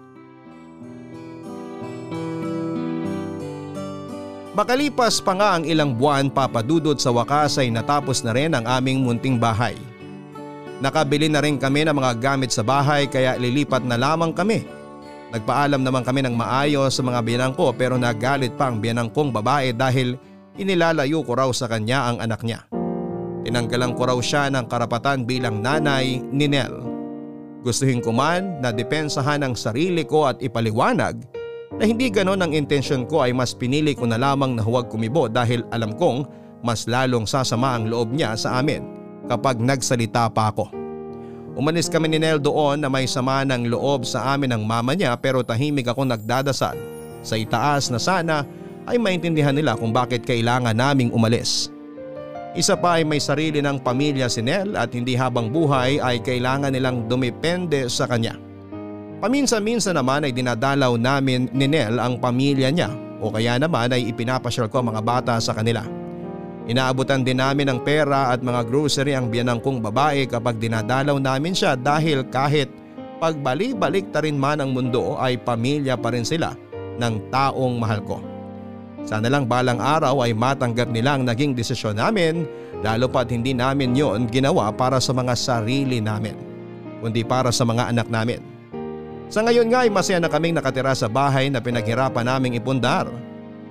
Makalipas 4.53 5.21
pa 5.21 5.33
nga 5.33 5.49
ang 5.57 5.65
ilang 5.65 5.97
buwan 5.97 6.29
papadudod 6.29 6.97
sa 7.01 7.09
wakas 7.13 7.57
ay 7.57 7.73
natapos 7.73 8.21
na 8.21 8.37
rin 8.37 8.53
ang 8.53 8.65
aming 8.69 9.01
munting 9.05 9.41
bahay. 9.41 9.77
Nakabili 10.81 11.29
na 11.29 11.41
rin 11.41 11.57
kami 11.57 11.89
ng 11.89 11.97
mga 11.97 12.13
gamit 12.21 12.53
sa 12.53 12.61
bahay 12.61 13.09
kaya 13.09 13.37
lilipat 13.37 13.85
na 13.85 13.97
lamang 13.97 14.33
kami. 14.33 14.65
Nagpaalam 15.33 15.81
naman 15.81 16.05
kami 16.05 16.21
ng 16.29 16.37
maayos 16.37 16.93
sa 16.93 17.01
mga 17.01 17.25
biyanang 17.25 17.55
ko 17.57 17.73
pero 17.73 17.97
nagalit 17.97 18.53
pa 18.53 18.69
ang 18.69 18.85
biyanang 18.85 19.09
kong 19.09 19.33
babae 19.33 19.73
dahil 19.73 20.21
inilalayo 20.61 21.25
ko 21.25 21.33
raw 21.33 21.49
sa 21.57 21.65
kanya 21.73 22.13
ang 22.13 22.21
anak 22.21 22.45
niya. 22.45 22.69
Tinanggalan 23.43 23.97
ko 23.97 24.13
raw 24.13 24.19
siya 24.21 24.53
ng 24.53 24.69
karapatan 24.69 25.25
bilang 25.25 25.65
nanay 25.65 26.21
ni 26.21 26.47
Nel. 26.47 26.85
Gustuhin 27.65 28.05
ko 28.05 28.13
man 28.13 28.61
na 28.61 28.77
depensahan 28.77 29.41
ang 29.41 29.57
sarili 29.57 30.05
ko 30.05 30.29
at 30.29 30.37
ipaliwanag 30.45 31.25
na 31.81 31.85
hindi 31.89 32.13
ganon 32.13 32.45
ang 32.45 32.53
intensyon 32.53 33.09
ko 33.09 33.25
ay 33.25 33.33
mas 33.33 33.57
pinili 33.57 33.97
ko 33.97 34.05
na 34.05 34.21
lamang 34.21 34.53
na 34.53 34.61
huwag 34.61 34.93
kumibo 34.93 35.33
dahil 35.33 35.65
alam 35.73 35.97
kong 35.97 36.29
mas 36.61 36.85
lalong 36.85 37.25
sasama 37.25 37.73
ang 37.73 37.89
loob 37.89 38.13
niya 38.13 38.37
sa 38.37 38.61
amin 38.61 38.85
kapag 39.33 39.57
nagsalita 39.57 40.29
pa 40.29 40.53
ako. 40.53 40.82
Umalis 41.53 41.93
kami 41.93 42.09
ni 42.09 42.17
Nel 42.17 42.41
doon 42.41 42.81
na 42.81 42.89
may 42.89 43.05
sama 43.05 43.45
ng 43.45 43.69
loob 43.69 44.09
sa 44.09 44.33
amin 44.33 44.57
ng 44.57 44.63
mama 44.65 44.97
niya 44.97 45.13
pero 45.21 45.45
tahimik 45.45 45.85
ako 45.85 46.09
nagdadasal 46.09 46.77
sa 47.21 47.35
itaas 47.37 47.93
na 47.93 48.01
sana 48.01 48.49
ay 48.89 48.97
maintindihan 48.97 49.53
nila 49.53 49.77
kung 49.77 49.93
bakit 49.93 50.25
kailangan 50.25 50.73
naming 50.73 51.13
umalis. 51.13 51.69
Isa 52.57 52.77
pa 52.77 53.01
ay 53.01 53.05
may 53.05 53.21
sarili 53.21 53.61
ng 53.61 53.81
pamilya 53.81 54.33
si 54.33 54.41
Nel 54.41 54.77
at 54.77 54.93
hindi 54.93 55.13
habang 55.13 55.53
buhay 55.53 56.01
ay 56.01 56.21
kailangan 56.25 56.73
nilang 56.73 57.05
dumepende 57.09 57.85
sa 57.89 58.09
kanya. 58.09 58.37
Paminsan-minsan 59.21 59.97
naman 59.97 60.25
ay 60.25 60.33
dinadalaw 60.33 60.97
namin 60.97 61.53
ni 61.53 61.69
Nel 61.69 62.01
ang 62.01 62.17
pamilya 62.17 62.73
niya 62.73 62.91
o 63.21 63.29
kaya 63.29 63.61
naman 63.61 63.93
ay 63.93 64.09
ipinapasyal 64.09 64.73
ko 64.73 64.81
ang 64.81 64.93
mga 64.93 65.05
bata 65.05 65.35
sa 65.37 65.53
kanila. 65.53 66.02
Inaabutan 66.71 67.27
din 67.27 67.43
namin 67.43 67.75
ng 67.75 67.81
pera 67.83 68.31
at 68.31 68.39
mga 68.39 68.63
grocery 68.71 69.19
ang 69.19 69.27
biyanang 69.27 69.59
kong 69.59 69.83
babae 69.83 70.31
kapag 70.31 70.63
dinadalaw 70.63 71.19
namin 71.19 71.59
siya 71.59 71.75
dahil 71.75 72.23
kahit 72.31 72.71
pagbalik-balik 73.19 74.15
ta 74.15 74.23
rin 74.23 74.39
man 74.39 74.63
ang 74.63 74.71
mundo 74.71 75.19
ay 75.19 75.43
pamilya 75.43 75.99
pa 75.99 76.15
rin 76.15 76.23
sila 76.23 76.55
ng 77.03 77.15
taong 77.35 77.75
mahal 77.83 78.01
ko. 78.07 78.19
Sana 79.03 79.27
lang 79.27 79.51
balang 79.51 79.83
araw 79.83 80.23
ay 80.23 80.31
matanggap 80.31 80.87
nila 80.87 81.19
ang 81.19 81.27
naging 81.27 81.59
desisyon 81.59 81.99
namin 81.99 82.47
lalo 82.87 83.11
pat 83.11 83.35
hindi 83.35 83.51
namin 83.51 83.99
yon 83.99 84.31
ginawa 84.31 84.71
para 84.71 85.03
sa 85.03 85.11
mga 85.11 85.35
sarili 85.35 85.99
namin 85.99 86.39
kundi 87.03 87.27
para 87.27 87.51
sa 87.51 87.67
mga 87.67 87.91
anak 87.91 88.07
namin. 88.07 88.39
Sa 89.27 89.43
ngayon 89.43 89.75
nga 89.75 89.83
ay 89.83 89.91
masaya 89.91 90.23
na 90.23 90.31
kaming 90.31 90.55
nakatira 90.55 90.95
sa 90.95 91.11
bahay 91.11 91.51
na 91.51 91.59
pinaghirapan 91.59 92.23
naming 92.23 92.55
ipundar. 92.55 93.11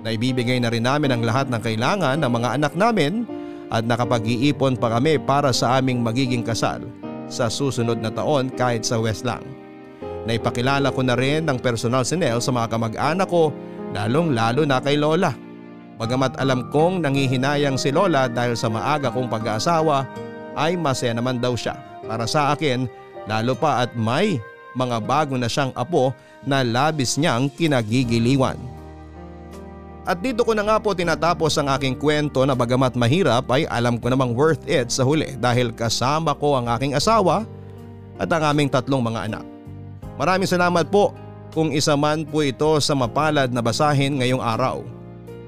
Naibibigay 0.02 0.58
na 0.58 0.70
rin 0.70 0.82
namin 0.82 1.14
ang 1.14 1.22
lahat 1.22 1.46
ng 1.46 1.62
kailangan 1.62 2.18
ng 2.18 2.30
mga 2.30 2.48
anak 2.58 2.72
namin 2.74 3.22
at 3.70 3.86
nakapag-iipon 3.86 4.74
pa 4.76 4.98
kami 4.98 5.16
para 5.22 5.54
sa 5.54 5.78
aming 5.78 6.02
magiging 6.02 6.42
kasal 6.42 6.82
sa 7.30 7.46
susunod 7.46 8.02
na 8.02 8.10
taon 8.10 8.50
kahit 8.52 8.82
sa 8.82 8.98
West 8.98 9.22
lang. 9.22 9.40
Naipakilala 10.26 10.90
ko 10.90 11.00
na 11.06 11.14
rin 11.14 11.46
ng 11.46 11.58
personal 11.62 12.02
si 12.02 12.18
Nel 12.18 12.42
sa 12.42 12.50
mga 12.50 12.70
kamag-anak 12.74 13.30
ko 13.30 13.54
lalong 13.94 14.34
lalo 14.34 14.62
na 14.66 14.82
kay 14.82 14.98
Lola. 14.98 15.34
Bagamat 15.96 16.34
alam 16.42 16.66
kong 16.74 17.06
nangihinayang 17.06 17.78
si 17.78 17.94
Lola 17.94 18.26
dahil 18.26 18.58
sa 18.58 18.66
maaga 18.66 19.10
kong 19.14 19.30
pag-aasawa 19.30 20.02
ay 20.58 20.74
masaya 20.74 21.14
naman 21.14 21.38
daw 21.38 21.54
siya. 21.54 21.78
Para 22.04 22.26
sa 22.26 22.50
akin 22.50 22.90
lalo 23.30 23.54
pa 23.54 23.86
at 23.86 23.94
may 23.94 24.42
mga 24.74 24.98
bago 24.98 25.38
na 25.38 25.46
siyang 25.46 25.70
apo 25.78 26.10
na 26.42 26.66
labis 26.66 27.14
niyang 27.22 27.46
kinagigiliwan. 27.54 28.81
At 30.02 30.18
dito 30.18 30.42
ko 30.42 30.50
na 30.50 30.66
nga 30.66 30.82
po 30.82 30.90
tinatapos 30.98 31.54
ang 31.62 31.70
aking 31.78 31.94
kwento 31.94 32.42
na 32.42 32.58
bagamat 32.58 32.98
mahirap 32.98 33.46
ay 33.54 33.70
alam 33.70 34.02
ko 34.02 34.10
namang 34.10 34.34
worth 34.34 34.66
it 34.66 34.90
sa 34.90 35.06
huli 35.06 35.38
dahil 35.38 35.70
kasama 35.70 36.34
ko 36.34 36.58
ang 36.58 36.66
aking 36.74 36.98
asawa 36.98 37.46
at 38.18 38.26
ang 38.34 38.42
aming 38.50 38.66
tatlong 38.66 38.98
mga 38.98 39.30
anak. 39.30 39.46
Maraming 40.18 40.50
salamat 40.50 40.90
po 40.90 41.14
kung 41.54 41.70
isa 41.70 41.94
man 41.94 42.26
po 42.26 42.42
ito 42.42 42.82
sa 42.82 42.98
mapalad 42.98 43.54
na 43.54 43.62
basahin 43.62 44.18
ngayong 44.18 44.42
araw. 44.42 44.82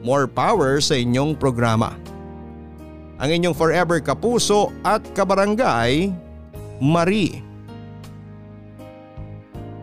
More 0.06 0.31
power 0.31 0.78
sa 0.78 0.94
inyong 0.94 1.35
programa. 1.35 1.98
Ang 3.18 3.43
inyong 3.43 3.56
forever 3.59 3.98
kapuso 3.98 4.70
at 4.86 5.02
kabarangay, 5.18 6.14
Marie. 6.78 7.53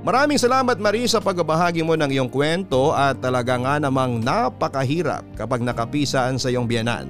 Maraming 0.02 0.41
salamat 0.41 0.82
Marie 0.82 1.06
sa 1.06 1.22
pagbabahagi 1.22 1.86
mo 1.86 1.94
ng 1.94 2.10
iyong 2.10 2.26
kwento 2.26 2.90
at 2.90 3.22
talaga 3.22 3.53
nga 3.53 3.78
namang 3.78 4.18
napakahirap 4.18 5.22
kapag 5.38 5.61
nakapisaan 5.61 6.41
sa 6.41 6.49
iyong 6.49 6.65
biyanan. 6.65 7.06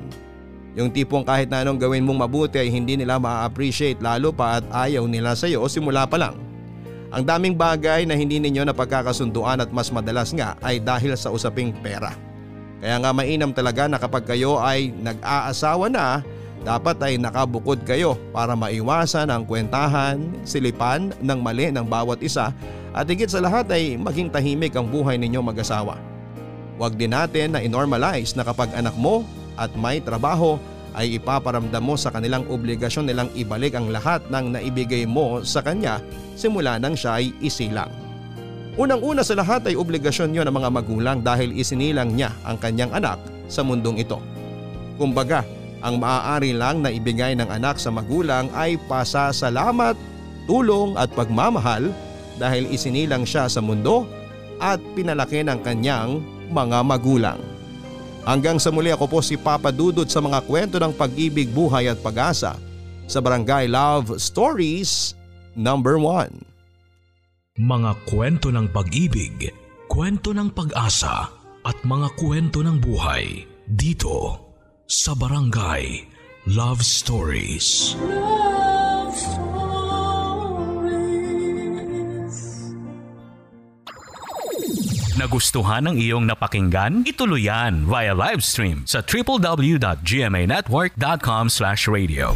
Yung 0.75 0.91
tipong 0.91 1.23
kahit 1.23 1.47
na 1.47 1.63
anong 1.63 1.79
gawin 1.79 2.03
mong 2.03 2.27
mabuti 2.27 2.59
ay 2.59 2.67
hindi 2.67 2.99
nila 2.99 3.15
ma-appreciate 3.15 4.03
lalo 4.03 4.35
pa 4.35 4.59
at 4.59 4.67
ayaw 4.91 5.07
nila 5.07 5.39
sa 5.39 5.47
iyo 5.47 5.63
simula 5.71 6.03
pa 6.03 6.19
lang. 6.19 6.35
Ang 7.15 7.23
daming 7.23 7.55
bagay 7.55 8.03
na 8.03 8.11
hindi 8.11 8.43
ninyo 8.43 8.67
napagkakasunduan 8.67 9.63
at 9.63 9.71
mas 9.71 9.87
madalas 9.87 10.35
nga 10.35 10.59
ay 10.59 10.83
dahil 10.83 11.15
sa 11.15 11.31
usaping 11.31 11.71
pera. 11.79 12.11
Kaya 12.83 12.99
nga 12.99 13.15
mainam 13.15 13.55
talaga 13.55 13.87
na 13.87 14.03
kapag 14.03 14.27
kayo 14.27 14.59
ay 14.59 14.91
nag-aasawa 14.99 15.87
na, 15.87 16.27
dapat 16.61 16.97
ay 17.01 17.17
nakabukod 17.17 17.81
kayo 17.81 18.13
para 18.29 18.53
maiwasan 18.53 19.33
ang 19.33 19.43
kwentahan, 19.49 20.21
silipan 20.45 21.09
ng 21.17 21.39
mali 21.41 21.73
ng 21.73 21.85
bawat 21.85 22.21
isa 22.21 22.53
at 22.93 23.05
higit 23.09 23.29
sa 23.29 23.41
lahat 23.41 23.65
ay 23.73 23.97
maging 23.97 24.29
tahimik 24.29 24.77
ang 24.77 24.85
buhay 24.85 25.17
ninyo 25.17 25.41
mag-asawa. 25.41 25.97
Huwag 26.77 26.97
din 26.97 27.13
natin 27.13 27.57
na 27.57 27.61
inormalize 27.61 28.33
na 28.37 28.45
kapag 28.45 28.73
anak 28.77 28.93
mo 28.97 29.25
at 29.57 29.73
may 29.77 30.01
trabaho 30.01 30.61
ay 30.91 31.17
ipaparamdam 31.17 31.81
mo 31.81 31.95
sa 31.95 32.11
kanilang 32.11 32.43
obligasyon 32.51 33.07
nilang 33.07 33.29
ibalik 33.37 33.73
ang 33.73 33.89
lahat 33.89 34.19
ng 34.27 34.59
naibigay 34.59 35.07
mo 35.07 35.39
sa 35.41 35.63
kanya 35.63 36.03
simula 36.35 36.77
nang 36.77 36.97
siya 36.97 37.21
ay 37.21 37.31
isilang. 37.39 37.89
Unang-una 38.79 39.23
sa 39.23 39.35
lahat 39.35 39.67
ay 39.67 39.75
obligasyon 39.75 40.31
niyo 40.31 40.43
ng 40.47 40.55
mga 40.55 40.69
magulang 40.71 41.19
dahil 41.19 41.51
isinilang 41.55 42.15
niya 42.15 42.31
ang 42.47 42.55
kanyang 42.55 42.91
anak 42.95 43.19
sa 43.51 43.63
mundong 43.67 43.99
ito. 43.99 44.19
Kumbaga, 44.95 45.43
ang 45.81 45.97
maaari 45.97 46.53
lang 46.53 46.85
na 46.85 46.93
ibigay 46.93 47.33
ng 47.37 47.49
anak 47.49 47.81
sa 47.81 47.89
magulang 47.89 48.49
ay 48.53 48.77
pasasalamat, 48.85 49.97
tulong 50.45 50.97
at 50.97 51.09
pagmamahal 51.13 51.89
dahil 52.37 52.69
isinilang 52.69 53.25
siya 53.25 53.45
sa 53.49 53.61
mundo 53.61 54.05
at 54.61 54.77
pinalaki 54.93 55.41
ng 55.41 55.59
kanyang 55.65 56.21
mga 56.53 56.85
magulang. 56.85 57.41
Hanggang 58.21 58.61
sa 58.61 58.69
muli 58.69 58.93
ako 58.93 59.09
po 59.09 59.19
si 59.25 59.33
Papa 59.33 59.73
Dudut 59.73 60.05
sa 60.05 60.21
mga 60.21 60.45
kwento 60.45 60.77
ng 60.77 60.93
pag-ibig, 60.93 61.49
buhay 61.49 61.89
at 61.89 61.97
pag-asa 62.05 62.53
sa 63.09 63.17
Barangay 63.17 63.65
Love 63.65 64.21
Stories 64.21 65.17
number 65.57 65.97
1. 65.97 66.29
Mga 67.57 67.91
kwento 68.05 68.53
ng 68.53 68.69
pag-ibig, 68.69 69.49
kwento 69.89 70.37
ng 70.37 70.53
pag-asa 70.53 71.33
at 71.65 71.77
mga 71.81 72.13
kwento 72.17 72.61
ng 72.61 72.77
buhay 72.77 73.45
dito 73.65 74.50
sa 74.91 75.15
Barangay 75.15 76.03
Love 76.51 76.83
Stories. 76.83 77.95
Love 77.95 79.15
Stories. 79.15 79.39
Nagustuhan 85.15 85.87
ng 85.87 85.95
iyong 85.95 86.27
napakinggan? 86.27 87.07
Ituloy 87.07 87.47
yan 87.47 87.87
via 87.87 88.11
live 88.11 88.43
stream 88.43 88.83
sa 88.83 88.99
www.gmanetwork.com 88.99 91.45
radio. 91.87 92.35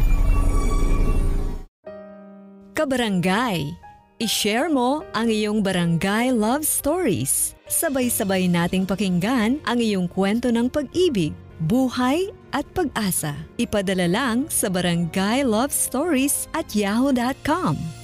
Kabarangay, 2.72 3.68
i-share 4.16 4.72
mo 4.72 5.04
ang 5.12 5.28
iyong 5.28 5.60
barangay 5.60 6.32
love 6.32 6.64
stories. 6.64 7.52
Sabay-sabay 7.68 8.48
nating 8.48 8.88
pakinggan 8.88 9.60
ang 9.68 9.76
iyong 9.76 10.08
kwento 10.08 10.48
ng 10.48 10.72
pag-ibig, 10.72 11.36
buhay 11.64 12.28
at 12.52 12.68
pag-asa. 12.76 13.36
Ipadala 13.56 14.08
lang 14.08 14.48
sa 14.52 14.68
barangay 14.68 15.44
love 15.44 15.72
stories 15.72 16.48
at 16.52 16.76
yahoo.com 16.76 17.95